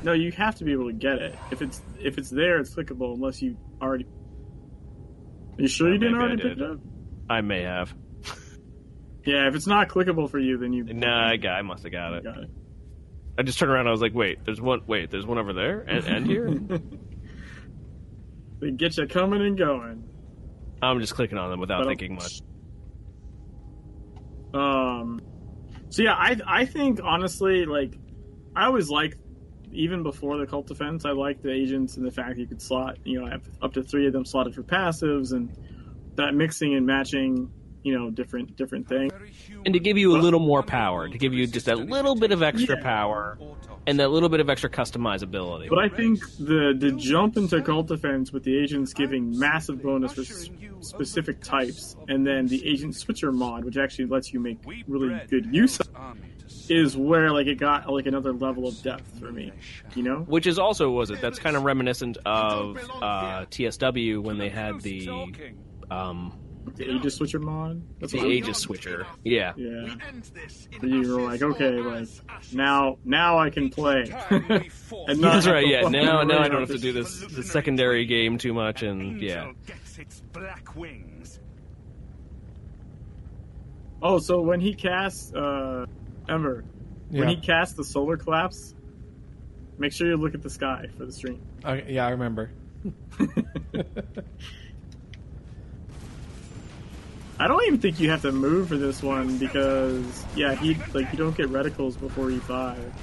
[0.03, 1.35] No, you have to be able to get it.
[1.51, 4.05] If it's if it's there, it's clickable unless you already.
[5.57, 6.79] Are you sure Uh, you didn't already pick it up?
[7.29, 7.93] I may have.
[9.25, 11.53] Yeah, if it's not clickable for you, then you Nah, I got.
[11.53, 12.23] I must have got it.
[12.23, 12.49] got it.
[13.37, 13.87] I just turned around.
[13.87, 14.81] I was like, wait, there's one.
[14.87, 16.47] Wait, there's one over there and, and here.
[18.59, 20.03] They get you coming and going.
[20.81, 22.41] I'm just clicking on them without But, thinking much.
[24.53, 25.21] Um,
[25.89, 27.97] so yeah, I I think honestly, like,
[28.55, 29.17] I always like
[29.71, 32.97] even before the occult defense, I liked the agents and the fact you could slot,
[33.03, 35.55] you know, have up to three of them slotted for passives and
[36.15, 37.51] that mixing and matching,
[37.83, 39.11] you know, different different things.
[39.65, 42.31] and to give you a little more power, to give you just a little bit
[42.31, 42.83] of extra Yeah.
[42.83, 43.37] power,
[43.85, 45.69] and that little bit of extra customizability.
[45.69, 50.13] But I think the the jump into occult defense with the agents giving massive bonus
[50.13, 50.49] for s-
[50.81, 55.53] specific types, and then the agent switcher mod, which actually lets you make really good
[55.53, 55.87] use of,
[56.69, 59.51] is where like it got like another level of depth for me.
[59.95, 60.17] You know?
[60.27, 61.21] Which is also was it?
[61.21, 65.09] That's kind of reminiscent of uh, TSW when they had the
[65.89, 66.33] um,
[66.75, 67.81] The Aegis switcher mod.
[67.99, 69.05] That's the what I'm- Aegis switcher.
[69.23, 69.95] Yeah, Yeah.
[70.07, 72.07] End this in So you were like, okay, like
[72.53, 74.03] now now I can play.
[74.29, 74.41] and
[75.19, 75.67] not that's right.
[75.67, 79.21] Yeah, now now I don't have to do this the secondary game too much, and
[79.21, 79.51] yeah.
[79.97, 81.39] its black wings.
[84.01, 85.85] Oh, so when he casts uh
[86.29, 86.63] Ember,
[87.09, 87.19] yeah.
[87.21, 88.75] when he casts the solar collapse,
[89.77, 91.41] make sure you look at the sky for the stream.
[91.65, 92.51] Okay, yeah, I remember.
[97.39, 101.11] I don't even think you have to move for this one because yeah, he like
[101.11, 102.93] you don't get reticles before E five.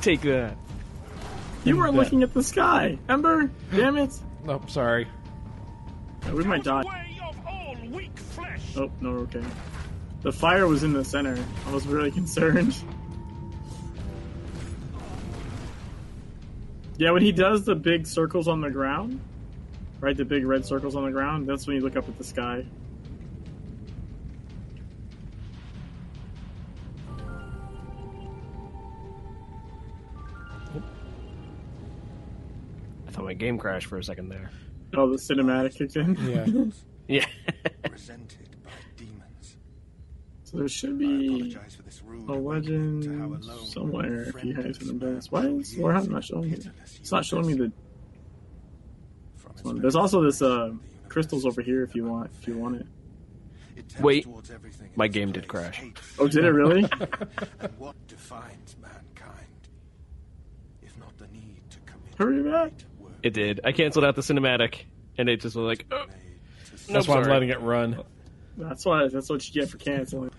[0.00, 0.56] Take that.
[1.64, 3.50] You weren't looking at the sky, Ember.
[3.72, 4.12] Damn it!
[4.48, 5.06] Oh, sorry.
[6.32, 6.82] We might die.
[6.82, 8.62] Way of all weak flesh.
[8.76, 9.44] Oh no, okay.
[10.22, 11.38] The fire was in the center.
[11.66, 12.74] I was really concerned.
[17.02, 19.20] Yeah, when he does the big circles on the ground,
[20.00, 20.16] right?
[20.16, 21.48] The big red circles on the ground.
[21.48, 22.64] That's when you look up at the sky.
[33.08, 34.52] I thought my game crashed for a second there.
[34.96, 36.16] Oh, the cinematic kicked in.
[36.28, 36.70] Yeah.
[37.08, 37.26] Yeah.
[37.82, 39.56] presented by demons.
[40.44, 41.56] so there should I be
[42.20, 44.78] apologize for this rude a awakening to how legend alone somewhere if you friend guys
[44.78, 45.30] haven't done this.
[45.32, 46.58] and Why is Warhammer not showing me?
[47.00, 47.72] It's not showing me the
[49.62, 49.80] one.
[49.80, 50.72] There's also this uh
[51.08, 52.86] crystals over here if you want if you want it.
[53.76, 54.24] It Wait.
[54.24, 55.82] towards everything in My game did crash.
[56.18, 56.82] Oh, did it really?
[56.82, 59.68] and what defines mankind?
[60.82, 62.72] If not the need to commit Hurry back.
[63.22, 63.60] It did.
[63.64, 64.80] I canceled out the cinematic,
[65.16, 68.02] and it just was like, oh, made That's why I'm letting it run.
[68.56, 69.06] That's why.
[69.08, 70.30] That's what you get for canceling.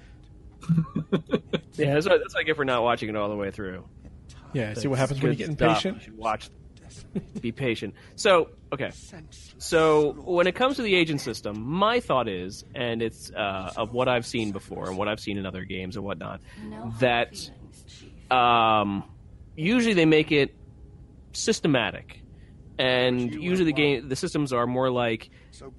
[1.75, 3.85] yeah, that's what, that's what I get for not watching it all the way through.
[4.53, 5.69] Yeah, see what happens when you get Good stuff.
[5.69, 5.97] impatient?
[5.97, 6.49] You should watch.
[7.41, 7.95] Be patient.
[8.15, 8.91] So, okay.
[9.57, 13.93] So, when it comes to the agent system, my thought is, and it's uh, of
[13.93, 16.41] what I've seen before and what I've seen in other games and whatnot,
[16.99, 17.49] that
[18.29, 19.03] um,
[19.55, 20.55] usually they make it
[21.33, 22.21] systematic,
[22.77, 25.29] and usually the game the systems are more like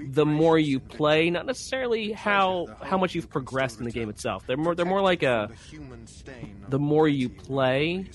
[0.00, 4.46] the more you play, not necessarily how how much you've progressed in the game itself.
[4.46, 5.50] They're more they're more like a
[6.68, 8.06] the more you play,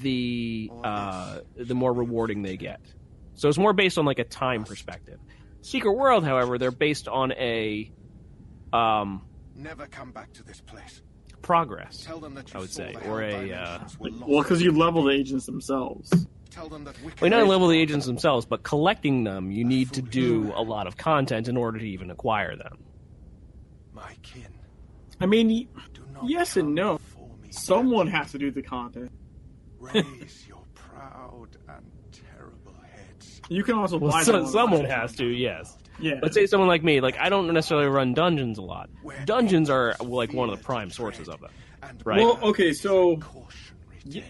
[0.00, 2.80] the uh, the more rewarding they get.
[3.34, 5.18] So it's more based on like a time perspective.
[5.62, 7.90] Secret World, however, they're based on a
[8.72, 9.22] um,
[9.54, 11.02] Never come back to this place.
[11.42, 12.04] progress.
[12.04, 14.28] Tell them that you I would say, or a, Dimensions were lost.
[14.28, 16.10] Well, because you level the agents themselves.
[16.52, 19.92] Tell them that wicked Well, not level the agents themselves, but collecting them, you need
[19.94, 22.78] to do a lot of content in order to even acquire them.
[23.94, 24.46] my kin.
[25.20, 25.48] I mean,
[25.94, 26.98] Do not yes and no.
[27.42, 29.10] me, Someone has to do the content.
[29.78, 33.40] Raise your proud and terrible heads.
[33.48, 35.00] You can also Well, buy so, them someone Amazon.
[35.00, 35.76] has to, yes.
[36.00, 36.14] Yeah.
[36.22, 38.90] Let's say someone like me, like I don't necessarily run dungeons a lot.
[39.24, 41.50] Dungeons are like one of the prime sources of them,
[42.04, 42.18] right?
[42.18, 44.22] Well, okay, so cautionary tale.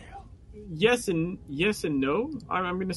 [0.74, 2.30] Yes and yes and no.
[2.48, 2.94] I'm, I'm gonna,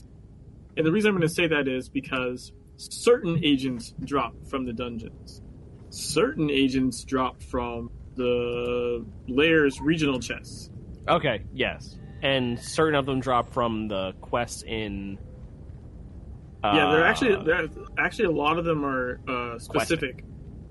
[0.78, 5.42] and the reason I'm gonna say that is because certain agents drop from the dungeons.
[5.90, 10.70] Certain agents drop from the lairs regional chests.
[11.08, 15.18] Okay, yes, and certain of them drop from the quests in.
[16.64, 20.24] Uh, yeah, they're actually they're, actually a lot of them are uh, specific.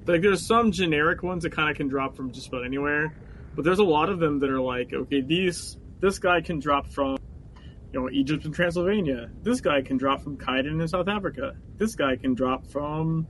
[0.06, 3.14] Like there's some generic ones that kind of can drop from just about anywhere,
[3.54, 6.86] but there's a lot of them that are like, okay, these this guy can drop
[6.86, 7.16] from
[7.90, 9.30] you know Egypt and Transylvania.
[9.42, 11.56] This guy can drop from Kaidan in South Africa.
[11.78, 13.26] This guy can drop from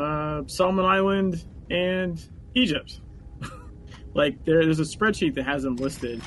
[0.00, 3.02] uh, Solomon Island and Egypt.
[4.14, 6.22] like there, there's a spreadsheet that has them listed.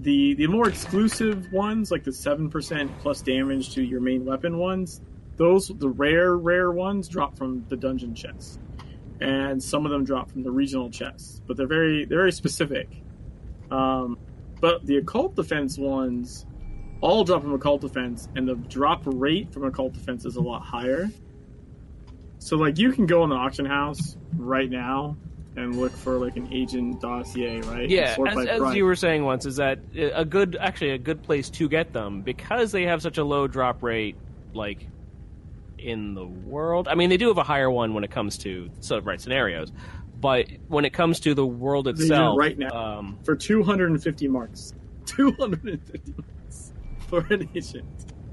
[0.00, 4.58] The the more exclusive ones, like the seven percent plus damage to your main weapon
[4.58, 5.00] ones,
[5.36, 8.58] those the rare rare ones drop from the dungeon chests,
[9.20, 11.40] and some of them drop from the regional chests.
[11.46, 12.88] But they're very they're very specific.
[13.70, 14.18] Um,
[14.60, 16.46] but the occult defense ones
[17.00, 20.62] all drop from occult defense, and the drop rate from occult defense is a lot
[20.62, 21.08] higher.
[22.38, 25.16] So like you can go in the auction house right now
[25.56, 27.88] and look for like an agent dossier, right?
[27.88, 31.50] Yeah, as, as you were saying once, is that a good, actually a good place
[31.50, 34.16] to get them because they have such a low drop rate,
[34.54, 34.86] like
[35.78, 36.88] in the world.
[36.88, 39.72] I mean, they do have a higher one when it comes to so right scenarios,
[40.20, 42.98] but when it comes to the world itself, right now.
[42.98, 44.74] um, for 250 marks.
[45.06, 46.72] 250 marks
[47.08, 47.86] for an agent.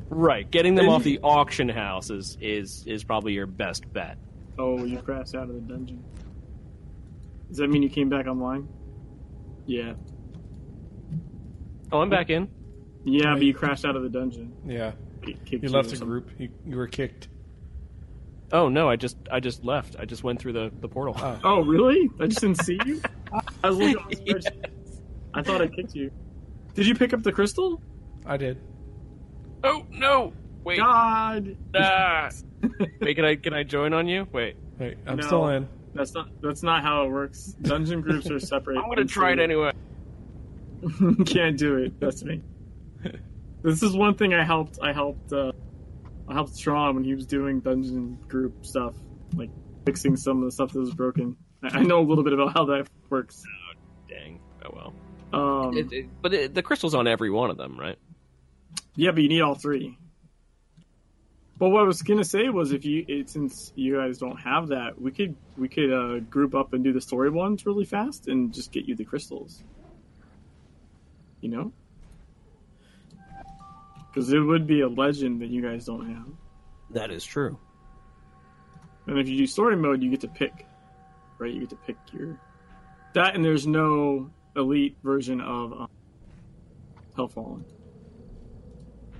[0.09, 4.17] right, getting them Then off the auction house is is is probably your best bet.
[4.59, 6.03] Oh, you crashed out of the dungeon.
[7.47, 8.67] Does that mean you came back online?
[9.65, 9.93] Yeah.
[11.91, 12.49] Oh, I'm back in.
[13.05, 14.53] Yeah, but you crashed out of the dungeon.
[14.65, 14.91] Yeah.
[15.25, 16.29] You left the group.
[16.37, 17.29] You, you were kicked.
[18.51, 19.95] Oh no, I just I just left.
[19.99, 21.15] I just went through the the portal.
[21.17, 21.39] Oh.
[21.43, 22.09] Oh, really?
[22.19, 23.01] I just didn't see you?
[23.63, 24.65] I was looking on the spreadsheet.
[25.33, 26.11] I thought I kicked you.
[26.73, 27.81] Did you pick up the crystal?
[28.25, 28.59] I did.
[29.63, 30.33] Oh no!
[30.63, 30.77] Wait.
[30.79, 31.57] God!
[31.75, 32.29] Ah.
[33.01, 34.27] Wait, can I can I join on you?
[34.31, 34.55] Wait.
[34.79, 35.25] Wait, I'm No.
[35.25, 35.67] still in.
[35.93, 37.55] That's not that's not how it works.
[37.61, 38.77] Dungeon groups are separate.
[38.81, 39.71] I'm gonna try it anyway.
[41.25, 41.99] Can't do it.
[41.99, 42.41] That's me.
[43.63, 44.79] this is one thing I helped.
[44.81, 45.33] I helped.
[45.33, 45.66] Uh, I
[46.33, 48.93] helped Strawn when he was doing dungeon group stuff,
[49.35, 49.49] like
[49.85, 51.37] fixing some of the stuff that was broken.
[51.63, 53.43] I, I know a little bit about how that works.
[53.47, 53.79] Oh,
[54.09, 54.39] Dang.
[54.65, 54.93] Oh well.
[55.67, 57.97] Um, It, it, but it, the crystal's on every one of them, right?
[58.95, 59.97] yeah, but you need all three.
[61.59, 64.67] But what I was gonna say was, if you it, since you guys don't have
[64.67, 68.27] that, we could we could uh, group up and do the story ones really fast
[68.27, 69.63] and just get you the crystals.
[71.41, 71.71] You know,
[74.17, 76.25] because it would be a legend that you guys don't have.
[76.89, 77.59] That is true.
[79.05, 80.65] And if you do story mode, you get to pick,
[81.37, 81.53] right?
[81.53, 82.41] You get to pick your
[83.13, 85.89] that, and there's no elite version of um,
[87.15, 87.63] Hellfallen.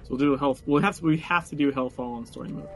[0.02, 0.64] So we'll do a health.
[0.66, 1.04] We'll have to.
[1.06, 2.68] We have to do Hellfallen story mode.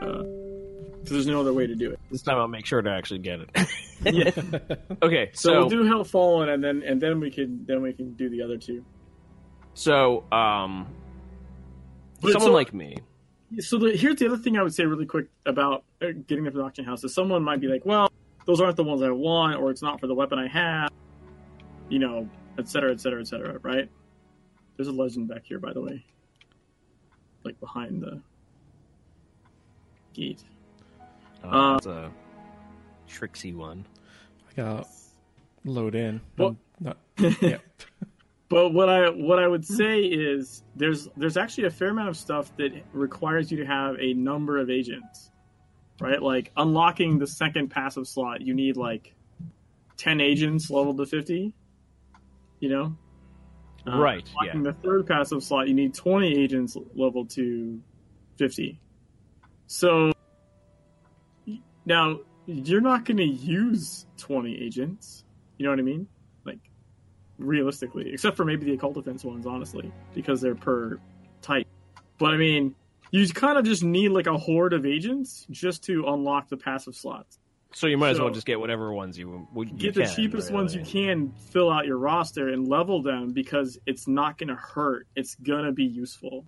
[0.00, 0.22] Uh,
[1.02, 1.98] 'cause there's no other way to do it.
[2.12, 3.50] This time I'll make sure to actually get it.
[4.04, 4.30] Yeah.
[5.02, 8.12] okay, So, so we'll do Hellfallen, and then and then we can then we can
[8.12, 8.84] do the other two.
[9.76, 10.86] So um,
[12.20, 12.96] But someone so- like me,
[13.60, 16.52] So the, here's the other thing I would say really quick about uh, getting them
[16.52, 18.10] from the auction house is someone might be like, well,
[18.46, 20.90] those aren't the ones I want, or it's not for the weapon I have,
[21.88, 22.28] you know,
[22.58, 23.88] et cetera, et cetera, et cetera, right?
[24.76, 26.04] There's a legend back here, by the way,
[27.44, 28.20] like behind the
[30.14, 30.42] gate.
[31.44, 32.10] Oh, Uh, that's a
[33.06, 33.84] tricksy one.
[34.50, 34.88] I got
[35.64, 36.20] load in.
[36.38, 36.96] Well- not,
[37.40, 37.58] yeah.
[38.48, 42.16] But what I what I would say is there's there's actually a fair amount of
[42.16, 45.32] stuff that requires you to have a number of agents,
[46.00, 46.22] right?
[46.22, 49.14] Like unlocking the second passive slot, you need like
[49.96, 51.52] ten agents leveled to fifty.
[52.60, 52.96] You know,
[53.86, 54.72] Uh, Right, Unlocking yeah.
[54.72, 57.80] the third passive slot, you need twenty agents level to
[58.38, 58.80] fifty.
[59.66, 60.12] So
[61.84, 65.24] now you're not going to use twenty agents.
[65.58, 66.06] You know what I mean?
[67.38, 70.98] Realistically, except for maybe the occult defense ones, honestly, because they're per
[71.42, 71.66] type.
[72.18, 72.74] But I mean,
[73.10, 76.96] you kind of just need like a horde of agents just to unlock the passive
[76.96, 77.38] slots.
[77.72, 80.50] So you might as well just get whatever ones you, you Get the can, cheapest
[80.50, 84.54] ones you can, fill out your roster, and level them because it's not going to
[84.54, 85.06] hurt.
[85.14, 86.46] It's gonna be useful.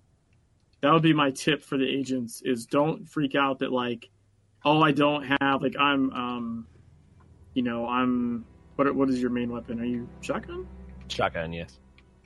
[0.81, 4.09] That would be my tip for the agents: is don't freak out that like,
[4.65, 6.67] oh, I don't have like I'm, um,
[7.53, 8.43] you know, I'm.
[8.75, 9.79] What what is your main weapon?
[9.79, 10.65] Are you shotgun?
[11.09, 11.77] Shotgun, yes.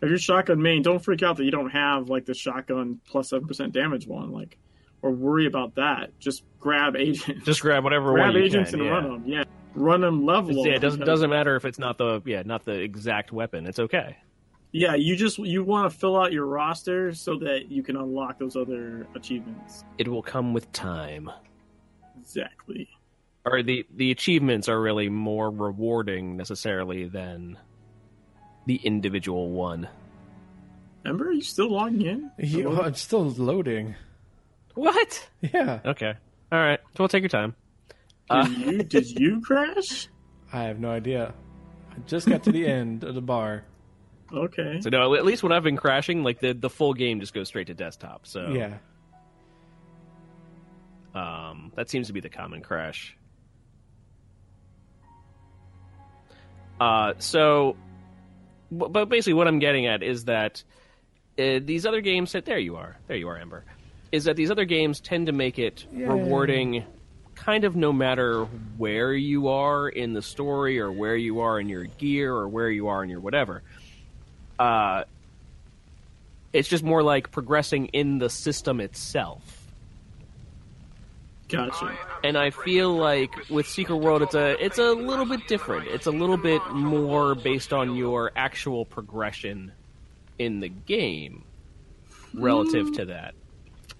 [0.02, 3.30] if you're shotgun main, don't freak out that you don't have like the shotgun plus
[3.30, 4.58] seven percent damage one, like,
[5.02, 6.18] or worry about that.
[6.20, 8.80] Just grab agents, Just grab whatever grab agents can.
[8.82, 8.94] and yeah.
[8.96, 9.24] run them.
[9.26, 9.44] Yeah,
[9.76, 10.66] run them level.
[10.68, 13.66] Yeah, it doesn't because- doesn't matter if it's not the yeah not the exact weapon.
[13.66, 14.18] It's okay.
[14.76, 18.40] Yeah, you just you want to fill out your roster so that you can unlock
[18.40, 19.84] those other achievements.
[20.00, 21.30] It will come with time.
[22.20, 22.90] Exactly.
[23.46, 27.58] Or the the achievements are really more rewarding necessarily than
[28.66, 29.88] the individual one.
[31.06, 32.32] Ember, are you still logging in?
[32.40, 33.96] He, oh, it's still loading.
[34.76, 35.28] What?
[35.42, 35.80] Yeah.
[35.86, 36.14] Okay.
[36.52, 36.80] All right.
[36.90, 37.56] So we'll take your time.
[38.32, 40.08] Did you did you crash?
[40.52, 41.34] I have no idea.
[41.92, 43.66] I just got to the end of the bar.
[44.34, 44.80] Okay.
[44.82, 47.50] So no, at least when I've been crashing, like the the full game just goes
[47.50, 48.26] straight to desktop.
[48.26, 48.78] So Yeah.
[51.14, 53.16] Um, that seems to be the common crash.
[56.80, 57.80] Uh, so, b-
[58.74, 60.64] but basically, what I'm getting at is that
[61.38, 63.64] uh, these other games that there you are, there you are, Amber,
[64.12, 66.86] is that these other games tend to make it rewarding,
[67.36, 68.44] kind of no matter
[68.78, 72.70] where you are in the story or where you are in your gear or where
[72.70, 73.64] you are in your whatever.
[74.60, 75.04] Uh,
[76.54, 79.63] it's just more like progressing in the system itself
[81.50, 81.96] Gotcha.
[82.24, 85.88] and I feel like with Secret World, it's a it's a little bit different.
[85.88, 89.72] It's a little bit more based on your actual progression
[90.40, 91.44] in the game,
[92.34, 93.36] relative to that.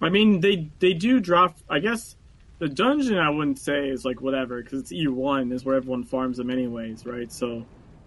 [0.00, 1.56] I mean, they they do drop.
[1.70, 2.16] I guess
[2.58, 6.04] the dungeon I wouldn't say is like whatever because it's E one is where everyone
[6.04, 7.30] farms them anyways, right?
[7.32, 7.64] So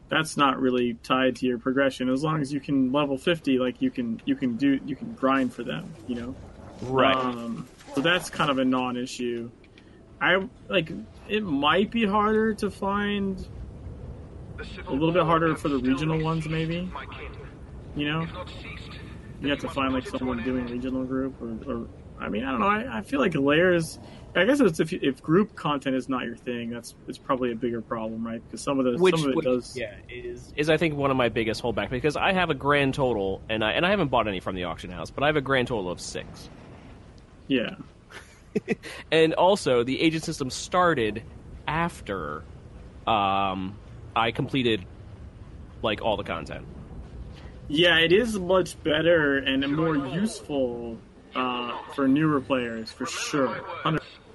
[0.10, 2.10] that's not really tied to your progression.
[2.10, 5.14] As long as you can level fifty, like you can you can do you can
[5.14, 6.36] grind for them, you know.
[6.82, 7.16] Right.
[7.16, 7.68] Um,
[7.98, 9.50] so that's kind of a non-issue.
[10.22, 10.92] I like
[11.28, 13.48] it might be harder to find
[14.88, 16.92] a little bit harder for the regional ones, maybe.
[17.96, 18.28] You know,
[19.42, 21.88] you have to find like someone doing regional group, or, or
[22.20, 22.68] I mean, I don't know.
[22.68, 23.98] I, I feel like lairs.
[24.36, 27.56] I guess it's if if group content is not your thing, that's it's probably a
[27.56, 28.44] bigger problem, right?
[28.46, 29.76] Because some of the which, some of it which- does.
[29.76, 32.94] yeah is is I think one of my biggest holdback because I have a grand
[32.94, 35.38] total and I and I haven't bought any from the auction house, but I have
[35.38, 36.52] a grand total of six.
[37.48, 37.76] Yeah.
[39.12, 41.22] And also, the agent system started
[41.68, 42.44] after
[43.06, 43.78] um,
[44.16, 44.84] I completed
[45.84, 46.66] like all the content.
[47.68, 50.98] Yeah, it is much better and more useful
[51.36, 53.62] uh, for newer players for sure.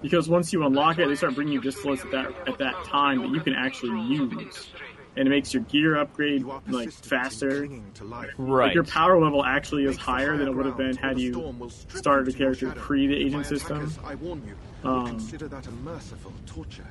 [0.01, 3.20] Because once you unlock it, they start bringing you distills at that at that time
[3.22, 4.68] that you can actually use,
[5.16, 7.66] and it makes your gear upgrade like faster.
[7.66, 8.30] to life.
[8.39, 8.66] Right.
[8.66, 11.55] Like your power level actually is higher than it would have been had you
[11.89, 13.93] started a character pre the agent system.
[14.05, 16.86] I warn you, Um, consider that a merciful torture.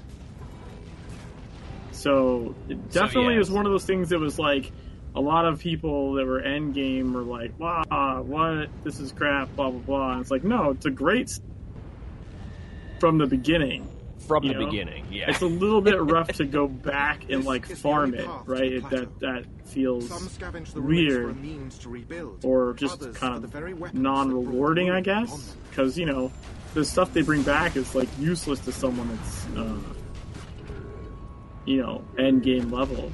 [1.92, 3.40] So it definitely yeah.
[3.40, 4.72] was one of those things that was like
[5.14, 8.70] a lot of people that were end game were like, "Wow, what?
[8.84, 10.12] This is crap." Blah blah blah.
[10.14, 11.32] And it's like, no, it's a great
[13.00, 13.90] from the beginning.
[14.40, 14.66] From the know?
[14.66, 15.30] beginning, yeah.
[15.30, 18.74] It's a little bit rough to go back and like farm it, right?
[18.74, 21.36] It, that that feels Some the weird.
[21.36, 26.06] for means to rebuild, or just kind for very of non-rewarding, I guess, because you
[26.06, 26.32] know
[26.74, 29.78] the stuff they bring back is like useless to someone that's uh,
[31.66, 33.12] you know end game level.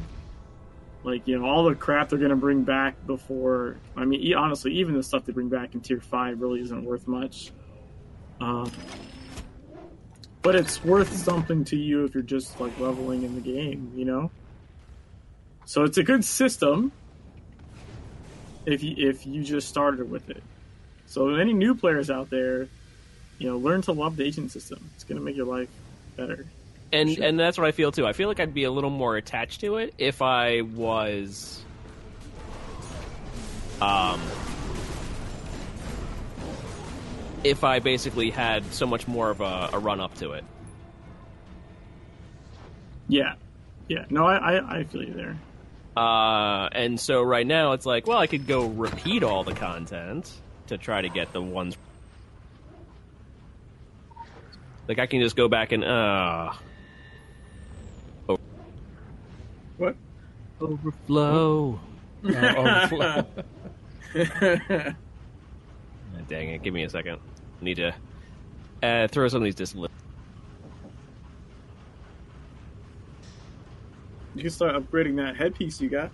[1.04, 3.78] Like you know all the crap they're gonna bring back before.
[3.96, 6.84] I mean, e- honestly, even the stuff they bring back in tier five really isn't
[6.84, 7.52] worth much.
[8.42, 8.70] Uh,
[10.42, 14.06] but it's worth something to you if you're just like leveling in the game, you
[14.06, 14.32] know.
[15.66, 16.92] So it's a good system
[18.66, 20.44] if you if you just started with it.
[21.08, 22.68] So any new players out there,
[23.40, 24.90] you know, learn to love the agent system.
[24.96, 25.70] It's gonna make your life
[26.16, 26.46] better.
[26.94, 27.26] and Sure.
[27.26, 28.06] and that's what I feel too.
[28.08, 31.62] I feel like I'd be a little more attached to it if I was,
[33.82, 34.22] um,
[37.44, 40.44] if I basically had so much more of a, a run up to it.
[43.08, 43.36] Yeah,
[43.88, 44.06] yeah.
[44.10, 45.38] No, I I, I feel you there.
[45.96, 50.32] Uh, and so right now it's like, well, I could go repeat all the content
[50.68, 51.76] to try to get the ones.
[54.88, 56.54] Like I can just go back and uh
[59.78, 59.96] What?
[60.60, 61.80] overflow.
[62.26, 63.26] Uh, overflow.
[66.28, 66.64] Dang it!
[66.64, 67.20] Give me a second.
[67.62, 67.96] I need to
[68.84, 69.94] uh, throw some of these disciplines.
[74.36, 76.12] You can start upgrading that headpiece you got.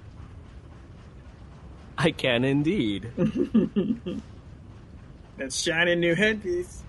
[1.98, 3.10] I can indeed.
[5.38, 6.84] That shiny new headpiece.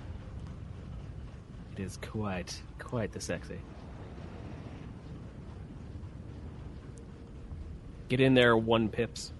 [1.72, 3.58] it is quite, quite the sexy.
[8.08, 9.32] Get in there, one pips.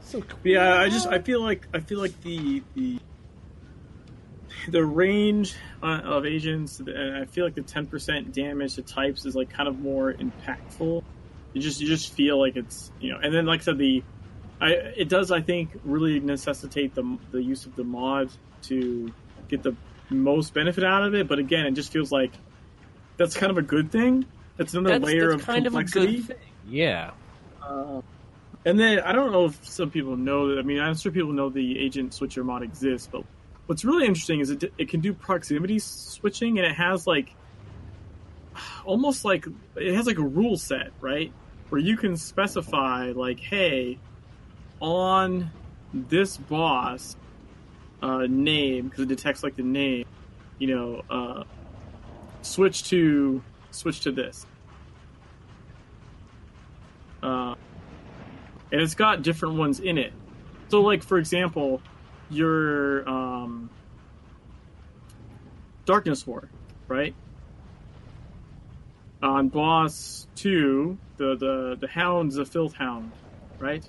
[0.00, 0.38] so cool.
[0.42, 2.98] Yeah, I just I feel like I feel like the the
[4.66, 9.24] the range uh, of agents, and I feel like the ten percent damage to types
[9.26, 11.02] is like kind of more impactful.
[11.52, 14.02] You just you just feel like it's you know, and then like I said, the
[14.60, 18.30] I it does I think really necessitate the the use of the mod
[18.64, 19.12] to
[19.48, 19.74] get the
[20.10, 21.28] most benefit out of it.
[21.28, 22.32] But again, it just feels like
[23.16, 24.26] that's kind of a good thing.
[24.56, 26.06] That's another That's, layer that's of kind complexity.
[26.06, 26.36] of a good thing.
[26.68, 27.10] Yeah.
[28.64, 30.58] And then I don't know if some people know that.
[30.58, 33.24] I mean, I'm sure people know the agent switcher mod exists, but
[33.66, 37.34] what's really interesting is it it can do proximity switching, and it has like
[38.84, 41.32] almost like it has like a rule set, right?
[41.68, 43.98] Where you can specify like, hey,
[44.80, 45.50] on
[45.92, 47.16] this boss
[48.02, 50.06] uh, name because it detects like the name,
[50.58, 51.44] you know, uh,
[52.42, 54.46] switch to switch to this.
[57.22, 57.54] Uh,
[58.70, 60.12] and it's got different ones in it.
[60.68, 61.80] So, like for example,
[62.30, 63.70] your um,
[65.84, 66.48] Darkness War,
[66.88, 67.14] right?
[69.22, 73.12] On boss two, the the the Hound's a Filth Hound,
[73.58, 73.88] right?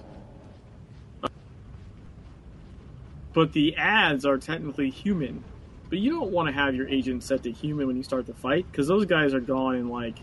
[3.34, 5.44] But the ads are technically human.
[5.90, 8.34] But you don't want to have your agent set to human when you start the
[8.34, 10.18] fight because those guys are gone in like,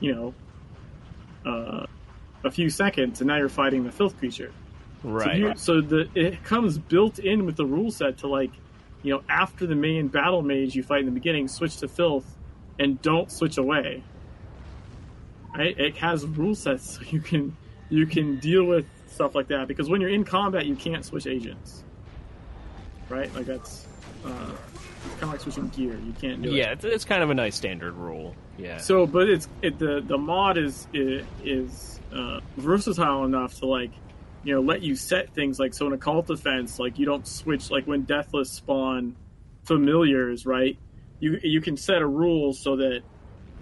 [0.00, 0.34] you know,
[1.44, 1.86] uh,
[2.44, 4.52] a few seconds, and now you're fighting the filth creature.
[5.06, 5.36] So, Right.
[5.38, 8.50] you, so the it comes built in with the rule set to like,
[9.02, 12.26] you know, after the main battle mage you fight in the beginning, switch to filth,
[12.80, 14.02] and don't switch away.
[15.56, 15.78] Right?
[15.78, 17.56] It has rule sets so you can
[17.88, 21.26] you can deal with stuff like that because when you're in combat you can't switch
[21.26, 21.84] agents.
[23.08, 23.32] Right?
[23.34, 23.86] Like that's
[24.24, 24.28] uh,
[25.04, 25.96] it's kind of like switching gear.
[26.04, 26.54] You can't do it.
[26.54, 28.34] yeah, it's, it's kind of a nice standard rule.
[28.58, 28.78] Yeah.
[28.78, 33.92] So, but it's it, the the mod is is, is uh, versatile enough to like,
[34.46, 37.70] you know, let you set things like so in Occult Defense, like you don't switch
[37.70, 39.16] like when deathless spawn
[39.64, 40.78] familiars, right?
[41.18, 43.02] You you can set a rule so that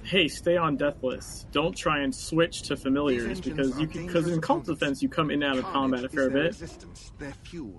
[0.03, 1.47] hey, stay on deathless.
[1.53, 5.43] Don't try and switch to familiars because you because in cult defense you come in
[5.43, 6.57] and out of combat a fair bit,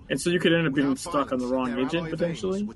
[0.09, 2.67] and so you could end up being stuck on the wrong agent potentially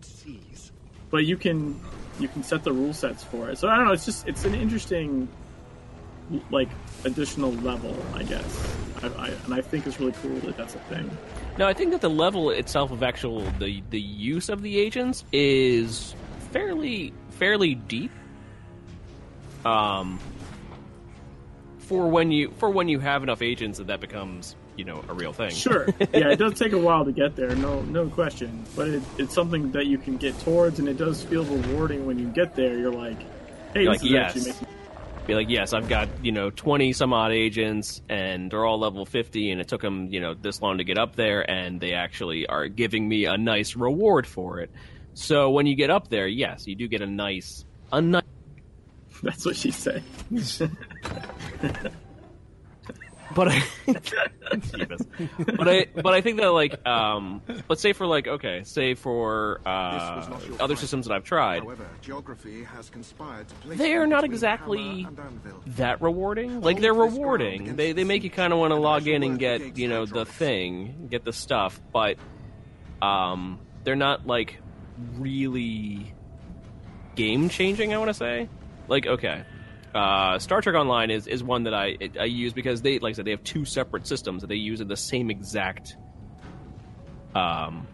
[1.09, 1.79] but you can
[2.19, 3.57] you can set the rule sets for it.
[3.57, 3.93] So I don't know.
[3.93, 5.27] It's just it's an interesting
[6.51, 6.69] like
[7.05, 8.77] additional level, I guess.
[9.01, 11.09] I, I, and I think it's really cool that that's a thing.
[11.57, 15.23] No, I think that the level itself of actual the the use of the agents
[15.31, 16.15] is
[16.51, 18.11] fairly fairly deep.
[19.65, 20.19] Um,
[21.79, 25.13] for when you for when you have enough agents that that becomes you know a
[25.13, 25.51] real thing.
[25.51, 28.63] Sure, yeah, it does take a while to get there, no no question.
[28.75, 32.19] But it, it's something that you can get towards, and it does feel rewarding when
[32.19, 32.77] you get there.
[32.77, 33.19] You're like,
[33.73, 34.35] hey, You're this like, is yes.
[34.35, 34.67] actually making
[35.27, 39.05] Be like, yes, I've got you know twenty some odd agents, and they're all level
[39.05, 41.93] fifty, and it took them you know this long to get up there, and they
[41.93, 44.71] actually are giving me a nice reward for it.
[45.13, 48.23] So when you get up there, yes, you do get a nice a nice.
[49.23, 50.03] That's what she said.
[53.35, 58.63] but I, but I, but I think that like, um, let's say for like, okay,
[58.63, 60.25] say for uh,
[60.59, 65.03] other systems that I've tried, However, geography has conspired to place they are not exactly
[65.03, 65.63] Hammer and Anvil.
[65.77, 66.61] that rewarding.
[66.61, 67.75] Like they're Hold this ground rewarding.
[67.75, 70.25] They they make you kind of want to log in and get you know the
[70.25, 72.17] thing, get the stuff, but
[73.01, 74.57] um, they're not like
[75.17, 76.13] really
[77.15, 77.93] game changing.
[77.93, 78.49] I want to say,
[78.87, 79.43] like, okay,
[79.95, 83.13] uh, Star Trek Online is is one that I I use because they like I
[83.13, 85.95] said they have two separate systems that they use in the same exact
[87.35, 87.87] um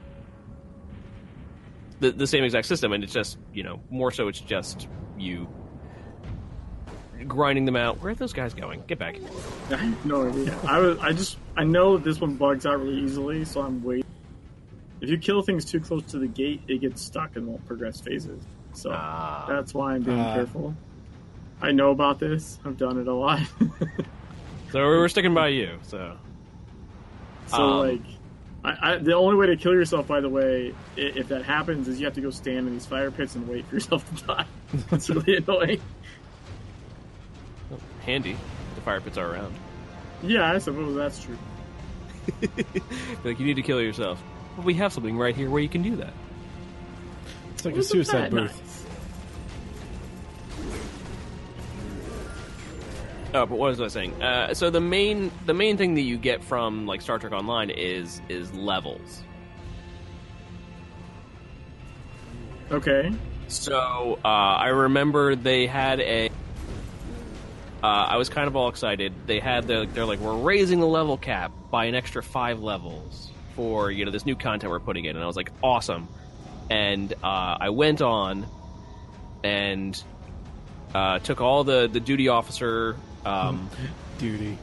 [1.99, 5.47] the the same exact system, and it's just you know more so it's just you
[7.27, 8.01] grinding them out.
[8.01, 8.83] Where are those guys going?
[8.87, 9.15] Get back.
[9.71, 10.57] I have no idea.
[10.67, 10.97] I was.
[10.99, 11.37] I just.
[11.55, 14.03] I know this one bugs out really easily, so I'm waiting.
[15.01, 18.01] If you kill things too close to the gate, it gets stuck and won't progress
[18.01, 18.43] phases.
[18.73, 19.45] So Ah.
[19.47, 20.33] that's why I'm being Ah.
[20.35, 20.75] careful.
[21.65, 22.59] I know about this.
[22.65, 23.41] I've done it a lot.
[24.71, 25.79] So we're sticking by you.
[25.83, 26.17] So
[27.47, 28.01] so Um, like,
[28.65, 31.87] I, I, the only way to kill yourself, by the way, i- if that happens,
[31.87, 34.25] is you have to go stand in these fire pits and wait for yourself to
[34.25, 34.45] die.
[34.91, 35.81] it's really annoying.
[38.05, 38.35] handy.
[38.75, 39.55] The fire pits are around.
[40.23, 41.37] Yeah, I suppose that's true.
[43.23, 44.21] like you need to kill yourself.
[44.57, 46.13] But we have something right here where you can do that.
[47.53, 48.51] It's like a suicide booth.
[48.61, 48.74] nice?
[53.35, 54.23] Oh, but what was I saying?
[54.23, 57.69] Uh, so the main the main thing that you get from like Star Trek Online
[57.69, 59.23] is is levels.
[62.71, 63.11] Okay.
[63.49, 66.29] So uh, I remember they had a.
[67.83, 69.11] Uh, I was kind of all excited.
[69.25, 69.85] They had the.
[69.93, 74.11] They're like, we're raising the level cap by an extra five levels for you know
[74.11, 76.07] this new content we're putting in, and I was like, awesome.
[76.69, 78.47] And uh, I went on
[79.43, 80.01] and
[80.93, 82.95] uh, took all the the duty officer.
[83.25, 83.69] Um,
[84.17, 84.57] Duty.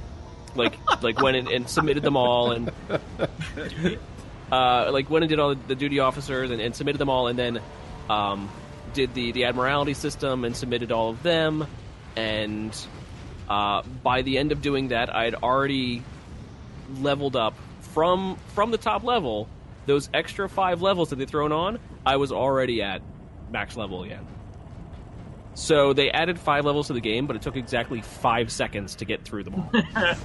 [0.54, 2.70] like like went and, and submitted them all and
[4.52, 7.38] uh, like went and did all the duty officers and, and submitted them all and
[7.38, 7.60] then
[8.08, 8.48] um,
[8.94, 11.66] did the the admiralty system and submitted all of them
[12.16, 12.86] and
[13.48, 16.02] uh, by the end of doing that I had already
[17.00, 19.48] leveled up from from the top level
[19.86, 23.02] those extra five levels that they thrown on I was already at
[23.50, 24.26] max level again.
[25.54, 29.04] So they added five levels to the game, but it took exactly five seconds to
[29.04, 30.14] get through them all.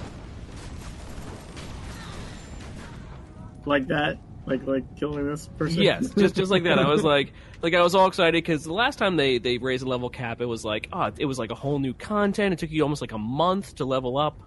[3.68, 4.18] Like that.
[4.46, 5.82] Like like killing this person.
[5.82, 6.78] yes, just just like that.
[6.78, 9.84] I was like, like I was all excited because the last time they they raised
[9.84, 12.54] the level cap, it was like, oh, it was like a whole new content.
[12.54, 14.40] It took you almost like a month to level up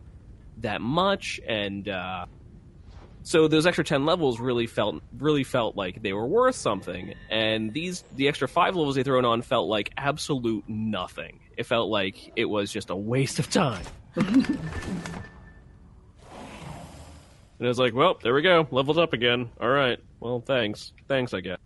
[0.58, 2.26] that much, and uh,
[3.24, 7.14] so those extra ten levels really felt really felt like they were worth something.
[7.30, 11.40] And these the extra five levels they thrown on felt like absolute nothing.
[11.58, 13.84] It felt like it was just a waste of time.
[17.60, 18.68] And I was like, well, there we go.
[18.72, 19.52] Leveled up again.
[19.62, 20.00] All right.
[20.20, 20.94] Well, thanks.
[21.08, 21.60] Thanks, I guess.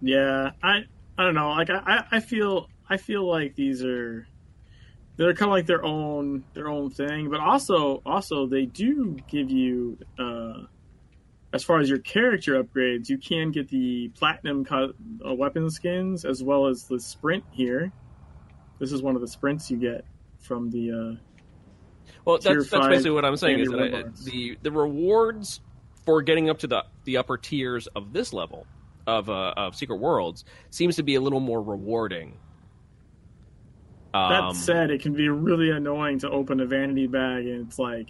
[0.00, 0.84] Yeah, I
[1.18, 1.50] I don't know.
[1.50, 4.26] Like I I- I feel I feel like these are
[5.18, 9.50] they're kind of like their own their own thing, but also also they do give
[9.50, 10.62] you uh
[11.52, 14.92] as far as your character upgrades, you can get the platinum co-
[15.26, 17.90] uh, weapon skins as well as the sprint here.
[18.78, 20.04] This is one of the sprints you get
[20.38, 21.20] from the uh
[22.24, 23.58] Well, that's, that's basically what I'm saying.
[23.58, 25.60] Is that I, the the rewards
[26.06, 28.66] for getting up to the the upper tiers of this level
[29.08, 32.38] of uh, of Secret Worlds seems to be a little more rewarding.
[34.12, 37.78] That Um, said, it can be really annoying to open a vanity bag and it's
[37.78, 38.08] like,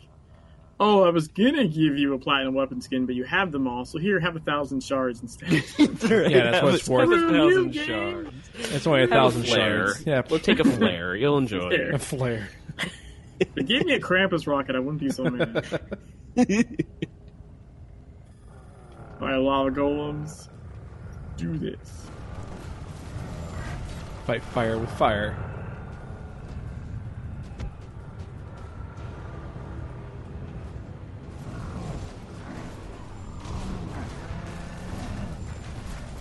[0.81, 3.85] oh, I was gonna give you a platinum weapon skin, but you have them all,
[3.85, 5.51] so here, have a thousand shards instead.
[5.79, 7.03] Yeah, that's what it's Have for.
[7.03, 8.31] a thousand shards.
[8.55, 9.87] It's only a thousand flare.
[9.89, 10.07] shards.
[10.07, 11.16] Yeah, We'll take a flare.
[11.16, 11.89] You'll enjoy Flare.
[11.91, 11.95] it.
[11.97, 12.49] a flare.
[13.41, 15.65] if they gave me a Krampus rocket, I wouldn't be so mad.
[19.20, 20.49] Buy a lot of golems.
[21.37, 22.07] Do this.
[24.27, 25.37] Fight fire with fire.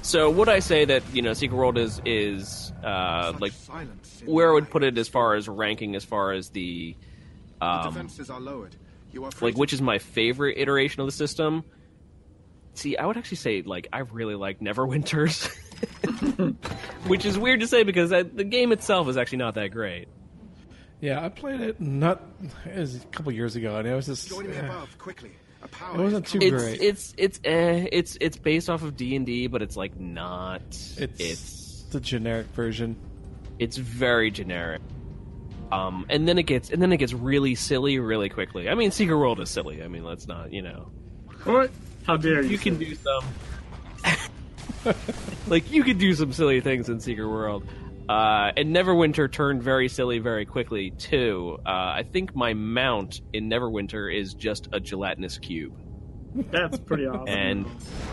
[0.07, 3.51] So would I say that you know Secret World is is uh, like
[4.23, 6.95] where I would put it as far as ranking, as far as the
[7.59, 8.73] The um, defenses are lowered.
[9.11, 11.65] You are like which is my favorite iteration of the system.
[12.73, 15.53] See, I would actually say like I really like Neverwinters,
[17.07, 20.07] which is weird to say because uh, the game itself is actually not that great.
[21.01, 22.23] Yeah, I played it not
[22.65, 25.31] it was a couple years ago, and it was just Join me eh, above quickly.
[25.61, 26.39] A power it wasn't too.
[26.41, 26.81] It's great.
[26.81, 30.61] it's it's eh, it's it's based off of D and D, but it's like not.
[30.61, 32.95] it's, it's the generic version.
[33.59, 34.81] it's very generic.
[35.71, 38.69] Um, and then it gets and then it gets really silly really quickly.
[38.69, 39.83] I mean, Secret World is silly.
[39.83, 40.91] I mean, let's not you know.
[41.43, 41.71] What?
[42.05, 42.51] How dare you?
[42.51, 43.23] you can do some
[45.47, 47.67] like you could do some silly things in Secret World.
[48.09, 51.57] Uh, and Neverwinter turned very silly very quickly too.
[51.65, 55.73] Uh, I think my mount in Neverwinter is just a gelatinous cube,
[56.51, 57.27] That's pretty awesome.
[57.27, 57.65] and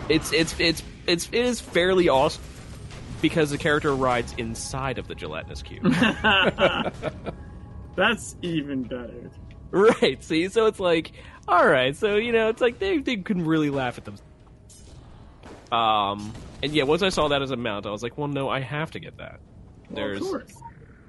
[0.09, 2.43] it's it's it's it's it is fairly awesome.
[3.21, 5.83] because the character rides inside of the gelatinous cube.
[7.95, 9.31] That's even better.
[9.71, 10.21] right.
[10.21, 11.13] See, so it's like,
[11.47, 11.95] all right.
[11.95, 14.15] So you know, it's like they they can really laugh at them.
[15.71, 18.49] Um, and yeah, once I saw that as a mount, I was like, well, no,
[18.49, 19.39] I have to get that.
[19.89, 20.61] Well, There's, of course.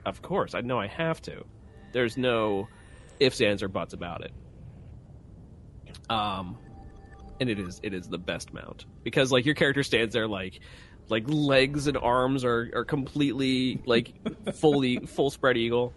[0.04, 1.44] of course, I know I have to.
[1.92, 2.68] There's no
[3.20, 4.32] ifs, ands, or buts about it.
[6.08, 6.58] Um,
[7.40, 10.60] and it is it is the best mount because like your character stands there like
[11.08, 14.14] like legs and arms are are completely like
[14.54, 15.92] fully full spread eagle,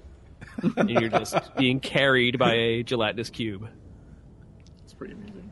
[0.78, 3.68] and you're just being carried by a gelatinous cube.
[4.84, 5.52] It's pretty amazing.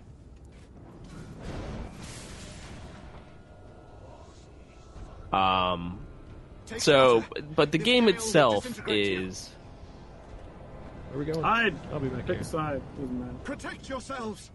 [5.34, 6.00] Um,
[6.78, 7.24] so,
[7.56, 9.50] but the game itself is.
[11.10, 11.46] Where are we going?
[11.46, 12.42] I'd I'll be back pick here.
[12.42, 12.82] a side.
[13.00, 13.34] Doesn't matter.
[13.44, 14.52] Protect yourselves!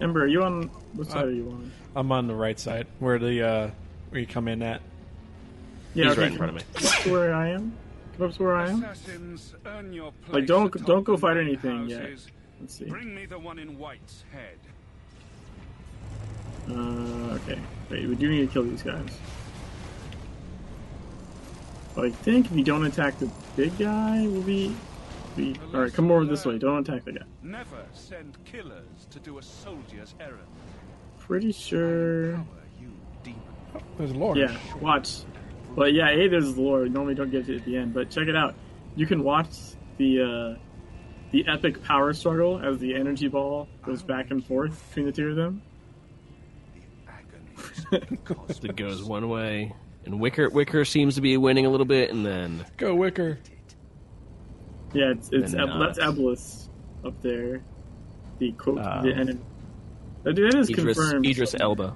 [0.00, 0.64] Ember, are you on?
[0.94, 1.72] What Uh, side are you on?
[1.96, 3.70] I'm on the right side where the uh,
[4.10, 4.80] where you come in at.
[5.94, 6.88] Yeah, He's okay, right in front of me.
[7.02, 7.72] Come where I am.
[8.16, 8.84] Come up to where I am.
[9.66, 12.10] Earn your place Like, don't don't go fight many anything yet.
[12.60, 12.84] Let's see.
[12.86, 14.58] Bring me the one in White's head.
[16.70, 17.58] Uh, okay.
[17.90, 19.18] Wait, we do need to kill these guys.
[21.94, 24.74] But I think if you don't attack the big guy, we'll be.
[25.36, 25.54] be...
[25.72, 26.58] Alright, come over this way.
[26.58, 27.24] Don't attack the guy.
[27.42, 30.48] Never send killers to do a soldier's errand.
[31.18, 32.34] Pretty sure.
[32.34, 32.44] Power,
[32.80, 32.90] you
[33.22, 33.40] demon.
[33.96, 34.38] There's a lord.
[34.38, 35.20] Yeah, watch.
[35.74, 36.86] But yeah, A, there's the lore.
[36.86, 38.54] Normally don't get to it at the end, but check it out.
[38.94, 39.56] You can watch
[39.96, 40.58] the uh,
[41.32, 45.30] the epic power struggle as the energy ball goes back and forth between the two
[45.30, 45.62] of them.
[46.74, 48.64] The agonies of the cosmos.
[48.64, 49.74] It goes one way,
[50.06, 53.38] and Wicker Wicker seems to be winning a little bit, and then Go Wicker.
[54.92, 56.14] Yeah, it's it's Then Eb- that's not.
[56.14, 56.68] Eblis
[57.04, 57.62] up there.
[58.38, 59.40] The quote, Um, the enemy.
[60.22, 61.26] That that is Idris confirmed.
[61.26, 61.94] Idris Elba.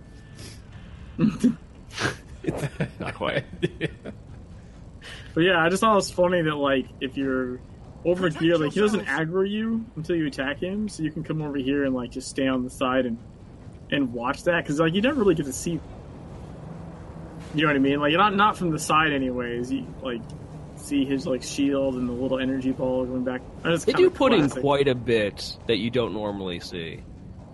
[3.00, 3.44] Not quite.
[5.34, 7.60] But yeah, I just thought it was funny that like if you're
[8.04, 11.22] over Protect here, like he doesn't aggro you until you attack him, so you can
[11.22, 13.18] come over here and like just stay on the side and
[13.90, 15.80] and watch that because like you never really get to see.
[17.54, 18.00] You know what I mean?
[18.00, 19.72] Like not not from the side, anyways.
[19.72, 20.20] You like
[20.76, 23.40] see his like shield and the little energy ball going back.
[23.64, 27.02] And it's They do put in quite a bit that you don't normally see,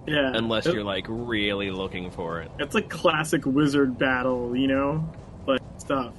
[0.07, 2.51] yeah, unless It- you're like really looking for it.
[2.59, 5.09] It's like classic wizard battle, you know,
[5.47, 6.13] like stuff.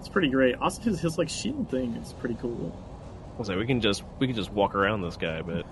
[0.00, 0.56] It's pretty great.
[0.56, 2.76] Also, his his like shield thing is pretty cool.
[3.36, 5.64] I was like, we can just we can just walk around this guy, but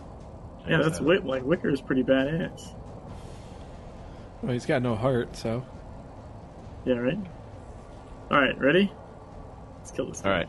[0.69, 2.75] Yeah, that's Wick, like Wicker is pretty badass.
[4.43, 5.65] Well, he's got no heart, so
[6.89, 7.19] Yeah, right.
[8.31, 8.91] All right, ready?
[9.77, 10.23] Let's kill this.
[10.25, 10.49] all right.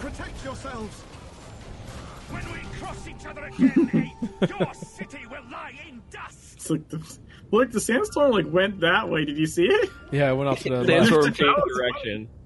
[0.00, 1.00] Protect yourselves!
[2.30, 3.90] When we cross each other again,
[4.42, 6.54] Abe, your city will lie in dust.
[6.56, 7.18] It's like the
[7.52, 9.24] look, the sandstorm like went that way.
[9.24, 9.90] Did you see it?
[10.10, 10.88] yeah, I went off to the left.
[10.88, 11.36] Sandstorm left.
[11.38, 12.28] changed direction.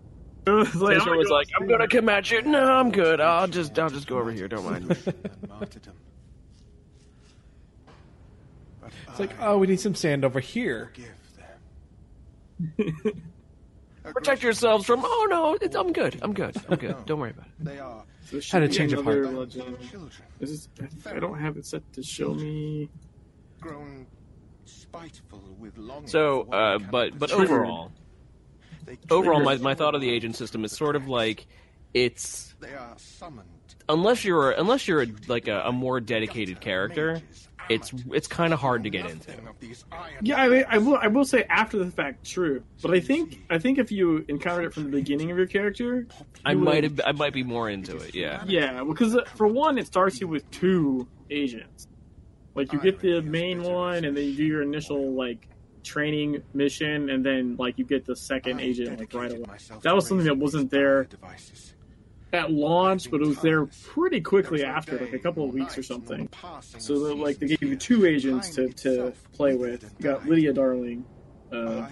[0.45, 2.73] It was like, Sandstorm oh I'm was gonna like, "I'm gonna come at you." No,
[2.75, 3.21] I'm good.
[3.23, 4.49] I'll just I'll just go over here.
[4.49, 4.91] Don't mind.
[5.07, 5.95] And martyrdom.
[5.95, 6.12] But
[9.09, 10.91] It's like, oh, we need some sand over here.
[10.95, 13.23] give them.
[14.05, 15.01] Protect yourselves from.
[15.05, 16.19] Oh no, it's, I'm good.
[16.23, 16.57] I'm good.
[16.69, 16.97] I'm good.
[17.07, 17.53] Don't worry about it.
[17.65, 19.33] They are So Had a be change of heart.
[19.33, 19.77] legend.
[20.41, 20.69] This is,
[21.07, 22.89] I don't have it set to show me.
[23.61, 24.07] grown
[24.65, 26.09] spiteful with longing.
[26.09, 27.93] So, uh, but but overall,
[29.11, 31.47] overall, my my thought of the agent system is sort of like
[31.95, 33.49] it's They are summoned.
[33.89, 37.21] unless you're unless you're a, like a, a more dedicated character,
[37.69, 39.31] it's it's kind of hard to get into.
[39.31, 40.97] Nothing of these iron Yeah, I, mean, I will.
[40.97, 42.63] I will say after the fact, true.
[42.83, 46.07] But I think I think if you encountered it from the beginning of your character,
[46.45, 48.15] I would- might have I might be more into it.
[48.15, 48.45] Yeah.
[48.47, 51.89] Yeah, because uh, for one, it starts you with two agents.
[52.55, 55.49] Like you get the main one, and then you do your initial like
[55.83, 59.45] training mission, and then like you get the second agent like right away.
[59.83, 61.09] That was something that wasn't there.
[62.33, 65.45] At launch, but it was there pretty quickly There is no after, like a couple
[65.45, 66.29] of weeks or something.
[66.79, 69.83] So of that, like they gave you two agents to, to play with.
[69.99, 70.27] You got.
[70.27, 71.05] Lydia Darling,
[71.53, 71.87] uh,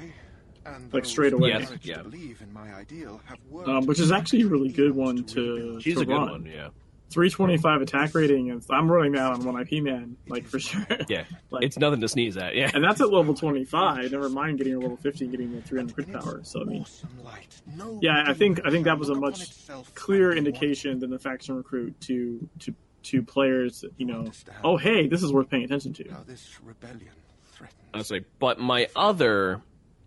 [0.93, 1.53] like, straight away.
[1.53, 1.97] who Yes, yeah.
[1.99, 5.25] to believe in my ideal have worked um, which is actually a really good one
[5.25, 5.55] to.
[5.55, 5.83] rebuild.
[5.83, 6.31] She's to a good run.
[6.31, 6.47] one.
[6.47, 6.69] Yeah.
[7.11, 10.87] 325 attack rating, and I'm running that on one IP man, like for sure.
[11.09, 11.25] Yeah.
[11.51, 12.55] Like- It's nothing to sneeze at.
[12.55, 12.71] Yeah.
[12.73, 14.13] And that's at level 25.
[14.13, 16.41] Never mind getting a level 50 and getting the 300 crit power.
[16.45, 17.61] So I mean, Awesome light.
[17.77, 19.51] No yeah, I think I think that was a much
[19.95, 23.85] clearer indication than the faction recruit to to to players.
[23.97, 24.31] You know,
[24.63, 26.05] oh hey, this is worth paying attention to.
[26.09, 26.25] one.
[26.29, 27.11] This rebellion
[27.53, 27.79] threatens.
[27.93, 29.61] I was like, but my other,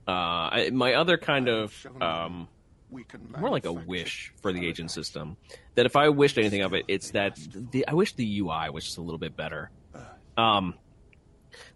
[0.08, 2.48] uh, my other kind of, um,
[3.38, 5.36] more like a wish for the agent system.
[5.76, 7.38] That if I wished anything of it, it's that
[7.72, 9.72] the I wish the UI was just a little bit better.
[10.38, 10.76] Um,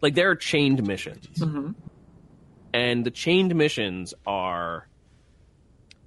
[0.02, 1.76] like there are chained missions, Mhm.
[2.74, 4.88] and the chained missions are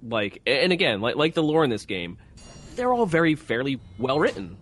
[0.03, 2.17] like, and again, like like the lore in this game,
[2.75, 4.57] they're all very fairly well written.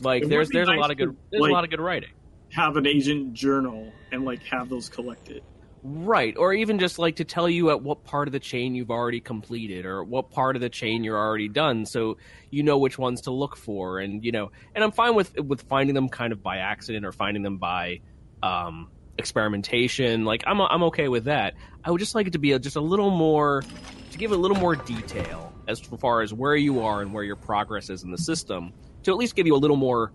[0.00, 2.10] Like It there's there's a lot of good there's like- a lot of good writing.
[2.52, 5.42] Have an agent journal and like have those collected.
[5.82, 8.90] Right, or even just like to tell you at what part of the chain you've
[8.90, 12.18] already completed, or what part of the chain you're already done, so
[12.50, 14.50] you know which ones to look for, and you know.
[14.74, 18.00] And I'm fine with with finding them kind of by accident or finding them by
[18.42, 20.26] um, experimentation.
[20.26, 21.54] Like I'm I'm okay with that.
[21.82, 23.62] I would just like it to be a, just a little more
[24.10, 27.36] to give a little more detail as far as where you are and where your
[27.36, 28.72] progress is in the system
[29.04, 30.12] to at least give you a little more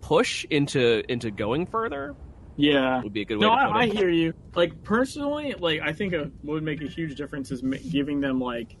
[0.00, 2.16] push into into going further
[2.56, 3.02] Yeah.
[3.02, 4.34] would be a good way No, to put I, I hear you.
[4.54, 8.40] Like personally, like I think a, what would make a huge difference is giving them
[8.40, 8.76] like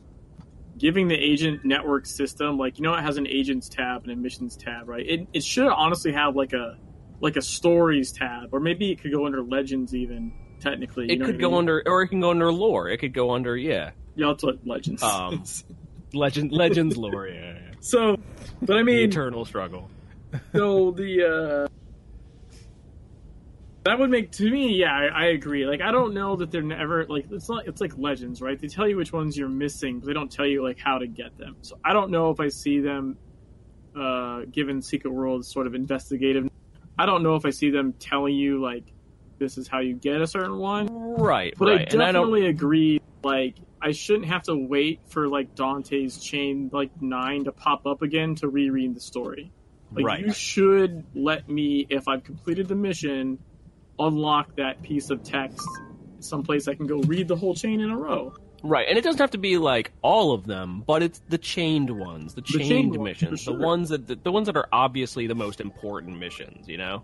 [0.78, 4.56] giving the agent network system like you know it has an agents tab and admissions
[4.56, 5.06] tab, right?
[5.06, 6.76] It it should honestly have like a
[7.20, 11.06] like a stories tab, or maybe it could go under legends even technically.
[11.06, 11.58] you It know could what I go mean?
[11.58, 12.88] under, or it can go under lore.
[12.88, 15.02] It could go under, yeah, Yeah, that's what legends.
[15.02, 15.44] Um,
[16.14, 17.28] legend, legends lore.
[17.28, 17.58] Yeah, yeah.
[17.80, 18.16] so,
[18.62, 19.90] but I the mean, eternal struggle.
[20.54, 21.68] so the uh
[23.84, 25.66] that would make to me yeah I, I agree.
[25.66, 28.58] Like i don't know that they're never like it's not it's like legends right?
[28.60, 31.06] They tell you which ones you're missing but they don't tell you like how to
[31.06, 31.56] get them.
[31.62, 33.16] So i don't know if i see them
[33.96, 36.48] uh given secret world sort of investigative.
[36.98, 38.84] I don't know if i see them telling you like
[39.38, 40.86] this is how you get a certain one.
[41.14, 41.92] Right, but i right.
[41.92, 46.90] And I definitely agree like i shouldn't have to wait for like dante's chain like
[47.00, 49.50] nine to pop up again to reread the story.
[49.92, 50.20] Like Right.
[50.20, 53.38] you should let me, if I've completed the mission,
[54.00, 55.66] unlock that piece of text
[56.20, 58.34] someplace I can go read the whole chain in a row.
[58.62, 61.88] Right, and it doesn't have to be like all of them, but it's the chained
[61.90, 64.68] ones, the chained, chained ones, missions, for the ones that the, the ones that are
[64.70, 66.68] obviously the most important missions.
[66.68, 67.02] You know,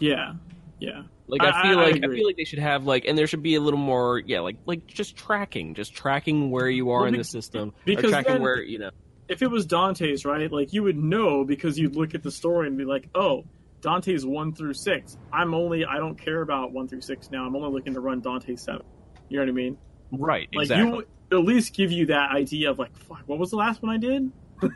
[0.00, 0.32] Yeah,
[0.80, 1.02] yeah.
[1.28, 2.16] like I, I- feel I- I like I, agree.
[2.18, 4.56] feel like they should have like, and there should be a little more, yeah, like
[4.66, 8.32] like just tracking, just tracking where you are Well, in be- the system, because tracking
[8.34, 8.90] then- where you know.
[9.28, 10.50] If it was Dante's, right?
[10.50, 13.44] Like you would know because you'd look at the story and be like, oh.
[13.80, 15.16] Dante's one through six.
[15.32, 17.46] I'm only I don't care about one through six now.
[17.46, 18.82] I'm only looking to run Dante seven.
[19.28, 19.78] You know what I mean?
[20.10, 21.04] Right, Like exactly.
[21.30, 23.94] you at least give you that idea of like, fuck, what was the last one
[23.94, 24.32] I did?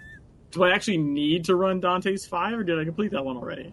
[0.50, 3.72] Do I actually need to run Dante's five, or did I complete that one already?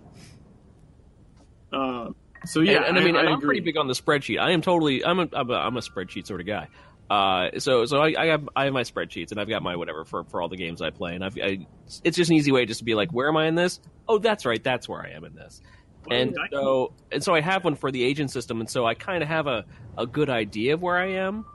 [1.74, 2.16] Um.
[2.46, 3.48] So yeah, and, and I mean, and I'm agree.
[3.48, 4.40] pretty big on the spreadsheet.
[4.40, 6.70] I am totally, I'm a, I'm a, I'm a spreadsheet sort of guy.
[7.10, 10.06] Uh, so, so I, I have, I have my spreadsheets, and I've got my whatever
[10.06, 11.66] for, for all the games I play, and I've, I,
[12.04, 13.80] it's just an easy way just to be like, where am I in this?
[14.08, 15.62] Oh, that's right, that's where I am in this.
[16.06, 18.86] Well, and I- so, and so I have one for the agent system, and so
[18.86, 19.66] I kind of have a,
[19.98, 21.46] a good idea of where I am,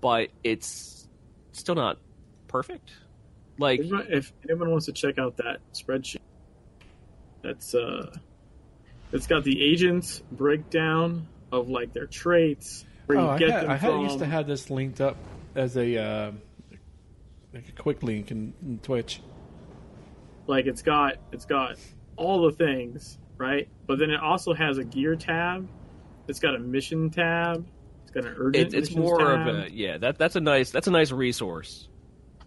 [0.00, 1.06] but it's
[1.52, 1.98] still not
[2.48, 2.90] perfect.
[3.58, 6.20] Like, If anyone- wants to check out that spreadsheet,
[7.42, 8.14] that's uh,
[9.12, 12.84] it's got the agents breakdown of like their traits,
[13.18, 14.00] Oh, I, get had, them I had, from.
[14.02, 15.16] used to have this linked up
[15.54, 16.32] as a uh,
[17.52, 19.20] like a quick link in, in Twitch.
[20.46, 21.76] like it's got it's got
[22.16, 25.66] all the things right but then it also has a gear tab
[26.28, 27.66] it's got a mission tab
[28.02, 29.48] it's got an urgent it's, it's more tab.
[29.48, 31.88] of a, yeah, that, that's a nice, that's a nice resource.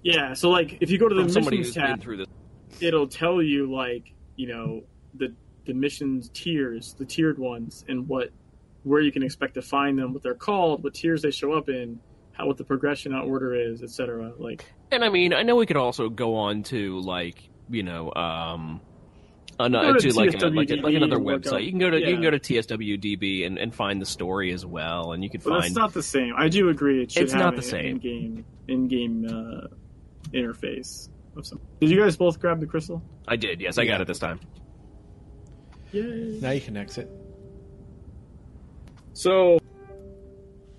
[0.03, 2.27] yeah so like if you go to the From missions who's been tab through this.
[2.80, 4.81] it'll tell you like you know
[5.15, 5.34] the
[5.65, 8.30] the missions tiers the tiered ones and what
[8.84, 11.70] where you can expect to find them what they're called what tiers they show up
[11.70, 12.00] in
[12.34, 15.66] how what the progression out order is etc like And I mean, I know we
[15.66, 18.82] could also go on to like you know, um,
[19.60, 21.54] an, Go to to like, a, like, a, like another website.
[21.54, 24.52] up- You can go to you can go to TSWDB and, and find the story
[24.52, 25.76] as well, and you can but that's find.
[25.76, 27.86] not the same i do agree it should It's have not the same.
[27.98, 29.68] in-game in-game uh,
[30.34, 34.02] interface of some did you guys both grab the crystal I did, yes, I got
[34.02, 34.40] it this time.
[35.94, 36.40] Yay.
[36.42, 37.10] Now you can exit.
[39.14, 39.60] So,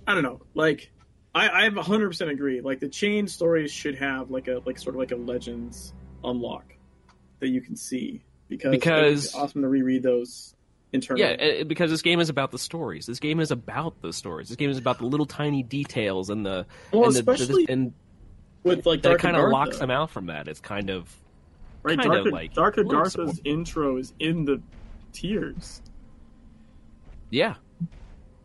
[0.06, 0.42] I don't know.
[0.54, 0.90] Like,
[1.34, 2.60] I I 100% agree.
[2.60, 6.64] Like the chain stories should have like a like sort of like a legends unlock
[7.40, 10.54] that you can see because Because- it's awesome to reread those
[10.92, 11.22] internally.
[11.24, 13.06] Yeah, uh, because this game is about the stories.
[13.06, 14.48] This game is about the stories.
[14.48, 17.72] This game is about the little tiny details and the Well, and the, especially the,
[17.72, 17.92] and
[18.62, 20.46] with like that kind of locks them out from that.
[20.48, 21.12] It's kind of
[21.82, 24.62] Right, kinda like Dark a Agartha's intro is in the
[25.12, 25.82] tiers.
[27.30, 27.56] yeah,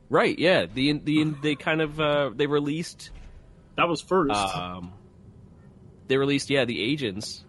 [0.10, 0.38] right.
[0.38, 3.12] Yeah, the the they kind of uh, they released
[3.78, 4.34] That was first.
[4.36, 4.92] um,
[6.08, 7.44] they released yeah the agents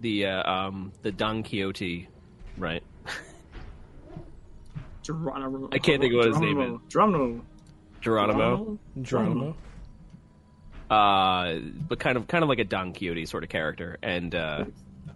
[0.00, 2.08] the uh, um the Don Quixote
[2.56, 2.82] right
[5.02, 5.68] Geronimo.
[5.72, 6.80] I can't think of what his name is.
[6.88, 7.42] Geronimo.
[8.00, 9.56] Geronimo Geronimo.
[10.90, 11.56] uh
[11.88, 14.64] but kind of kind of like a Don Quixote sort of character and uh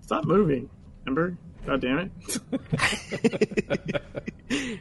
[0.03, 0.69] Stop moving.
[1.05, 1.37] Remember?
[1.66, 2.11] God damn
[4.51, 4.81] it.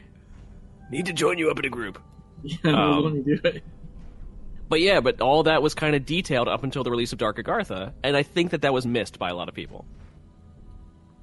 [0.90, 2.00] Need to join you up in a group.
[2.42, 3.62] yeah, Um, let me do it.
[4.68, 7.38] But yeah, but all that was kind of detailed up until the release of Dark
[7.38, 9.86] Agartha, and I think that that was missed by a lot of people.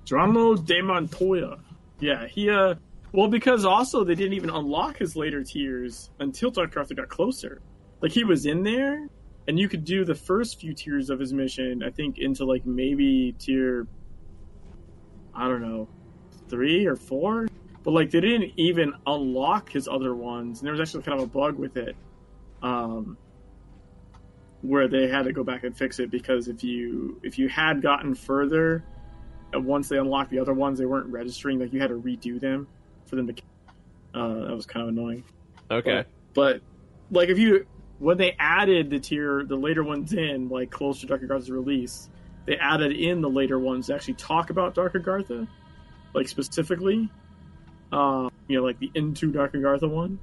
[0.03, 1.57] Geronimo de Montoya.
[1.99, 2.75] Yeah, he uh
[3.11, 7.61] well because also they didn't even unlock his later tiers until Dark Agartha got closer.
[8.01, 9.07] Like he was in there
[9.47, 12.65] and you could do the first few tiers of his mission, I think into like
[12.65, 13.87] maybe tier
[15.33, 15.87] I don't know,
[16.49, 17.47] three or four.
[17.85, 21.25] But like they didn't even unlock his other ones, and there was actually kind of
[21.25, 21.95] a bug with it.
[22.61, 23.17] Um
[24.61, 27.81] where they had to go back and fix it because if you if you had
[27.81, 28.83] gotten further
[29.55, 31.59] uh, once they unlocked the other ones, they weren't registering.
[31.59, 32.67] Like you had to redo them
[33.05, 33.33] for them to.
[34.13, 35.23] Uh, that was kind of annoying.
[35.69, 36.05] Okay.
[36.33, 36.61] But
[37.11, 37.65] like if you
[37.99, 42.09] when they added the tier, the later ones in, like close to Dark Agartha's release,
[42.45, 45.47] they added in the later ones to actually talk about Dark Agartha,
[46.13, 47.09] like specifically.
[47.91, 50.19] Um, you know, like the into Dark Agartha one,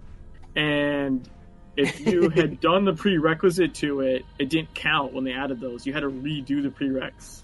[0.56, 1.28] and
[1.76, 5.86] if you had done the prerequisite to it, it didn't count when they added those.
[5.86, 7.42] You had to redo the prereqs.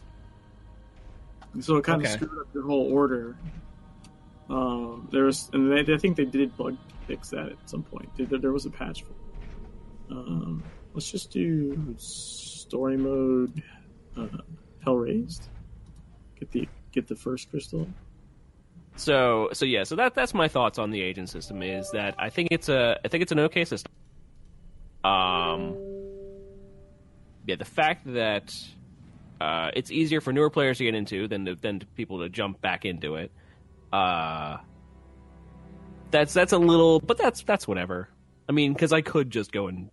[1.55, 2.13] And so it kind Okay.
[2.13, 3.37] of screwed up your whole order.
[4.51, 6.77] Um, there was, and they, I think they did bug
[7.07, 8.09] fix that at some point.
[8.17, 9.11] There, there was a patch for.
[9.13, 10.13] it.
[10.13, 10.63] Um,
[10.95, 13.63] let's just do story mode.
[14.17, 14.27] Uh,
[14.85, 15.49] Hell raised.
[16.39, 17.89] Get the get the first crystal.
[18.99, 22.31] So so yeah, so that that's my thoughts on the agent system is that I
[22.31, 23.93] think it's a I think it's an okay system.
[25.05, 25.77] Um
[27.47, 28.55] yeah, the fact that
[29.41, 32.29] uh, it's easier for newer players to get into than to, than to people to
[32.29, 33.31] jump back into it.
[33.93, 34.59] Uh
[36.11, 38.09] that's that's a little but that's that's whatever.
[38.49, 39.91] I mean, cuz I could just go and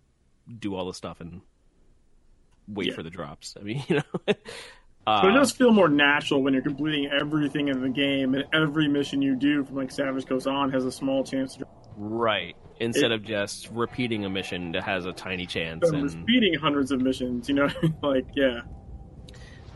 [0.58, 1.42] do all the stuff and
[2.66, 2.94] wait Yeah.
[2.94, 3.54] for the drops.
[3.58, 4.34] I mean, you know.
[5.06, 8.44] Uh, But it does feel more natural when you're completing everything in the game, and
[8.52, 11.66] every mission you do from like Savage Coast on has a small chance to
[11.96, 12.56] Right.
[12.80, 15.88] Instead It- of just repeating a mission that has a tiny chance.
[15.90, 17.48] And, repeating hundreds of missions.
[17.48, 17.68] You know,
[18.02, 18.60] like yeah,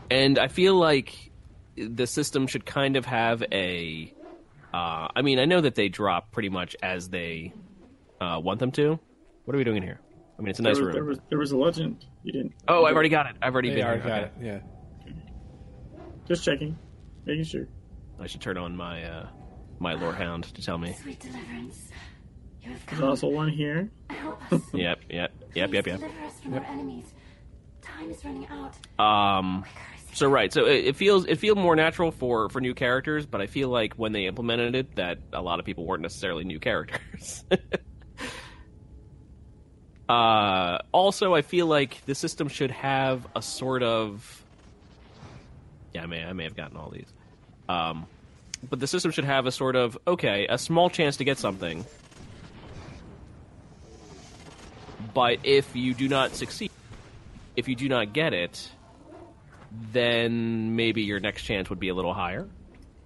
[0.09, 1.31] and I feel like
[1.75, 4.13] the system should kind of have a.
[4.73, 7.53] Uh, I mean, I know that they drop pretty much as they
[8.21, 8.99] uh, want them to.
[9.45, 9.99] What are we doing in here?
[10.37, 10.93] I mean, it's a nice there, was, room.
[10.93, 12.05] there was there was a legend.
[12.23, 12.53] You didn't.
[12.67, 13.35] Oh, I've already got it.
[13.41, 14.09] I've already They been already here.
[14.09, 14.31] got Okay.
[14.41, 14.45] it.
[14.45, 14.59] Yeah.
[16.31, 16.79] Just checking,
[17.25, 17.67] making sure.
[18.17, 19.27] I should turn on my uh,
[19.79, 20.93] my lore hound to tell me.
[20.93, 21.89] Sweet deliverance.
[22.61, 23.91] You have There's also one here.
[24.09, 24.61] Help us.
[24.73, 25.31] Yep, yep, yep,
[25.69, 25.99] Please yep, yep.
[25.99, 27.13] Deliver us from our enemies.
[27.81, 28.77] Time is running out.
[28.97, 29.65] Um,
[30.13, 33.41] so right, so it, it feels it feels more natural for for new characters, but
[33.41, 36.61] I feel like when they implemented it, that a lot of people weren't necessarily new
[36.61, 37.43] characters.
[40.07, 44.40] uh, also, I feel like the system should have a sort of
[45.93, 47.07] yeah, I may I may have gotten all these,
[47.69, 48.07] um,
[48.69, 51.85] but the system should have a sort of okay, a small chance to get something.
[55.13, 56.71] But if you do not succeed,
[57.55, 58.71] if you do not get it,
[59.91, 62.47] then maybe your next chance would be a little higher.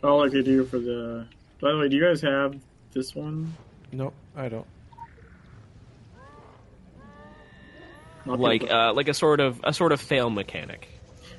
[0.04, 1.26] All I could do for the.
[1.62, 2.56] By the way, do you guys have
[2.94, 3.54] this one?
[3.92, 4.68] Nope, I don't.
[8.26, 10.88] Not Like uh, like a sort of a sort of fail mechanic.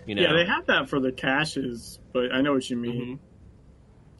[0.07, 0.23] You know?
[0.23, 3.19] yeah, they have that for the caches, but I know what you mean.
[3.19, 3.23] Mm-hmm.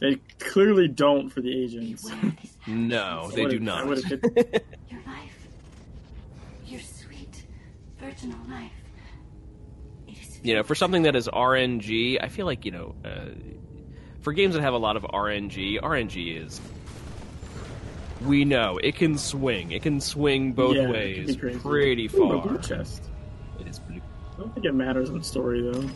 [0.01, 2.11] They clearly don't for the agents.
[2.67, 3.87] No, they do not.
[3.87, 4.23] hit-
[4.91, 5.49] Your life.
[6.67, 7.45] Your sweet,
[7.99, 8.73] virginal life.
[10.09, 13.27] It is you know, for something that is RNG, I feel like you know, uh,
[14.21, 16.61] for games that have a lot of RNG, RNG is.
[18.23, 19.73] We know it can swing.
[19.73, 21.59] It can swing both Yeah, ways, be crazy.
[21.61, 22.49] pretty Ooh, a far.
[22.49, 23.09] blue chest.
[24.39, 24.45] It is blue.
[24.45, 25.89] I don't think it matters in the story though.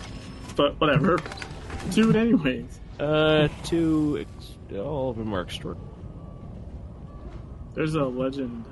[0.56, 1.18] But whatever.
[1.92, 2.80] Do it anyways.
[2.98, 4.18] Uh, two.
[4.20, 5.88] Ex- all of them are extraordinary.
[7.74, 8.64] There's a legend.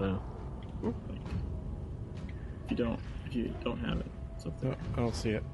[0.00, 0.16] Uh,
[0.82, 0.94] Wow.
[1.08, 1.18] like,
[2.64, 4.70] if you don't, if you don't have it, it's up there.
[4.70, 5.44] No, I don't see it.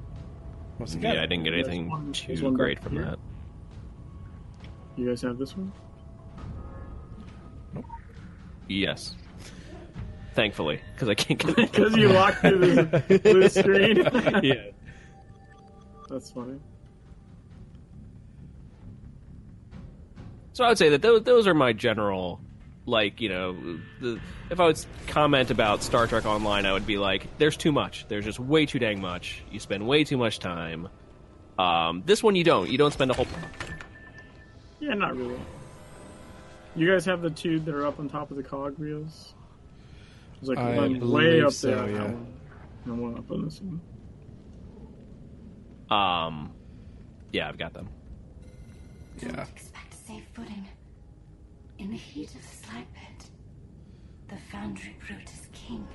[0.78, 3.04] Must have got Yeah, I didn't get anything one- too great from here.
[3.04, 3.18] that.
[4.96, 5.72] You guys have this one?
[8.68, 9.16] Yes.
[10.36, 13.96] Thankfully, because I can't get Because you walked through this blue screen.
[14.44, 14.54] yeah.
[16.08, 16.60] That's funny.
[20.52, 22.40] So I would say that those, those are my general,
[22.84, 23.56] like you know,
[24.00, 27.72] the, if I would comment about Star Trek Online, I would be like, there's too
[27.72, 28.06] much.
[28.08, 29.42] There's just way too dang much.
[29.50, 30.88] You spend way too much time.
[31.58, 32.68] Um, this one you don't.
[32.70, 33.26] You don't spend a whole.
[34.80, 35.38] Yeah, not really.
[36.74, 39.32] You guys have the two that are up on top of the cog reels?
[40.40, 41.78] There's like I one way up so, there.
[41.78, 42.02] on that yeah.
[42.04, 42.26] one,
[42.84, 43.80] and one up on this one.
[45.98, 46.52] Um,
[47.32, 47.88] Yeah, I've got them.
[49.20, 49.42] Don't Yeah.
[49.42, 50.66] expect safe footing.
[51.78, 53.30] In the heat of the slag pit,
[54.28, 55.86] the foundry brute is king.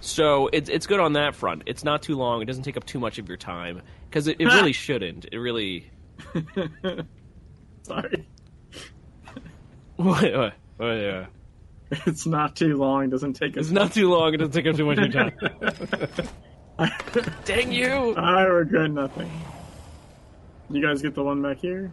[0.00, 1.62] So it's it's good on that front.
[1.66, 2.40] It's not too long.
[2.42, 5.26] It doesn't take up too much of your time because it, it really shouldn't.
[5.32, 5.90] It really.
[7.82, 8.26] Sorry.
[9.96, 11.26] What, what, what, yeah.
[12.06, 13.04] It's not too long.
[13.04, 13.62] It Doesn't take us.
[13.66, 14.34] It's not too long.
[14.34, 16.88] It doesn't take up too much of your time.
[17.44, 18.14] Dang you!
[18.14, 19.30] I regret nothing.
[20.70, 21.90] You guys get the one back here?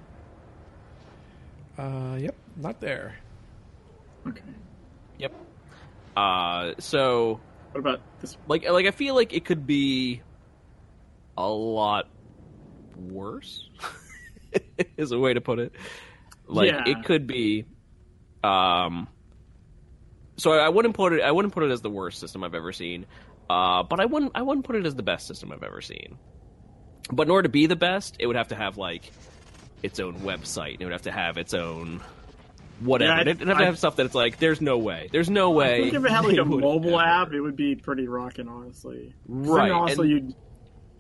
[1.78, 3.16] Uh, yep, not there.
[4.28, 4.42] Okay.
[5.18, 5.34] Yep.
[6.16, 7.40] Uh, so
[7.72, 8.38] What about this?
[8.48, 10.22] like like I feel like it could be
[11.38, 12.08] a lot
[12.98, 13.70] worse.
[14.98, 15.72] is a way to put it.
[16.48, 16.84] Like Yeah.
[16.86, 17.66] it could be.
[18.44, 19.08] Um.
[20.38, 21.22] So I, I wouldn't put it.
[21.22, 23.06] I wouldn't put it as the worst system I've ever seen.
[23.50, 24.32] Uh, but I wouldn't.
[24.36, 26.18] I wouldn't put it as the best system I've ever seen.
[27.12, 29.12] But in order to be the best, it would have to have like
[29.84, 30.78] its own website.
[30.80, 32.02] It would have to have its own
[32.80, 33.12] whatever.
[33.12, 34.40] Yeah, I- It'd have to I- have stuff that it's like.
[34.40, 35.10] There's no way.
[35.12, 35.82] There's no I way.
[35.84, 39.14] think if it had like a mobile app, it would be pretty rocking, honestly.
[39.28, 40.36] Right, Then also, and- you'd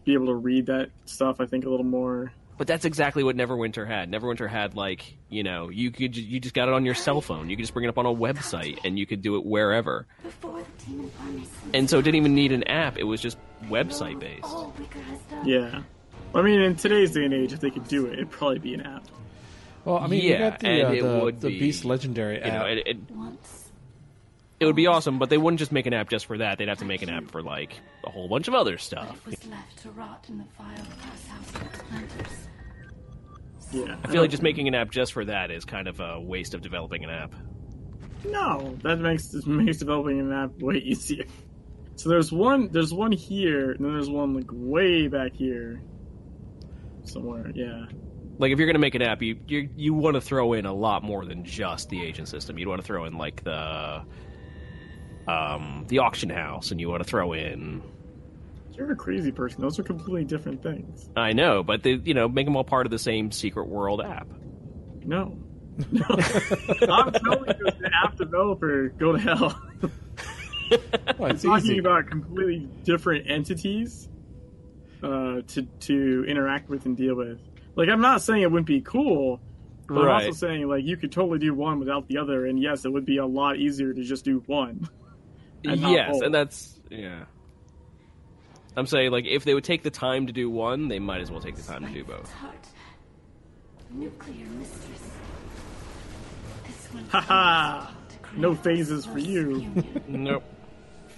[0.05, 1.41] be able to read that stuff.
[1.41, 2.31] I think a little more.
[2.57, 4.09] But that's exactly what Neverwinter had.
[4.09, 7.49] Neverwinter had like you know you could you just got it on your cell phone.
[7.49, 10.05] You could just bring it up on a website and you could do it wherever.
[10.23, 12.97] Before the demon armies And so it didn't even need an app.
[12.97, 14.45] It was just website based.
[14.45, 15.45] All Wicker has done.
[15.47, 15.81] Yeah.
[16.33, 18.73] I mean, in today's day and age, if they could do it, it'd probably be
[18.73, 19.03] an app.
[19.85, 21.85] Well, I mean, Yeah, you got the and uh, it the, would the be- Beast
[21.85, 22.61] Legendary You app.
[22.61, 23.54] know, it, it, Once.
[24.59, 26.57] It would be awesome, but they wouldn't just make an app just for that.
[26.57, 29.21] They'd have to make an app for like a whole bunch of other stuff.
[29.27, 32.47] it was left to rot in the fire of Glass House and its planters.
[33.71, 33.97] Yeah.
[34.03, 36.53] I feel like just making an app just for that is kind of a waste
[36.53, 37.33] of developing an app.
[38.23, 41.25] No, that makes makes developing an app way easier.
[41.97, 45.81] So there's one, there's one here, and then there's one like way back here,
[47.03, 47.51] somewhere.
[47.53, 47.85] Yeah.
[48.37, 50.73] Like if you're gonna make an app, you you you want to throw in a
[50.73, 52.57] lot more than just the agent system.
[52.57, 54.03] You'd want to throw in like the
[55.27, 57.81] um the auction house, and you want to throw in
[58.73, 59.61] You're a crazy person.
[59.61, 61.09] Those are completely different things.
[61.15, 64.01] I know, but they you know make them all part of the same secret world
[64.01, 64.27] app.
[65.03, 65.37] No.
[65.91, 66.05] No.
[66.09, 69.61] I'm telling you, as an app developer, go to hell.
[71.19, 71.77] Well, it's talking easy.
[71.77, 74.09] about completely different entities
[75.03, 77.39] uh, to to interact with and deal with.
[77.75, 79.39] Like, I'm not saying it wouldn't be cool,
[79.87, 82.83] but I'm also saying like you could totally do one without the other, and yes,
[82.83, 84.89] it would be a lot easier to just do one.
[85.67, 86.23] And not yes, both.
[86.23, 87.23] and that's yeah.
[88.77, 91.31] I'm saying like if they would take the time to do one, they might as
[91.31, 92.33] well take the time to do both.
[93.91, 95.11] Nuclear mistress.
[96.65, 97.05] This one.
[97.09, 97.91] Haha.
[98.35, 99.49] No phases for you.
[99.59, 100.03] union.
[100.07, 100.43] Nope,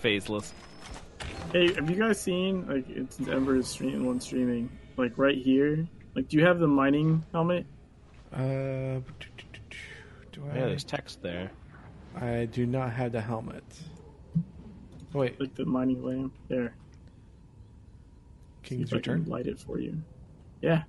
[0.03, 0.53] phaseless.
[1.51, 5.87] Hey, have you guys seen like it's Ember is stream one streaming like right here?
[6.15, 7.65] Like, do you have the mining helmet?
[8.33, 8.99] Uh,
[10.31, 10.55] do I?
[10.55, 11.51] Yeah, there's text there.
[12.15, 13.63] I do not have the helmet.
[15.17, 16.75] Wait, Like the mining lamp there.
[18.63, 19.29] See King's if I can Return.
[19.29, 20.01] light it for you.
[20.61, 20.83] Yeah.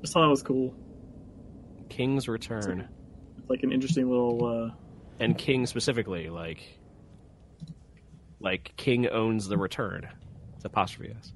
[0.00, 0.74] Just thought it was cool.
[1.88, 2.88] King's Return,
[3.38, 4.44] It's like an interesting little.
[4.46, 4.70] uh
[5.20, 6.60] and King specifically, like
[8.40, 10.08] like King owns the return.
[10.56, 11.32] It's apostrophe s.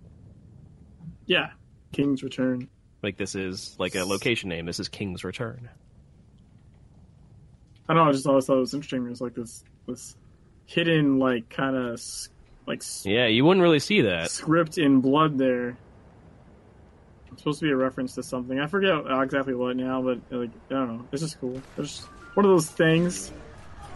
[1.26, 1.51] Yeah,
[1.93, 2.68] King's Return.
[3.02, 4.66] Like this is like a location name.
[4.66, 5.68] This is King's Return.
[7.89, 8.10] I don't know.
[8.10, 9.05] I just always thought it was interesting.
[9.05, 10.16] There's like this this
[10.66, 12.01] hidden like kind of
[12.66, 14.31] like Yeah, you wouldn't really see that.
[14.31, 15.77] script in blood there.
[17.32, 18.59] It's supposed to be a reference to something.
[18.60, 21.05] I forget exactly what now, but like I don't know.
[21.12, 21.60] It's just cool.
[21.77, 23.32] It's just one of those things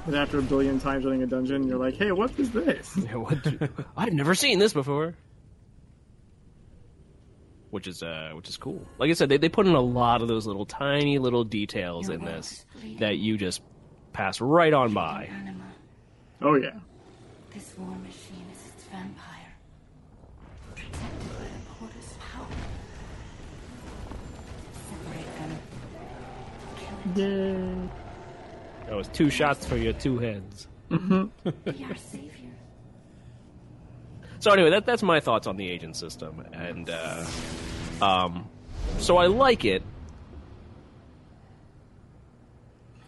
[0.07, 3.17] that after a billion times running a dungeon, you're like, "Hey, what is this?" Yeah,
[3.17, 3.59] what do-
[3.97, 5.15] I've never seen this before.
[7.71, 8.87] Which is uh, which is cool.
[8.99, 12.09] Like I said, they they put in a lot of those little tiny little details
[12.09, 12.99] Your in this bleeding.
[12.99, 13.63] that you just
[14.13, 15.31] pass right on by.
[16.43, 16.49] Anima.
[16.49, 16.79] Oh yeah.
[17.55, 19.55] This war machine is its vampire.
[20.75, 22.47] Protected by the portals of power.
[24.89, 25.59] Separate them.
[26.77, 27.29] Kill it.
[27.31, 27.89] Yay.
[28.87, 30.67] That was two shots for your two heads.
[30.91, 30.97] Be
[31.85, 32.51] our savior.
[34.41, 37.25] So anyway, that that's my thoughts on the agent system, and uh,
[38.03, 38.49] um,
[38.99, 39.83] so I like it.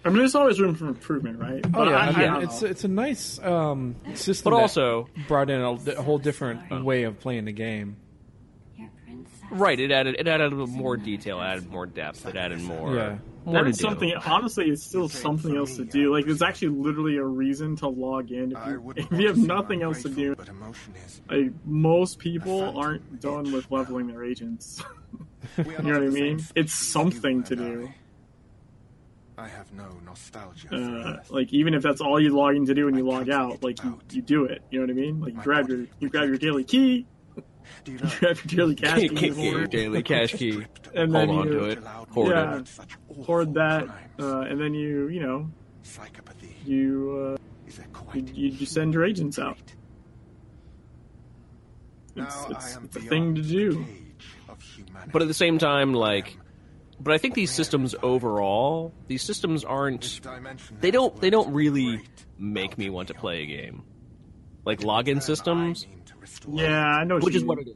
[0.05, 1.65] I mean, there's always room for improvement, right?
[1.65, 4.51] Oh But yeah, I, I I it's it's a nice um, system.
[4.51, 7.97] But that also- brought in a, a whole different way of playing the game.
[8.77, 9.33] Your princess.
[9.51, 12.95] Right, it added it added a little more detail, added more depth, it added more
[12.95, 13.19] Yeah.
[13.45, 13.73] more That to do.
[13.83, 14.15] something.
[14.27, 16.13] Honestly, it's still something else to do.
[16.15, 18.53] Like, there's actually literally a reason to log in.
[18.53, 21.21] If you, if you have want to seem nothing else to do, But emotion is.
[21.31, 23.77] like most people aren't done with itch now.
[23.79, 24.83] leveling their agents.
[25.59, 26.45] You know what I of the same mean?
[26.57, 27.93] It's something to and do.
[29.37, 29.43] I.
[29.45, 32.87] I have no nostalgia Uh, like even if that's all you log in to do
[32.87, 34.03] when you I log out, like you, out.
[34.13, 34.63] you do it.
[34.71, 35.21] You know what I mean?
[35.21, 37.07] Like you My grab your you grab your daily key,
[37.85, 38.11] Do you you know?
[38.21, 40.65] grab your daily cache Get- key, get your daily cache key.
[40.95, 41.79] and Hold then on you to it.
[42.11, 42.51] Hoard Yeah.
[42.53, 43.89] commit such awful hoard that,
[44.21, 45.51] uh, and then you you know
[45.83, 49.59] Psychopathy you uh, is a you, quite you you send your agents out.
[52.17, 53.85] It's, Now it's, it's a thing to do.
[53.85, 55.11] cage of humanity.
[55.13, 56.44] But at the same time, like, am
[57.05, 60.21] but I think these systems overall, these systems aren't.
[60.81, 61.19] They don't.
[61.21, 62.03] They don't really
[62.39, 63.83] make me want to play a game.
[64.65, 67.19] Like login systems, mean to restore Yeah, I know.
[67.19, 67.75] which is what it is.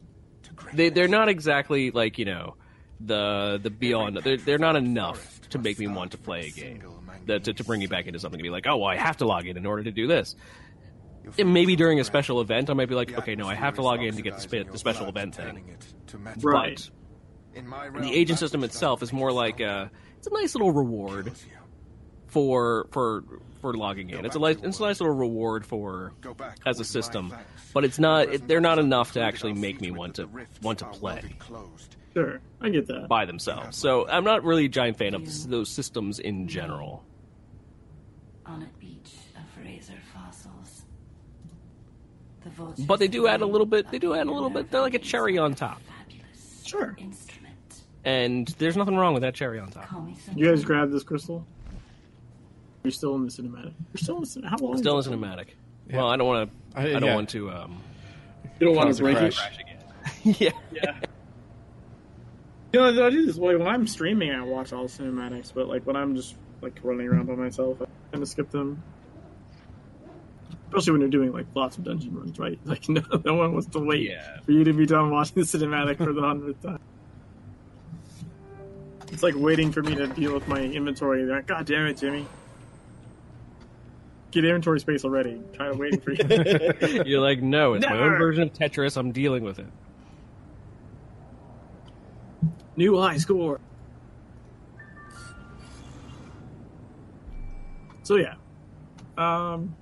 [0.73, 2.57] They they're not exactly like you know
[3.01, 4.17] the the beyond.
[4.17, 6.83] They're they're not enough to make me want to play a game.
[7.27, 9.19] That to, to bring you back into something to be like, oh, well, I have
[9.19, 10.35] to log in in order to do this.
[11.39, 13.81] And maybe during a special event, I might be like, okay, no, I have to
[13.81, 15.69] is log in to get the, spe- the special event thing.
[15.69, 16.41] it to metal.
[16.43, 16.77] Right.
[16.77, 16.98] But
[17.55, 20.73] In my the agent system itself is more like sound uh, it's a nice little
[20.73, 21.33] reward
[22.27, 23.25] for for
[23.61, 24.25] for logging in.
[24.25, 27.35] It's a back nice it's a nice little reward for Go back as a system,
[27.75, 28.29] but it's not.
[28.29, 30.29] It, they're not enough to actually make me want to
[30.63, 31.23] want to play.
[32.15, 33.07] Sure, I get that.
[33.09, 33.77] by themselves.
[33.77, 37.05] So I'm not really a giant fan of s- those systems in general.
[38.47, 40.85] On a beach of razor fossils.
[42.45, 43.91] The But they do add a little bit.
[43.91, 44.71] They do add a little bit.
[44.71, 46.97] They're like a cherry on top, Fabulous Sure.
[48.05, 48.49] Instrument.
[48.49, 49.89] and there's nothing wrong with that cherry on top.
[50.35, 51.47] You guys grab this crystal.
[52.85, 53.75] You're still in the cinematic.
[53.93, 54.49] You're still in the cinematic.
[54.51, 54.79] How long?
[54.79, 55.17] Still in it?
[55.17, 55.47] cinematic.
[55.93, 56.79] Well, I don't want to.
[56.79, 57.15] I- I don't yeah.
[57.15, 57.51] want to.
[57.51, 57.83] Um,
[58.61, 59.35] You don't want to a break it.
[59.35, 59.59] crash.
[60.41, 60.51] yeah.
[60.73, 61.01] Yeah.
[62.73, 63.37] You know, I do this.
[63.39, 66.79] Like, when I'm streaming, I watch all the cinematics, but like when I'm just like
[66.83, 68.83] running around by myself, I kind of skip them.
[70.69, 72.59] Especially when you're doing like lots of dungeon runs, right?
[72.67, 74.41] Like no, no one wants to wait Yeah.
[74.45, 76.79] for you to be done watching the cinematic for the hundredth time.
[79.11, 81.25] It's like waiting for me to deal with my inventory.
[81.25, 82.27] They're like, God damn it, Jimmy!
[84.31, 85.41] Get inventory space already.
[85.55, 87.03] Try waiting for you.
[87.07, 88.97] You're like, no, it's my own version of Tetris.
[88.97, 89.67] I'm dealing with it.
[92.77, 93.61] New high score.
[98.03, 98.35] So yeah,
[99.19, 99.75] um,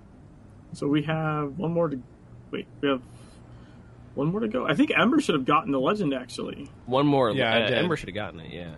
[0.72, 2.00] so we have one more to
[2.50, 2.66] wait.
[2.80, 3.02] We have
[4.14, 4.66] one more to go.
[4.66, 6.68] I think Ember should have gotten the legend actually.
[6.86, 7.30] One more.
[7.30, 7.70] Yeah, uh.
[7.70, 8.52] Ember should have gotten it.
[8.52, 8.74] Yeah.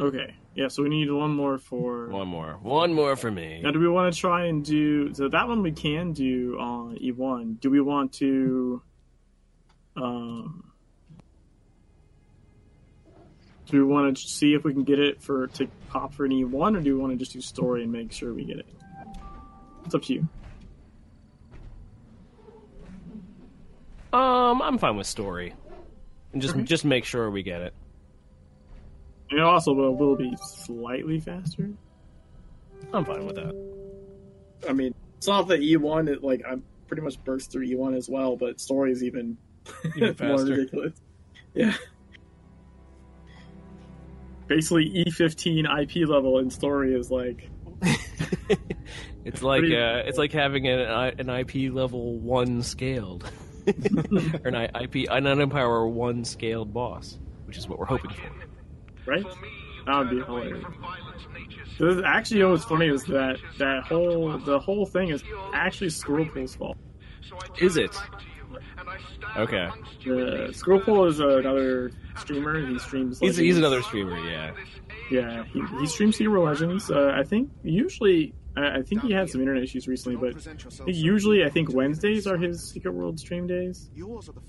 [0.00, 0.68] Okay, yeah.
[0.68, 2.08] So we need one more for.
[2.08, 2.58] One more.
[2.62, 3.60] One more for me.
[3.62, 5.28] Now, do we want to try and do so?
[5.28, 7.54] That one we can do on E one.
[7.54, 8.80] Do we want to?
[9.96, 10.70] Um,
[13.66, 16.32] do we want to see if we can get it for to pop for an
[16.32, 18.58] E one, or do we want to just do story and make sure we get
[18.58, 18.66] it?
[19.84, 20.28] It's up to you.
[24.12, 25.54] Um, I'm fine with story.
[26.32, 27.74] And just just make sure we get it.
[29.30, 31.70] And it also will, will be slightly faster.
[32.92, 33.54] I'm fine with that.
[34.68, 36.08] I mean, it's not that E one.
[36.08, 39.36] It like I'm pretty much burst through E one as well, but story is even,
[39.96, 40.44] Even more faster.
[40.54, 40.92] ridiculous.
[41.54, 41.74] Yeah.
[44.46, 47.50] Basically, E15 IP level in story is like
[49.24, 50.80] It's like Pretty- uh, it's like having an
[51.18, 53.30] an IP level one scaled,
[53.66, 58.30] or an I- IP an Empire one scaled boss, which is what we're hoping for.
[59.08, 59.24] Right.
[59.86, 60.64] That would be hilarious.
[61.78, 65.22] This- Actually, you know what's funny is that that whole the whole thing is
[65.54, 66.76] actually Squirrelpool's fault.
[67.60, 67.96] Is it?
[69.36, 69.68] Okay.
[70.04, 72.66] The Squirrelpool is another streamer.
[72.66, 73.20] He streams.
[73.20, 74.52] He's he's another streamer, yeah.
[75.10, 76.90] Yeah, he, he streams Hero Legends.
[76.90, 80.46] Uh, I think usually, I, I think he had some internet issues recently, but
[80.86, 83.90] I usually I think Wednesdays are his Secret World stream days,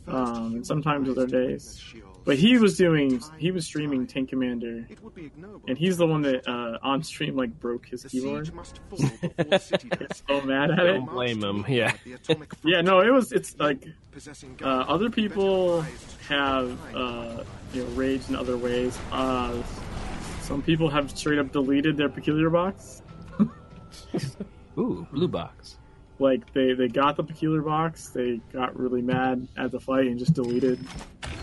[0.08, 1.82] um, and sometimes other days.
[2.26, 4.86] But he was doing, he was streaming Tank Commander,
[5.68, 8.52] and he's the one that uh, on stream like broke his keyboard.
[9.38, 10.94] Gets so mad at it.
[10.94, 11.94] Don't blame him, yeah.
[12.64, 13.32] Yeah, no, it was.
[13.32, 13.88] It's like
[14.62, 15.82] uh, other people
[16.28, 17.44] have uh,
[17.74, 18.98] you know raged in other ways.
[19.12, 19.62] Uh,
[20.42, 23.02] some people have straight up deleted their peculiar box.
[24.78, 25.78] Ooh, blue box.
[26.20, 30.20] Like they they got the peculiar box, they got really mad at the fight and
[30.20, 30.80] just deleted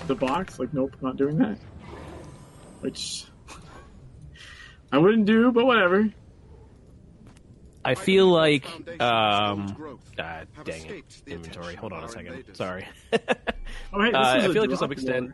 [0.06, 0.58] the box.
[0.58, 1.58] Like, nope, not doing that.
[2.80, 3.24] Which
[4.92, 6.08] I wouldn't do, but whatever.
[7.84, 8.66] I feel like
[9.00, 11.22] um ah, dang it.
[11.26, 11.74] Inventory.
[11.76, 12.44] Hold on a second.
[12.54, 12.86] Sorry.
[13.92, 15.32] Oh, hey, this Uh, is I a feel like to some extent-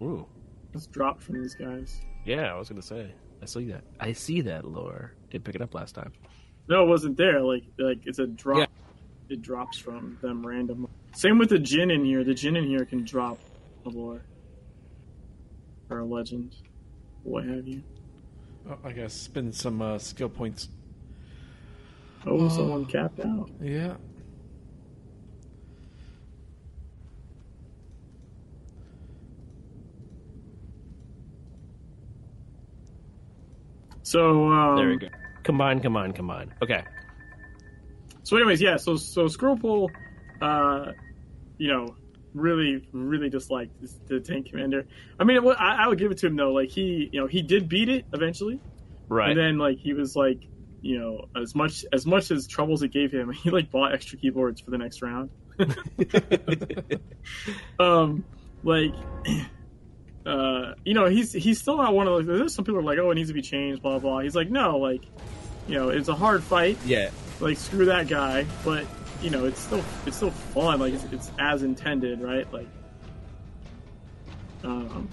[0.00, 0.10] war.
[0.12, 0.26] Ooh.
[0.72, 2.00] It's dropped from these guys.
[2.24, 3.12] Yeah, I was gonna say.
[3.42, 3.84] I see that.
[4.00, 5.12] I see that lore.
[5.30, 6.12] Didn't pick it up last time.
[6.68, 7.40] No, it wasn't there.
[7.40, 8.58] Like like it's a drop.
[8.58, 8.66] Yeah.
[9.28, 10.90] It drops from them randomly.
[11.14, 12.24] Same with the gin in here.
[12.24, 13.38] The gin in here can drop
[13.86, 14.22] a lore
[15.90, 16.54] or a legend,
[17.22, 17.82] what have you.
[18.68, 20.68] Oh, I gotta spend some uh, skill points.
[22.26, 23.50] Oh, someone capped out.
[23.60, 23.94] Yeah.
[34.02, 35.08] So um, There we go.
[35.42, 36.54] Combine, combine, combine.
[36.62, 36.84] Okay.
[38.24, 38.76] So, anyways, yeah.
[38.76, 39.90] So, so Screwpool,
[40.42, 40.86] uh,
[41.58, 41.94] you know,
[42.34, 43.72] really, really disliked
[44.08, 44.86] the tank commander.
[45.20, 46.52] I mean, what- I, I would give it to him though.
[46.52, 48.60] Like he, you know, he did beat it eventually,
[49.08, 49.30] Right.
[49.30, 50.40] and then like he was like,
[50.82, 54.18] you know, as much as much as troubles it gave him, he like bought extra
[54.18, 55.30] keyboards for the next round.
[57.78, 58.24] um,
[58.62, 58.92] like.
[60.26, 62.38] Uh, you know, he's he's still not one of those.
[62.38, 64.20] There's some people are like, oh, it needs to be changed, blah blah.
[64.20, 65.02] He's like, no, like,
[65.68, 67.10] you know, it's a hard fight yeah.
[67.40, 68.86] like screw that guy but
[69.22, 72.68] you know it's still it's still fun like it's, it's as intended right like
[74.62, 75.08] um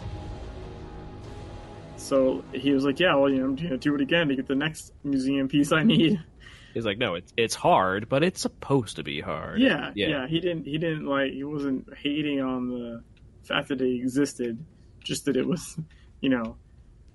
[1.97, 4.47] so he was like yeah well you know i'm gonna do it again to get
[4.47, 6.19] the next museum piece i need
[6.73, 9.59] He's like, no, it's it's hard, but it's supposed to be hard.
[9.59, 10.07] yeah, Yeah.
[10.07, 13.03] yeah he didn't he didn't like he wasn't hating on the
[13.43, 14.57] fact that it existed
[15.03, 15.77] just that it was
[16.21, 16.55] you know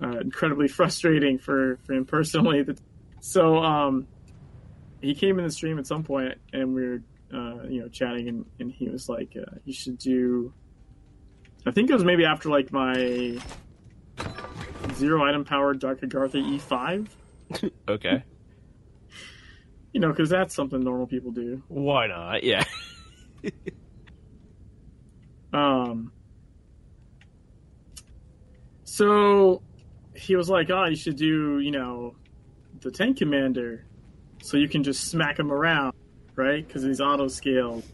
[0.02, 2.78] uh, incredibly frustrating for for him personally that
[3.20, 4.06] so um
[5.00, 7.02] he came in the stream at some point and we were
[7.34, 10.52] uh you know chatting and, and he was like uh, you should do
[11.66, 13.36] i think it was maybe after like my
[14.94, 17.08] zero item powered dark agartha e5
[17.88, 18.22] Okay.
[19.92, 22.42] you know because that's something normal people do Why not?
[22.44, 22.64] Yeah.
[25.52, 26.12] Um.
[28.84, 29.62] So
[30.14, 32.14] he was like, "Oh, you should do, you know,
[32.80, 33.84] the tank commander,
[34.42, 35.94] so you can just smack him around,
[36.34, 36.66] right?
[36.66, 37.84] Because he's auto scaled.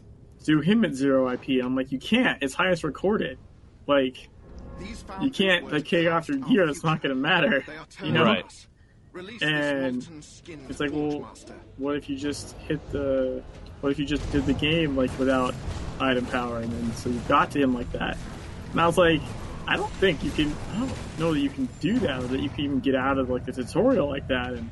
[0.43, 2.41] Do him at zero IP." I'm like, "You can't.
[2.41, 3.37] It's highest recorded.
[3.87, 4.29] Like,
[5.21, 6.67] you can't like kick off your gear.
[6.67, 7.63] It's not going to matter.
[8.03, 8.23] You know?
[8.23, 8.67] Right.
[9.41, 10.07] And
[10.69, 11.31] it's like, well,
[11.77, 13.43] what if you just hit the?
[13.81, 15.53] What if you just did the game like without
[15.99, 18.17] item power, and then so you got to him like that?
[18.71, 19.21] And I was like,
[19.67, 20.53] I don't think you can.
[20.73, 23.17] I don't know that you can do that, or that you can even get out
[23.17, 24.53] of like the tutorial like that.
[24.53, 24.69] And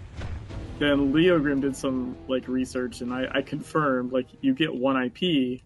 [0.80, 5.02] then Leo Grim did some like research, and I, I confirmed like you get one
[5.02, 5.62] IP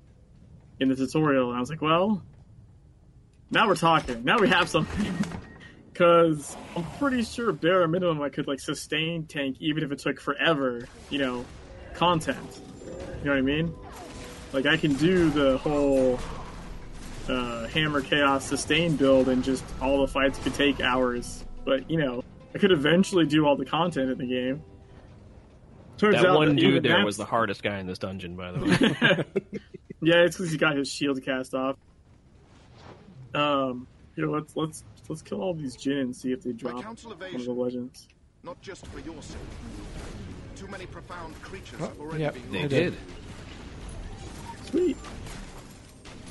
[0.80, 2.22] in the tutorial, and I was like, well,
[3.50, 4.24] now we're talking.
[4.24, 5.14] Now we have something.
[5.96, 10.20] Because I'm pretty sure bare minimum I could like sustain tank even if it took
[10.20, 11.46] forever, you know,
[11.94, 12.60] content.
[13.20, 13.74] You know what I mean?
[14.52, 16.20] Like I can do the whole
[17.30, 21.44] uh, hammer chaos sustain build and just all the fights could take hours.
[21.66, 22.24] But you know,
[22.54, 24.62] I could eventually do all the content in the game.
[25.98, 28.36] Turns That out one that dude there that's- was the hardest guy in this dungeon,
[28.36, 29.42] by the way.
[30.02, 31.78] yeah, it's because he got his shield cast off.
[33.34, 36.82] Um, you know, let's let's let's kill all these Jin and see if they drop
[36.82, 38.08] counsel one of the legends.
[38.44, 39.38] Not just for your sake.
[40.56, 42.70] Too many profound creatures Oh, have already yep, been they lost.
[42.70, 42.94] did.
[44.70, 44.98] Sweet.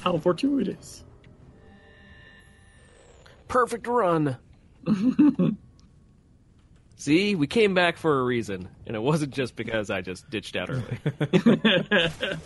[0.04, 1.02] How fortuitous.
[3.48, 4.36] Perfect run.
[6.96, 10.56] See, we came back for a reason, and it wasn't just because I just ditched
[10.56, 10.98] out early.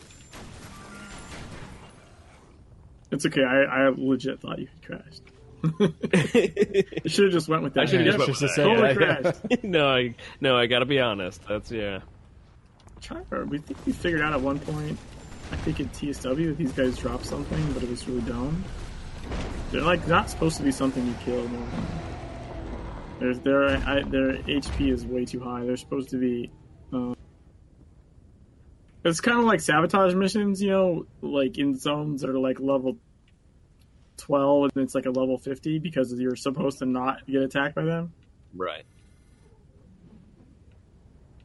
[3.10, 3.42] It's okay.
[3.42, 5.22] I, I legit thought you had crashed.
[7.04, 7.84] you should have just went with that.
[7.84, 9.64] I should've Yeah, just just to say Totally crashed.
[9.64, 11.40] no, I, no, I gotta be honest.
[11.48, 12.00] That's yeah.
[13.48, 14.98] We think we figured out at one point.
[15.50, 18.64] I think in TSW that these guys dropped something, but it was really dumb.
[19.70, 21.48] They're like not supposed to be something you kill.
[21.48, 21.68] normally.
[23.18, 25.64] There's their I, their HP is way too high.
[25.64, 26.50] They're supposed to be.
[26.92, 27.14] Uh,
[29.04, 32.96] it's kind of like sabotage missions, you know, like in zones that are like level
[34.16, 37.84] twelve and it's like a level fifty because you're supposed to not get attacked by
[37.84, 38.12] them.
[38.54, 38.84] Right.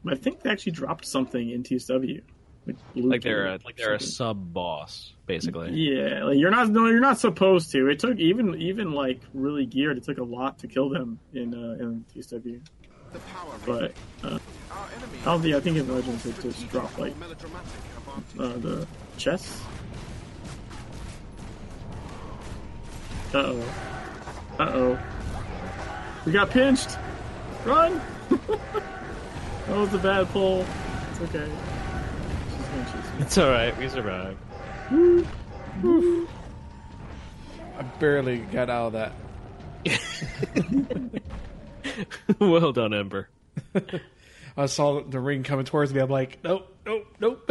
[0.06, 2.20] I think they actually dropped something in TSW.
[2.66, 5.72] Like, Like they're a, like they're a sub boss, basically.
[5.72, 7.88] Yeah, like you're not no, you're not supposed to.
[7.88, 9.98] It took even even like really geared.
[9.98, 12.60] It took a lot to kill them in uh, in TSW.
[13.12, 13.92] The power But
[14.24, 14.38] uh,
[14.70, 17.70] Our enemy I don't think I think in Legends it just dropped like melodramatic
[18.38, 18.86] uh, the
[19.18, 19.60] chests.
[23.32, 23.74] Uh oh.
[24.58, 24.98] Uh oh.
[26.24, 26.98] We got pinched.
[27.64, 28.00] Run.
[28.30, 30.64] that was a bad pull.
[31.10, 31.50] It's okay.
[33.18, 33.76] It's all right.
[33.78, 34.38] We survived.
[37.78, 39.12] I barely got out of that.
[42.38, 43.28] well done, Ember.
[44.56, 46.00] I saw the ring coming towards me.
[46.00, 47.50] I'm like, nope, nope, nope.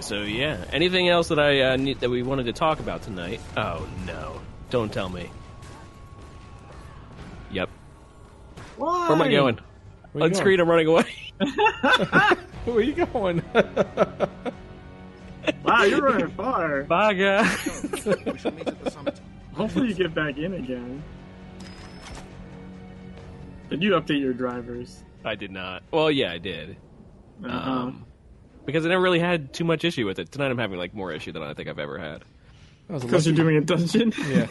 [0.00, 0.64] So, so yeah.
[0.72, 3.40] Anything else that I uh, need, that we wanted to talk about tonight?
[3.56, 4.40] Oh no!
[4.70, 5.30] Don't tell me.
[7.52, 7.68] Yep.
[8.76, 9.08] Why?
[9.08, 9.58] Where am I going?
[10.14, 10.60] On you Unscreen.
[10.60, 11.04] I'm running away.
[12.64, 13.42] Where are you going?
[15.62, 16.84] Wow, you're running far.
[16.84, 17.86] Bye, guys.
[18.04, 19.20] We shall meet at the summit.
[19.54, 21.02] Hopefully you get back in again.
[23.70, 25.02] Did you update your drivers?
[25.24, 25.82] I did not.
[25.90, 26.76] Well, yeah, I did.
[27.44, 27.70] Uh-huh.
[27.70, 28.06] Um,
[28.64, 30.32] because I never really had too much issue with it.
[30.32, 32.24] Tonight I'm having like more issue than I think I've ever had.
[32.88, 34.12] That was a Because you're doing a dungeon?
[34.18, 34.46] Yeah.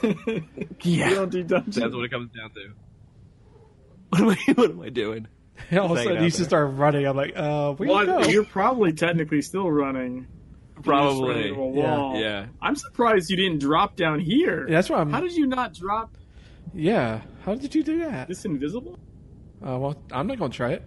[0.81, 1.09] Yeah.
[1.09, 1.75] you don't do dungeons.
[1.75, 2.71] That's what it comes down to.
[4.09, 4.53] What am I?
[4.53, 5.27] What am I doing?
[5.71, 7.07] All of a sudden, you just start running.
[7.07, 8.19] I'm like, uh, where you go?
[8.25, 10.27] You're probably technically still running.
[10.83, 11.51] Probably.
[11.51, 12.13] running into Yeah.
[12.19, 12.45] Yeah.
[12.61, 14.67] I'm surprised you didn't drop down here.
[14.67, 15.11] Yeah, that's why I'm.
[15.11, 16.15] How did you not drop
[16.73, 17.21] yeah.
[17.43, 18.27] How did you do that?
[18.27, 18.97] this invisible?
[19.65, 20.83] Uh, well, I'm not going to try it.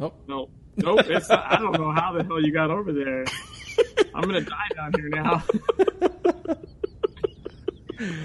[0.00, 0.48] Oh, No.
[0.78, 1.00] Nope.
[1.06, 3.24] It's not, I don't know how the hell you got over there.
[4.14, 5.42] I'm gonna die down here now.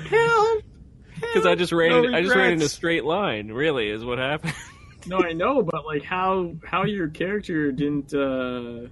[0.09, 0.63] Help!
[1.15, 2.11] Because I just ran.
[2.11, 3.51] No I just ran in a straight line.
[3.51, 4.53] Really, is what happened.
[5.05, 8.13] No, I know, but like how how your character didn't.
[8.13, 8.87] uh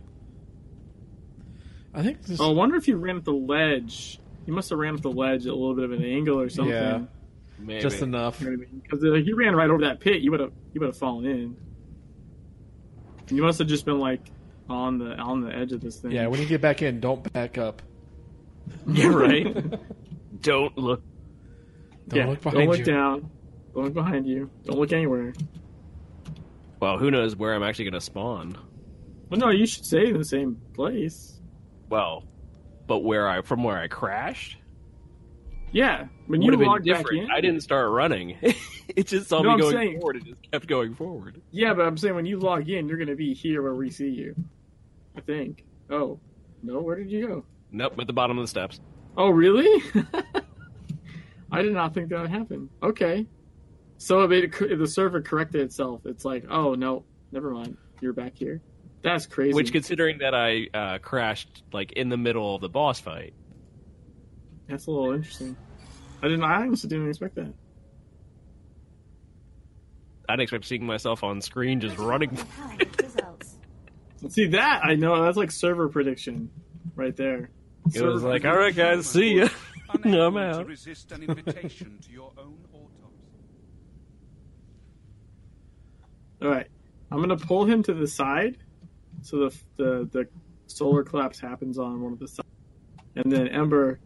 [1.94, 2.38] I think this.
[2.38, 4.20] Oh, I wonder if you ran up the ledge.
[4.46, 6.50] You must have ran up the ledge at a little bit of an angle or
[6.50, 6.74] something.
[6.74, 7.04] Yeah.
[7.60, 7.80] Maybe.
[7.80, 8.40] just enough.
[8.40, 11.26] Because uh, he ran right over that pit, you would have you would have fallen
[11.26, 11.56] in.
[13.32, 14.22] You must have just been like
[14.70, 16.12] on the on the edge of this thing.
[16.12, 17.82] Yeah, when you get back in, don't back up.
[18.88, 19.56] Yeah, right.
[20.42, 21.02] Don't look.
[22.08, 22.86] Don't Yeah, look don't look you.
[22.86, 23.30] down.
[23.76, 24.50] Don't look behind you.
[24.66, 25.34] Don't look anywhere.
[26.80, 28.58] Well, who knows where I'm actually going to spawn?
[29.30, 31.40] Well, no, you should stay in the same place.
[31.90, 32.24] Well,
[32.88, 34.58] but where I from where I crashed
[35.72, 37.30] Yeah, when you logged back in.
[37.32, 38.38] I didn't start running.
[38.90, 40.18] it just saw No, me I'm going saying- forward.
[40.18, 41.42] It just kept going forward.
[41.52, 44.10] Yeah, but I'm saying when you log in, you're gonna be here where we see
[44.10, 44.36] you.
[45.16, 45.64] I think.
[45.90, 46.20] Oh,
[46.64, 47.46] no, where did you go?
[47.72, 48.80] Nope, at the bottom of the steps.
[49.18, 49.82] Oh, really?
[51.52, 52.70] I did not think that would happen.
[52.82, 53.28] Okay.
[53.98, 58.14] So if, it, if the server corrected itself, it's like, oh no, never mind, you're
[58.14, 58.62] back here.
[59.04, 59.54] That's crazy.
[59.54, 63.34] Which, considering that I uh, crashed like in the middle of the boss fight,
[64.72, 65.56] That's a little interesting.
[66.24, 66.44] I didn't.
[66.44, 67.54] I honestly didn't expect that.
[70.30, 72.38] I didn't expect seeing myself on screen just running.
[74.30, 74.86] See that?
[74.86, 76.50] I know that's like server prediction,
[76.96, 77.50] right there.
[77.94, 79.50] It was like, all right, guys, see ya.
[79.94, 80.68] Unable I'm out.
[80.68, 83.18] resist an invitation to your own autopsy.
[86.44, 86.68] All right,
[87.12, 88.58] I'm gonna pull him to the side,
[89.24, 90.28] so the the the
[90.68, 92.48] solar collapse happens on one of the sides,
[93.16, 94.00] and then Ember,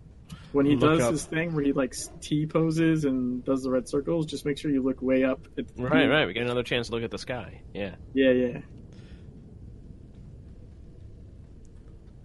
[0.56, 1.12] when he Look does up.
[1.12, 4.72] his thing where he like T poses and does the red circles, just make sure
[4.72, 5.48] you look way up.
[5.58, 6.26] At the Right, right.
[6.26, 7.62] We get another chance to look at the sky.
[7.74, 7.96] Yeah.
[8.14, 8.60] Yeah, yeah.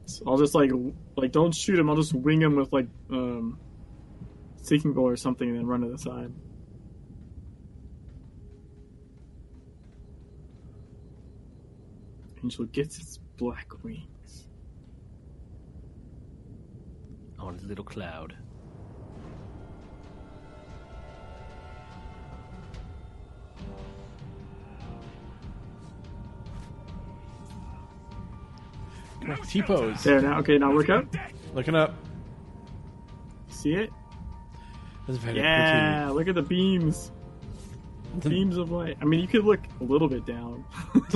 [0.06, 0.70] So I'll just like
[1.16, 1.90] like don't shoot him.
[1.90, 3.58] I'll just wing him with like um,
[4.62, 6.32] seeking goal or something, and then run to the side.
[12.42, 14.06] Angel gets its black wings.
[17.40, 18.36] On a little cloud.
[29.48, 30.02] T pose.
[30.02, 30.38] There now.
[30.38, 31.04] Okay, now look up.
[31.54, 31.94] Looking up.
[33.48, 33.90] See it?
[35.06, 36.10] That's very Yeah.
[36.10, 37.10] Look at the beams.
[38.18, 38.96] Beams of light.
[39.00, 40.64] I mean, you could look a little bit down.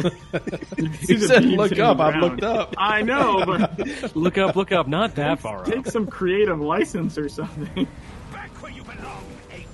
[0.79, 1.99] you You said look up.
[1.99, 2.75] I've looked up.
[2.79, 4.87] I know, but Look up, look up.
[4.87, 5.67] Not that far up.
[5.67, 7.87] take some creative license or something.
[8.33, 9.67] Back where you belong, ape.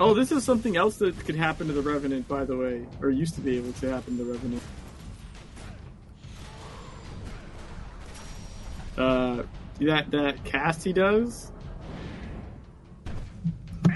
[0.00, 3.10] Oh, this is something else that could happen to the Revenant, by the way, or
[3.10, 4.62] used to be able to happen to the Revenant.
[8.96, 9.42] Uh,
[9.80, 11.50] that that cast he does,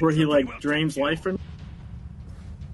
[0.03, 1.39] where he like drains life from.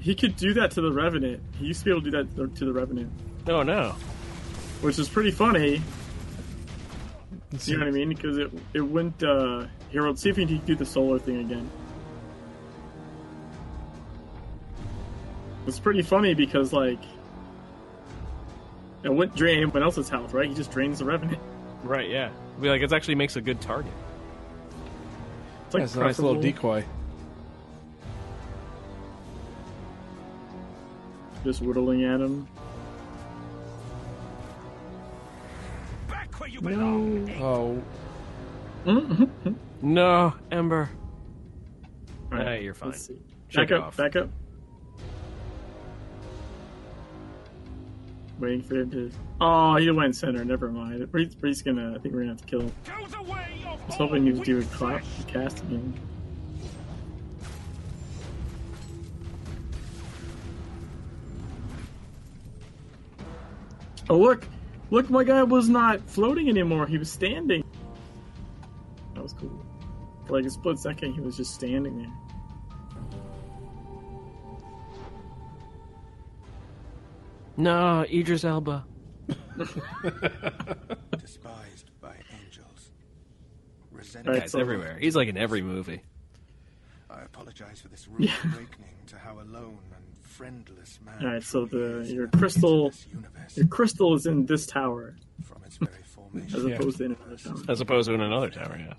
[0.01, 1.43] He could do that to the Revenant.
[1.59, 3.13] He used to be able to do that to the Revenant,
[3.47, 3.91] Oh no.
[4.81, 5.83] which is pretty funny.
[7.65, 8.09] You know what I mean?
[8.09, 9.23] Because it it went.
[9.23, 11.71] Uh, here, let's see if he can do the solar thing again.
[15.67, 17.01] It's pretty funny because like
[19.03, 20.49] it wouldn't drain anyone else's health, right?
[20.49, 21.41] He just drains the revenant.
[21.85, 22.31] Right, yeah.
[22.61, 23.93] Be like, it actually makes a good target.
[25.67, 26.85] It's like That's a nice little decoy.
[31.49, 32.47] Just whittling at him.
[36.07, 37.31] Back where you belong.
[37.41, 37.83] Oh,
[38.85, 39.53] mm-hmm.
[39.81, 40.91] No, Ember.
[42.31, 42.91] All Hey, you're fine.
[42.91, 43.17] let's see.
[43.55, 43.97] Back up, off.
[43.97, 44.29] back up.
[48.39, 49.11] Waiting for him to.
[49.41, 50.45] Oh, he went center.
[50.45, 51.11] Never mind.
[51.11, 51.95] Bree's, Bree's gonna.
[51.95, 52.73] I think we're gonna have to kill him.
[52.85, 55.25] Go the way of I was hoping he would do a clap flesh.
[55.27, 55.99] cast again.
[64.11, 64.47] Oh look,
[64.91, 65.11] look!
[65.11, 66.87] My guy was not floating anymore.
[66.87, 67.63] He was standing.
[69.15, 69.65] That was cool.
[70.27, 72.13] For like a split second, he was just standing there.
[77.57, 78.85] No, Idris Elba.
[81.19, 82.91] Despised by angels.
[83.91, 84.29] Resented.
[84.29, 84.97] Alright, Guy's so- everywhere.
[85.01, 86.03] He's like in every movie.
[87.11, 89.98] I apologize for this rude awakening to how alone and friendless man.
[91.21, 92.93] All right, so the your crystal,
[93.55, 96.73] your crystal is in this tower from its very as formation.
[96.73, 97.57] opposed to in another tower.
[97.69, 98.95] As opposed to in another tower, yeah.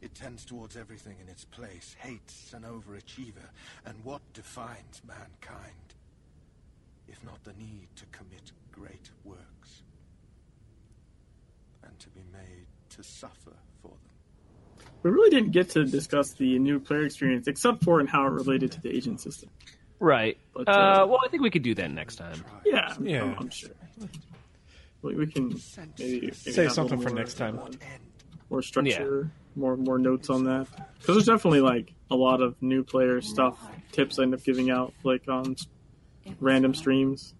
[0.00, 3.50] It tends towards everything in its place, hates an overachiever,
[3.84, 5.74] and what defines mankind?
[7.08, 9.82] If not the need to commit great works,
[11.82, 14.86] and to be made to suffer for them.
[15.02, 18.30] We really didn't get to discuss the new player experience, except for in how it
[18.30, 19.50] related to the agent system.
[20.00, 20.38] Right.
[20.54, 22.44] But, uh, uh, well, I think we could do that next time.
[22.64, 23.22] Yeah, Yeah.
[23.22, 23.70] I'm, I'm sure.
[25.02, 25.60] We, we can
[25.98, 27.60] maybe, maybe Say have something for next time.
[28.50, 30.66] More structure, more more notes on that.
[30.98, 33.58] Because there's definitely like a lot of new player stuff,
[33.92, 35.56] tips I end up giving out like on
[36.40, 37.34] random streams.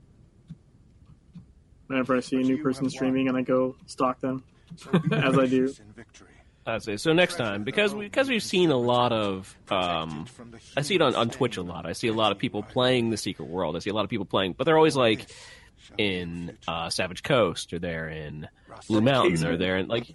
[1.86, 4.44] Whenever I see a new person streaming, and I go stalk them.
[5.12, 5.74] As I do.
[6.68, 6.94] Gracious in victory.
[6.94, 7.12] I'd say so.
[7.12, 10.26] Next time, because we, because we've seen a lot of, um,
[10.76, 11.86] I see it on, on Twitch a lot.
[11.86, 13.76] I see a lot of people playing the Secret World.
[13.76, 15.26] I see a lot of people playing, but they're always like
[15.96, 18.48] in uh, Savage Coast, or they're in
[18.88, 20.10] Blue Mountain, or they're in like,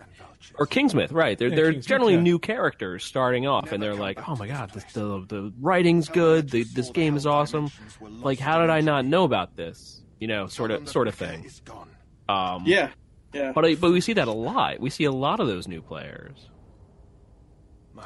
[0.55, 1.11] or Kingsmouth.
[1.11, 1.37] Right?
[1.37, 2.21] They're they're Kingsmouth, generally yeah.
[2.21, 6.49] new characters starting off, and they're like, oh my god, this, the the writing's good.
[6.49, 7.71] The, this game is awesome.
[8.01, 10.01] Like, how did I not know about this?
[10.19, 11.49] You know, sort of sort of thing.
[12.29, 12.91] Um, Yeah,
[13.33, 13.51] yeah.
[13.53, 14.79] But uh, but we see that a lot.
[14.79, 16.49] We see a lot of those new players.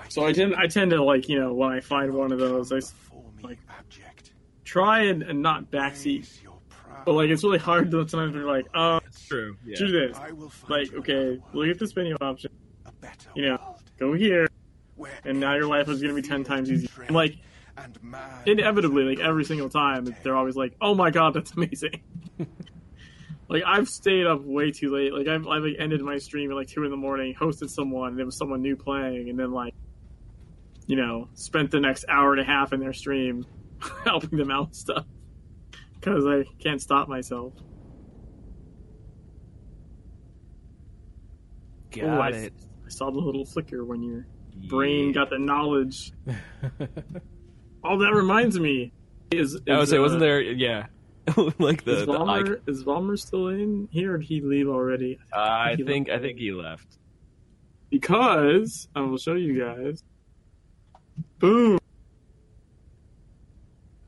[0.10, 2.72] So I tend I tend to like you know when I find one of those
[2.72, 4.34] I s- before like- abject.
[4.66, 8.34] try and, and not backseat, Raise your proud- but like it's really hard to sometimes
[8.34, 9.56] be like, oh, True.
[9.76, 10.18] do this.
[10.18, 12.52] I will find Like okay, another look at this menu option.
[13.36, 14.48] You know, go here,
[15.24, 16.90] and now your life is gonna be ten times easier.
[17.06, 17.38] And like
[18.46, 22.02] inevitably, like every single time, they're always like, oh my god, that's amazing.
[23.50, 25.14] like I've stayed up way too late.
[25.14, 28.10] Like I've, I've like ended my stream at like two in the morning, hosted someone,
[28.10, 29.74] and there was someone new playing, and then like,
[30.86, 33.46] you know, spent the next hour and a half in their stream
[34.04, 35.06] helping them out stuff
[35.96, 37.54] because I can't stop myself.
[41.92, 42.54] Got Ooh, I, it.
[42.86, 44.28] I saw the little flicker when your
[44.68, 46.12] brain got the knowledge.
[47.84, 48.92] oh, that reminds me.
[49.32, 50.42] Is, is I would say, uh, wasn't there?
[50.42, 50.88] Yeah,
[51.60, 55.20] like the, is the Valmer, is Valmer still in here, or did he leave already?
[55.34, 55.50] icon.
[55.50, 56.88] I he think left I think he left.
[57.90, 60.04] Because I will show you guys.
[61.40, 61.80] Boom.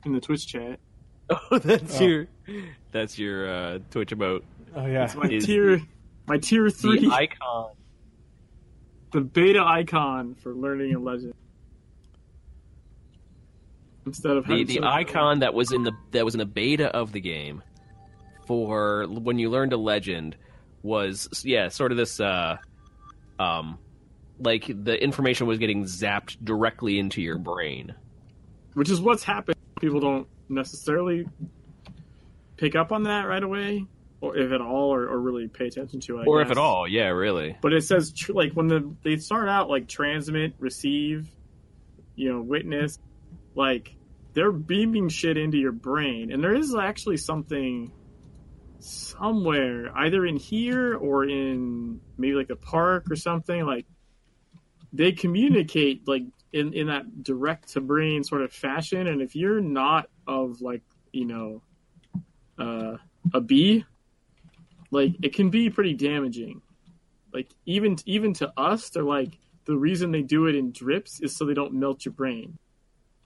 [0.04, 0.78] In the Twitch chat,
[1.30, 2.04] Oh, that's Oh.
[2.04, 2.26] your
[2.92, 4.42] that's your uh, Twitch emote.
[4.74, 5.04] Oh yeah.
[5.04, 5.82] it's my Is tier,
[6.26, 7.72] my tier three, The icon.
[9.12, 11.34] the beta icon for learning a legend.
[14.06, 17.12] Instead of The the icon that was in the that was in the beta of
[17.12, 17.62] the game
[18.46, 20.36] for when you learned a legend
[20.82, 22.56] was yeah sort of this uh
[23.38, 23.78] um
[24.38, 27.94] like the information was getting zapped directly into your brain.
[28.74, 29.56] which is what's happened.
[29.80, 31.26] People don't necessarily
[32.56, 33.86] pick up on that right away,
[34.22, 36.22] or if at all, or, or really pay attention to it.
[36.22, 37.56] I or if at all, yeah, really.
[37.60, 41.28] But it says tr- like when the they start out like transmit, receive,
[42.16, 42.98] you know, witness,
[43.54, 43.94] like
[44.32, 47.92] they're beaming shit into your brain, and there is actually something
[48.78, 53.64] somewhere, either in here or in maybe like a park or something.
[53.64, 53.86] Like
[54.92, 56.22] they communicate like
[56.52, 60.82] in in that direct to brain sort of fashion, and if you're not of like
[61.12, 61.62] you know
[62.58, 62.96] uh,
[63.34, 63.84] a bee,
[64.90, 66.62] like it can be pretty damaging.
[67.32, 71.36] Like even even to us they're like the reason they do it in drips is
[71.36, 72.58] so they don't melt your brain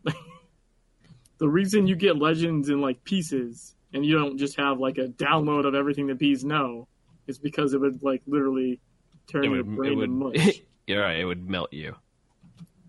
[1.39, 5.08] the reason you get legends in like pieces and you don't just have like a
[5.08, 6.89] download of everything the bees know
[7.26, 8.81] is because it would like literally
[9.26, 11.94] turn It your would it brain to would mush you're right, it would melt you.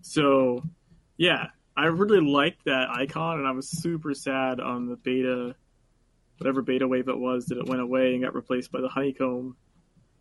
[0.02, 0.62] so
[1.16, 1.46] yeah
[1.76, 5.54] i really liked that icon and i was super sad on the beta
[6.38, 9.56] whatever beta wave it was that it went away and got replaced by the honeycomb.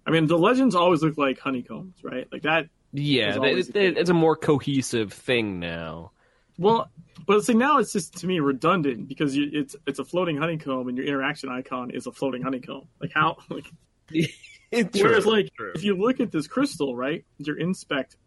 [0.07, 2.25] I mean, the legends always look like honeycombs, right?
[2.31, 2.67] Like that.
[2.93, 6.11] Yeah, they- they- it's a more cohesive thing now.
[6.57, 6.89] Well,
[7.27, 10.87] but see now it's just to me redundant because you, it's it's a floating honeycomb
[10.87, 12.87] and your interaction icon is a floating honeycomb.
[13.01, 13.37] Like how?
[13.49, 13.65] Like
[14.93, 18.17] Whereas, like, if you look at this crystal, right, your inspect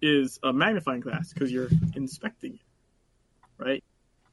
[0.00, 3.84] is a magnifying glass because you're inspecting it, right?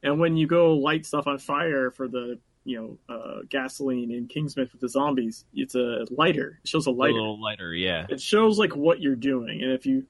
[0.02, 4.28] And when you go light stuff on fire for the, you know, uh, gasoline in
[4.28, 6.60] Kingsmouth with the zombies, it's a lighter.
[6.62, 7.12] It shows a lighter.
[7.12, 8.06] a little lighter, yeah.
[8.08, 10.06] It shows like what you're doing, and if you,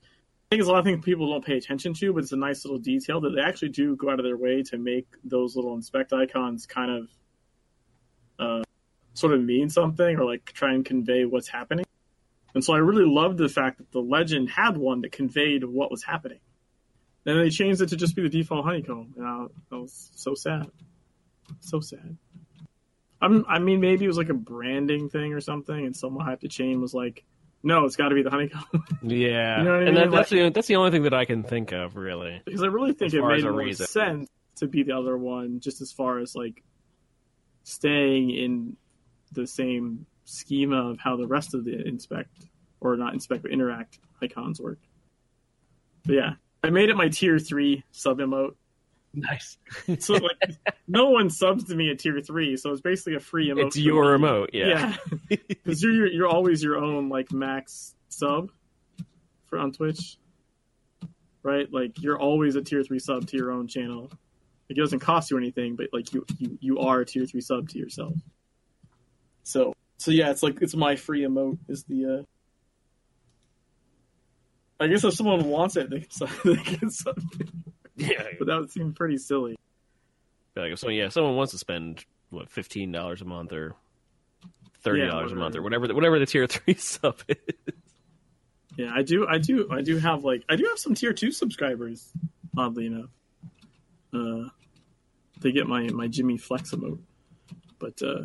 [0.51, 2.37] I think it's a lot of things people don't pay attention to, but it's a
[2.37, 5.57] nice little detail that they actually do go out of their way to make those
[5.57, 7.09] little inspect icons kind of,
[8.39, 8.63] uh,
[9.15, 11.85] sort of mean something or like try and convey what's happening.
[12.55, 15.91] And so I really loved the fact that the legend had one that conveyed what
[15.91, 16.41] was happening.
[17.27, 19.15] And they changed it to just be the default honeycomb.
[19.17, 20.71] And I, I was so sad.
[21.61, 22.17] So sad.
[23.21, 26.41] I'm, I mean, maybe it was like a branding thing or something, and someone at
[26.41, 27.25] the chain was like,
[27.65, 28.65] no, it's got to be the honeycomb.
[29.03, 29.95] Yeah, You know what I and mean?
[29.95, 32.41] that, that's the that's the only thing that I can think of, really.
[32.45, 33.87] because I really think it made a more reason.
[33.87, 36.63] sense to be the other one, just as far as like
[37.65, 38.77] staying in
[39.33, 42.47] the same schema of how the rest of the inspect
[42.81, 44.79] or not inspect but interact icons work.
[46.05, 46.31] But yeah,
[46.63, 48.55] I made it my tier three sub emote.
[49.15, 49.59] Nice.
[50.01, 50.57] So like,
[50.89, 53.67] no one subs to me at tier three, so it's basically a free emote.
[53.67, 54.27] It's your me.
[54.27, 54.97] emote, yeah.
[55.29, 58.51] Yeah, because you're, you're you're always your own like max sub
[59.47, 60.19] for on Twitch,
[61.43, 61.73] right?
[61.73, 64.11] Like you're always a tier three sub to your own channel.
[64.69, 67.41] Like it doesn't cost you anything, but like you you you are a tier three
[67.41, 68.15] sub to yourself.
[69.43, 72.21] So so yeah, it's like it's my free emote is the.
[72.21, 72.23] uh
[74.81, 77.49] I guess if someone wants it, they can sub, they can sub it.
[77.97, 78.23] Yeah.
[78.39, 79.57] But that would seem pretty silly.
[80.57, 83.75] Like if someone, yeah, someone wants to spend what fifteen dollars a month or
[84.83, 85.83] thirty Yeah, dollars a month or whatever.
[85.83, 87.37] whatever, the, whatever the tier three sub is.
[88.77, 89.27] Yeah, I do.
[89.29, 89.69] I do.
[89.71, 92.11] I do have like I do have some tier two subscribers.
[92.57, 93.11] Oddly enough,
[94.13, 94.49] uh,
[95.41, 97.01] they get my my Jimmy Flex emote,
[97.79, 98.25] but uh,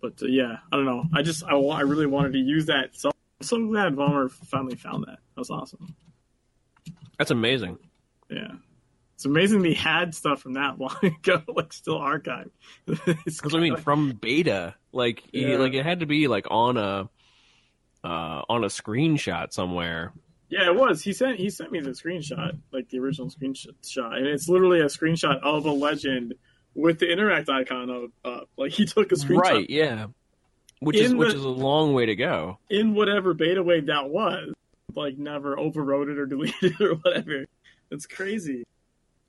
[0.00, 1.04] but uh, yeah, I don't know.
[1.14, 2.90] I just I, I really wanted to use that.
[2.96, 5.18] So I'm so glad Vollmer finally found that.
[5.34, 5.94] That was awesome.
[7.18, 7.78] That's amazing.
[8.30, 8.52] Yeah.
[9.14, 12.50] It's amazing they had stuff from that long ago, like still archived.
[13.24, 15.56] Because I mean, from beta, like you- Yeah.
[15.58, 17.08] like it had to be like on a
[18.04, 20.12] uh, on a screenshot somewhere.
[20.48, 21.02] Yeah, it was.
[21.02, 23.72] He sent he sent me the screenshot, like the original screenshot,
[24.16, 26.34] and it's literally a screenshot of a legend
[26.74, 28.10] with the interact icon up.
[28.24, 28.48] up.
[28.56, 29.70] Like he took a screenshot Right?
[29.70, 30.06] Yeah.
[30.80, 32.58] Which is In which is a long way to go.
[32.68, 34.52] in whatever beta wave that was.
[34.96, 37.46] Like never overwrote it or deleted it or whatever.
[37.90, 38.64] It's crazy.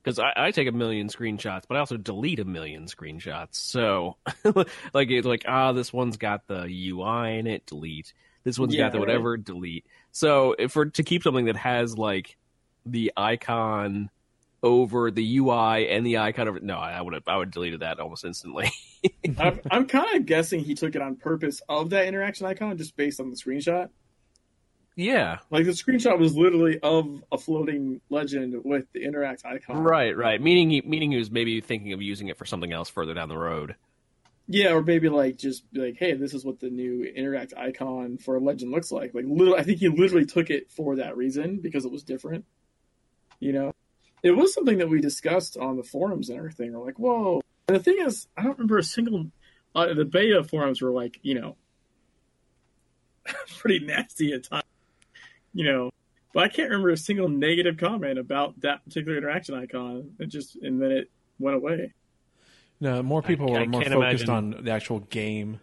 [0.04, 3.56] Because I, I take a million screenshots, but I also delete a million screenshots.
[3.56, 4.16] So,
[4.94, 8.14] like, it's like, ah, this one's got the UI in it, delete.
[8.46, 9.08] This one's Yeah, got the right.
[9.08, 9.86] whatever, delete.
[10.14, 12.38] So, if for to keep something that has like
[12.86, 14.10] the icon
[14.64, 18.00] over the UI and the icon over, no, I would have, I would deleted that
[18.00, 18.72] almost instantly.
[19.38, 22.96] I'm, I'm kind of guessing he took it on purpose of that interaction icon just
[22.96, 23.90] based on the screenshot.
[24.98, 29.78] Yeah, Like the screenshot was literally of a floating legend with the interact icon.
[29.78, 30.42] right, right.
[30.42, 33.30] Meaning, he, meaning he was maybe thinking of using it for something else further down
[33.30, 33.76] the road.
[34.48, 38.18] Yeah, or maybe like just be like, hey, this is what the new interact icon
[38.18, 39.14] for a legend looks like.
[39.14, 42.46] Like, I think he literally took it for that reason because it was different.
[43.40, 43.74] You know,
[44.24, 46.74] it was something that we discussed on the forums and everything.
[46.74, 47.42] We're like, whoa.
[47.68, 49.28] And the thing is, I don't remember a single.
[49.76, 51.56] Uh, the beta forums were like, you know,
[53.60, 54.64] pretty nasty at times.
[55.58, 55.90] You know,
[56.36, 60.12] but I can't remember a single negative comment about that particular interaction icon.
[60.20, 61.94] It just and then it went away.
[62.80, 65.60] No, more people I were more can't focused imagine- on the actual game.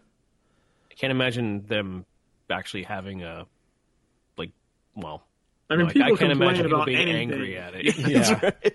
[0.91, 2.07] I can't imagine them
[2.51, 3.47] actually having a
[4.37, 4.51] like,
[4.97, 5.23] well,
[5.71, 7.33] I mean, No, people I can't complain imagine people being anything.
[7.33, 7.97] angry at it.
[8.09, 8.19] Yeah.
[8.19, 8.75] That's right.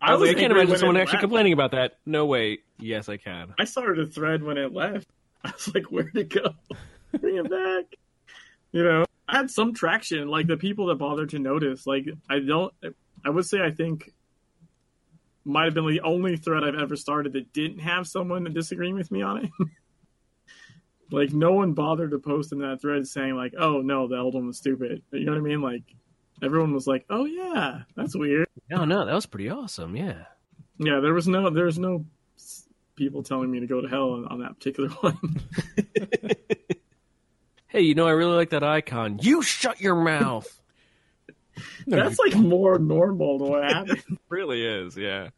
[0.00, 1.20] I, I was was like, I can't angry imagine someone actually left.
[1.22, 1.98] complaining about that.
[2.04, 2.58] No way.
[2.80, 3.54] Yes, I can.
[3.60, 5.06] I started a thread when it left.
[5.44, 6.50] I was like, where'd it go?
[7.20, 7.96] Bring it back.
[8.72, 10.28] You know, I had some traction.
[10.28, 11.86] Like the people that bothered to notice.
[11.86, 12.72] Like I don't.
[13.24, 14.12] I would say I think
[15.44, 19.10] might have been the only thread I've ever started that didn't have someone disagreeing with
[19.10, 19.50] me on it.
[21.10, 24.34] like no one bothered to post in that thread saying like, "Oh no, the old
[24.34, 25.62] one was stupid." You know what I mean?
[25.62, 25.84] Like
[26.42, 29.96] everyone was like, "Oh yeah, that's weird." No, no, that was pretty awesome.
[29.96, 30.24] Yeah.
[30.78, 32.04] Yeah, there was no there was no
[32.96, 35.40] people telling me to go to hell on, on that particular one.
[37.78, 39.20] hey, you know, I really like that icon.
[39.22, 40.60] You shut your mouth.
[41.86, 44.02] That's like more normal to what happens.
[44.28, 45.28] really is, yeah.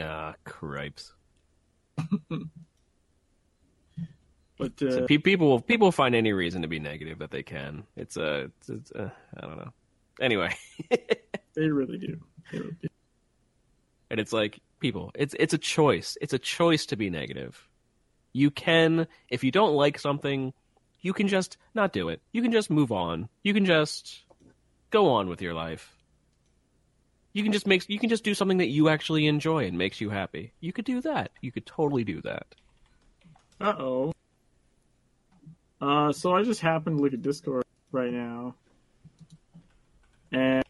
[0.00, 1.12] Ah, cripes.
[2.28, 2.40] but
[4.80, 7.82] uh, so pe- people will people find any reason to be negative that they can.
[7.96, 9.72] It's a, it's, it's uh, don't know.
[10.20, 10.54] Anyway,
[11.54, 12.20] they really do.
[12.52, 12.88] They really do.
[14.10, 16.16] And it's like people, it's it's a choice.
[16.20, 17.68] It's a choice to be negative.
[18.32, 20.52] You can, if you don't like something,
[21.00, 22.20] you can just not do it.
[22.32, 23.28] You can just move on.
[23.42, 24.24] You can just
[24.90, 25.94] go on with your life.
[27.32, 30.00] You can just make you can just do something that you actually enjoy and makes
[30.00, 30.52] you happy.
[30.60, 31.30] You could do that.
[31.40, 32.46] You could totally do that.
[33.60, 34.12] Uh oh.
[35.80, 38.56] Uh, so I just happened to look at Discord right now,
[40.32, 40.64] and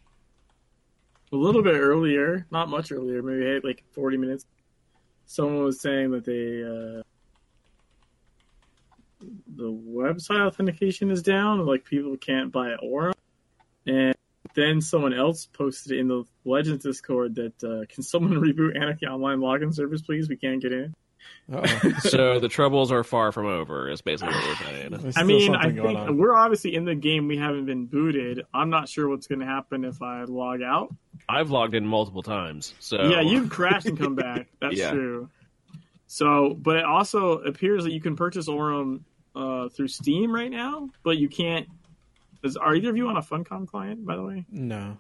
[1.33, 4.45] a little bit earlier, not much earlier, maybe like forty minutes,
[5.27, 7.03] someone was saying that they uh,
[9.57, 13.15] the website authentication is down, like people can't buy Aurum,
[13.87, 14.15] and
[14.55, 19.39] then someone else posted in the Legends Discord that uh, can someone reboot Anarchy Online
[19.39, 20.29] login service, please?
[20.29, 20.95] We can't get in.
[21.53, 21.93] Uh-oh.
[22.01, 23.89] So the troubles are far from over.
[23.89, 25.13] Is basically what we're saying.
[25.17, 27.27] I mean, I think we're obviously in the game.
[27.29, 28.45] We haven't been booted.
[28.53, 30.95] I'm not sure what's going to happen if I log out.
[31.29, 32.75] I've logged in multiple times.
[32.81, 34.49] So Yeah, you've crashed and come back.
[34.61, 34.91] That's Yeah.
[34.93, 35.31] true.
[36.07, 40.89] So, but it also appears that you can purchase Aurum uh, through Steam right now,
[41.03, 41.67] but you can't.
[42.43, 44.45] Is, are either of you on a Funcom client, by the way?
[44.51, 44.97] No.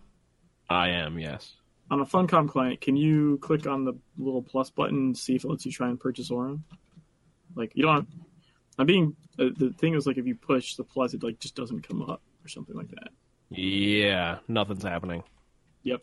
[0.68, 1.18] I am.
[1.18, 1.54] Yes.
[1.90, 5.44] On a Funcom client, can you click on the little plus button and see if
[5.44, 6.64] it lets you try and purchase Aurum?
[7.54, 8.06] Like you don't.
[8.78, 9.16] I'm being.
[9.38, 12.02] Uh, the thing is, like, if you push the plus, it like just doesn't come
[12.02, 13.08] up or something like that.
[13.50, 15.22] Yeah, nothing's happening.
[15.84, 16.02] Yep.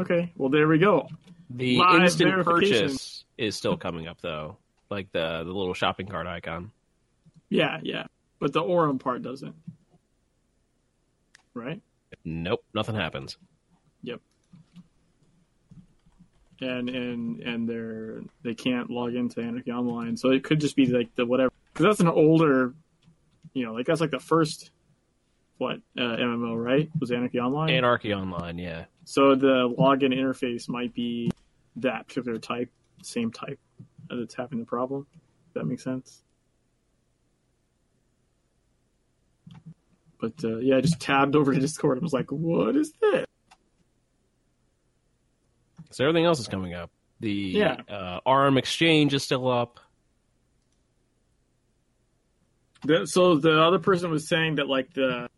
[0.00, 0.32] Okay.
[0.36, 1.08] Well, there we go.
[1.50, 4.58] The Live instant purchase is still coming up though,
[4.90, 6.70] like the the little shopping cart icon.
[7.48, 8.06] Yeah, yeah.
[8.38, 9.54] But the Aurum part doesn't.
[11.54, 11.80] Right?
[12.24, 13.38] Nope, nothing happens.
[14.02, 14.20] Yep.
[16.60, 20.86] And and and they're they can't log into Anarchy Online, so it could just be
[20.86, 21.52] like the whatever.
[21.72, 22.74] Because that's an older,
[23.52, 24.70] you know, like that's like the first
[25.58, 26.90] what uh, MMO, right?
[26.98, 27.70] Was Anarchy Online?
[27.70, 28.84] Anarchy Online, yeah.
[29.04, 31.30] so the login interface might be
[31.76, 32.70] that particular type,
[33.02, 33.58] same type
[34.08, 35.06] that's having the problem.
[35.54, 36.22] That makes sense?
[40.20, 43.26] But uh, yeah, I just tabbed over to Discord and was like, "What is this?"
[45.90, 46.90] So everything else is coming up.
[47.20, 47.76] The Yeah.
[47.88, 49.80] uh, ARM exchange is still up.
[52.82, 55.28] The, so the other person was saying that like the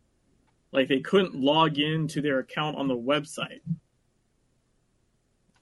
[0.71, 3.61] like they couldn't log into their account on the website.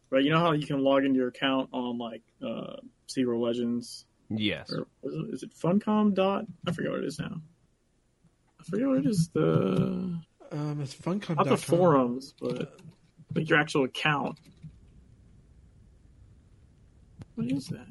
[0.10, 4.06] Right, you know how you can log into your account on like uh Secret Legends
[4.30, 4.72] Yes.
[4.72, 6.46] or is it, is it Funcom dot?
[6.68, 7.42] I forget what it is now.
[8.60, 9.30] I forget what it is.
[9.30, 10.20] The
[10.52, 11.36] Um, it's funcom.
[11.38, 12.78] not the forums, but
[13.36, 14.38] like your actual account.
[17.38, 17.86] What is that?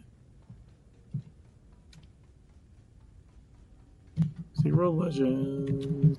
[4.60, 6.18] Zero Legends.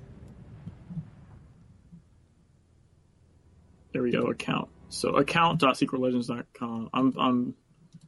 [3.92, 4.70] There we go, account.
[4.88, 6.88] So account.secretlegends.com.
[6.94, 7.54] I'm I'm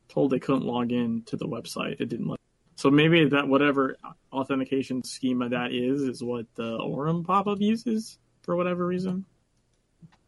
[0.08, 2.00] told they couldn't log in to the website.
[2.00, 2.40] It didn't let.
[2.76, 3.99] So maybe that whatever
[4.32, 9.26] authentication schema that is is what the Aurum pop-up uses for whatever reason.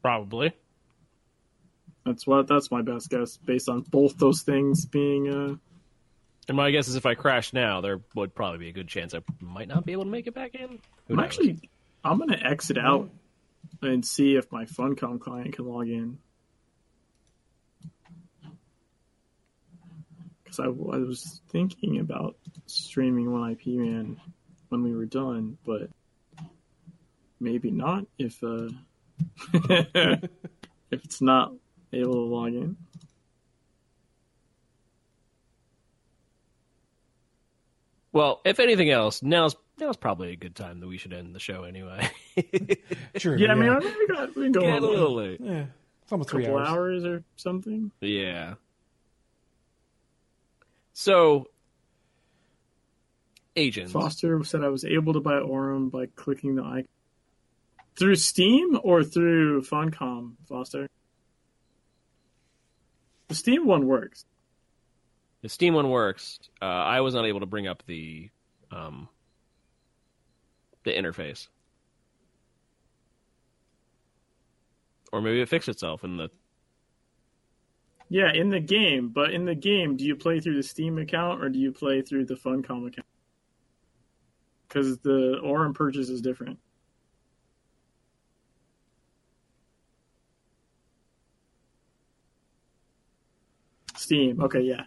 [0.02, 0.52] Probably.
[2.04, 5.54] That's what that's my best guess based on both those things being uh
[6.48, 9.14] And my guess is if I crash now, there would probably be a good chance
[9.14, 10.68] I might not be able to make it back in.
[11.08, 11.24] Who I'm knows?
[11.24, 11.70] actually
[12.04, 13.10] I'm gonna exit out
[13.80, 16.18] and see if my Funcom client can log in.
[20.42, 24.20] Because I, I was thinking about streaming one IP man
[24.68, 25.88] when we were done, but
[27.40, 28.68] maybe not if uh
[29.54, 30.28] if
[30.90, 31.52] it's not
[31.92, 32.76] able to log in.
[38.12, 41.40] Well, if anything else, now's now's probably a good time that we should end the
[41.40, 42.08] show anyway.
[43.16, 43.36] Sure.
[43.36, 45.40] Yeah, I mean I think we got we can go Get a little a late.
[45.40, 45.64] yeah,
[46.02, 46.68] it's almost three couple hours.
[46.68, 47.90] hours or something.
[48.00, 48.54] Yeah.
[50.94, 51.48] So,
[53.54, 53.92] agents.
[53.92, 56.88] Foster said I was able to buy Aurum by clicking the icon.
[57.96, 60.88] Through Steam or through Funcom, Foster?
[63.32, 64.26] The Steam one works.
[65.40, 66.38] The Steam one works.
[66.60, 68.28] Uh, I was not able to bring up the
[68.70, 69.08] um,
[70.84, 71.48] the interface,
[75.12, 76.30] or maybe it fixed itself in the.
[78.10, 81.42] Yeah, in the game, but in the game, do you play through the Steam account
[81.42, 83.06] or do you play through the Funcom account?
[84.68, 86.58] Because the Aurum purchase is different.
[94.12, 94.42] Steam.
[94.42, 94.82] Okay, yeah.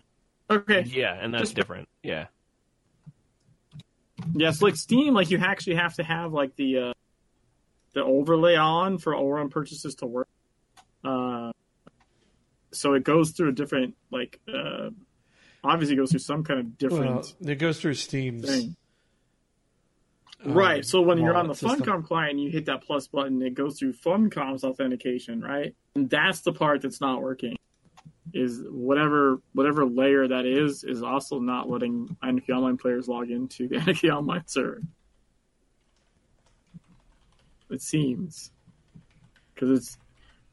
[0.51, 0.83] Okay.
[0.83, 1.89] Yeah, and that's Just- different.
[2.03, 2.27] Yeah.
[4.33, 6.93] Yes, like Steam, like you actually have to have like the uh,
[7.93, 10.27] the overlay on for Aurum purchases to work.
[11.03, 11.51] Uh,
[12.71, 14.89] so it goes through a different like uh,
[15.63, 17.05] obviously goes through some kind of different
[17.39, 18.45] Well, it goes through Steam's.
[18.47, 18.75] thing.
[20.45, 20.85] um, right.
[20.85, 21.81] So when you're on the system.
[21.81, 23.41] Funcom client, you hit that plus button.
[23.41, 25.75] It goes through Funcom's authentication, right?
[25.95, 27.57] And that's the part that's not working.
[28.33, 33.67] Is whatever whatever layer that is is also not letting Anarchy Online players log into
[33.67, 34.81] the Anarchy Online server.
[37.69, 38.51] It seems
[39.53, 39.97] because it's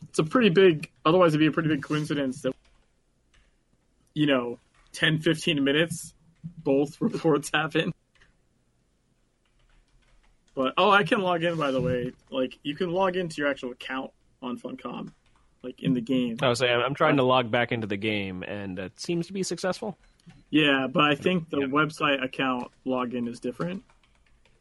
[0.09, 0.91] it's a pretty big.
[1.05, 2.55] Otherwise, it'd be a pretty big coincidence that
[4.15, 4.59] you know
[4.93, 6.15] 10, 15 minutes
[6.59, 7.93] both reports happen.
[10.55, 12.13] But oh, I can log in by the way.
[12.31, 14.11] Like you can log into your actual account
[14.43, 15.13] on Funcom,
[15.63, 16.37] like in the game.
[16.43, 19.33] I was saying I'm trying to log back into the game, and it seems to
[19.33, 19.99] be successful.
[20.51, 21.67] Yeah, but I think the Yeah.
[21.67, 23.83] website account login is different,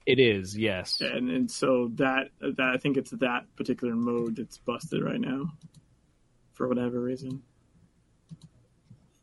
[0.06, 1.00] It is, yes.
[1.02, 5.52] and and so that that I think it's that particular mode that's busted right now,
[6.54, 7.44] for whatever reason.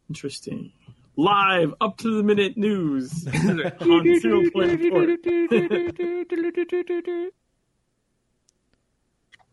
[0.08, 0.72] Interesting.
[1.16, 3.26] Live up to the minute news
[3.80, 5.18] on Zero Point Report.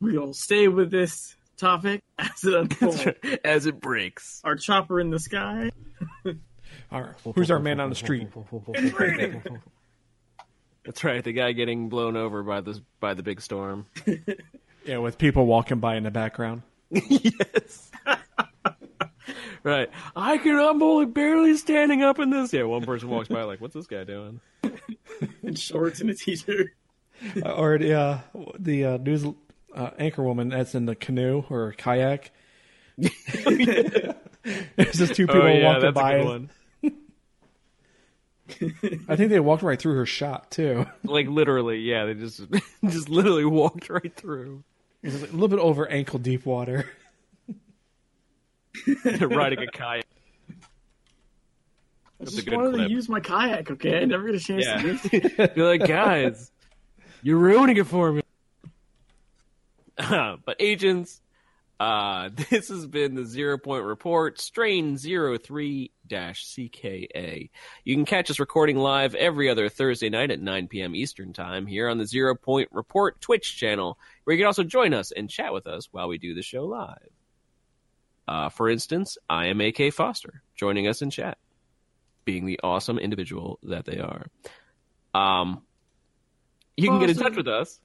[0.01, 3.07] We'll stay with this topic as it unfolds.
[3.43, 4.41] As it breaks.
[4.43, 5.71] Our chopper in the sky.
[6.91, 8.27] Our- who's our man on the street?
[8.69, 9.41] it's raining.
[10.83, 13.87] That's right, the guy getting blown over by the by the big storm.
[14.85, 16.61] Yeah, with people walking by in the background.
[16.91, 17.89] yes.
[19.63, 19.89] right.
[20.15, 22.53] I can I'm only barely standing up in this.
[22.53, 24.41] Yeah, one person walks by like, what's this guy doing?
[25.41, 26.67] in shorts and a t-shirt.
[27.43, 28.17] Or the uh,
[28.59, 29.25] the uh, news
[29.75, 32.31] uh, anchor woman that's in the canoe or kayak.
[32.97, 33.11] There's
[34.93, 36.13] just two people oh yeah, walking that's by.
[36.13, 36.49] a good one.
[39.09, 40.85] I think they walked right through her shot too.
[41.03, 42.41] Like literally, yeah, they just
[42.87, 44.63] just literally walked right through.
[45.03, 46.89] It was a little bit over ankle deep water.
[49.19, 50.05] riding a kayak.
[50.49, 50.53] I
[52.19, 52.87] That's a just wanted clip.
[52.87, 54.01] to use my kayak, okay?
[54.01, 54.81] I never get a chance Yeah.
[54.81, 55.53] to use it.
[55.55, 56.51] You're like, guys,
[57.23, 58.21] you're ruining it for me.
[60.09, 61.21] but agents,
[61.79, 67.49] uh, this has been the Zero Point Report, strain 03 CKA.
[67.83, 70.95] You can catch us recording live every other Thursday night at 9 p.m.
[70.95, 74.93] Eastern Time here on the Zero Point Report Twitch channel, where you can also join
[74.93, 77.09] us and chat with us while we do the show live.
[78.27, 81.37] Uh, for instance, I am AK Foster, joining us in chat,
[82.25, 84.27] being the awesome individual that they are.
[85.13, 85.61] Um,
[86.75, 87.79] you can get in touch with us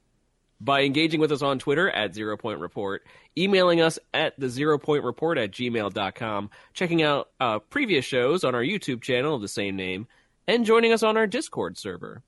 [0.61, 3.07] by engaging with us on Twitter at Zero Point Report,
[3.37, 8.55] emailing us at the Zero Point Report at gmail.com, checking out uh, previous shows on
[8.55, 10.07] our YouTube channel of the same name,
[10.47, 12.23] and joining us on our Discord server.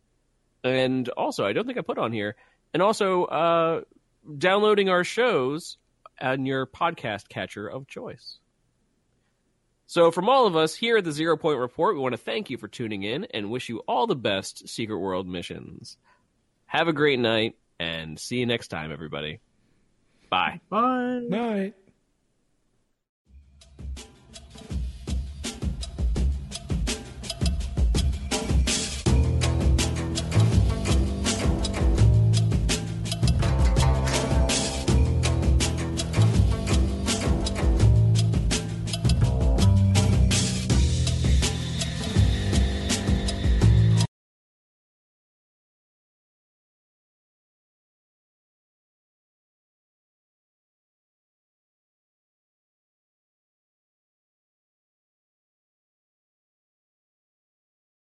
[0.64, 2.36] And also, I don't think I put on here,
[2.72, 3.80] and also uh,
[4.38, 5.76] downloading our shows
[6.20, 8.38] on your podcast catcher of choice.
[9.86, 12.48] So, from all of us here at the Zero Point Report, we want to thank
[12.48, 15.98] you for tuning in and wish you all the best Secret World missions.
[16.64, 19.40] Have a great night and see you next time, everybody.
[20.30, 20.60] Bye.
[20.70, 21.26] Bye.
[21.28, 21.74] Night.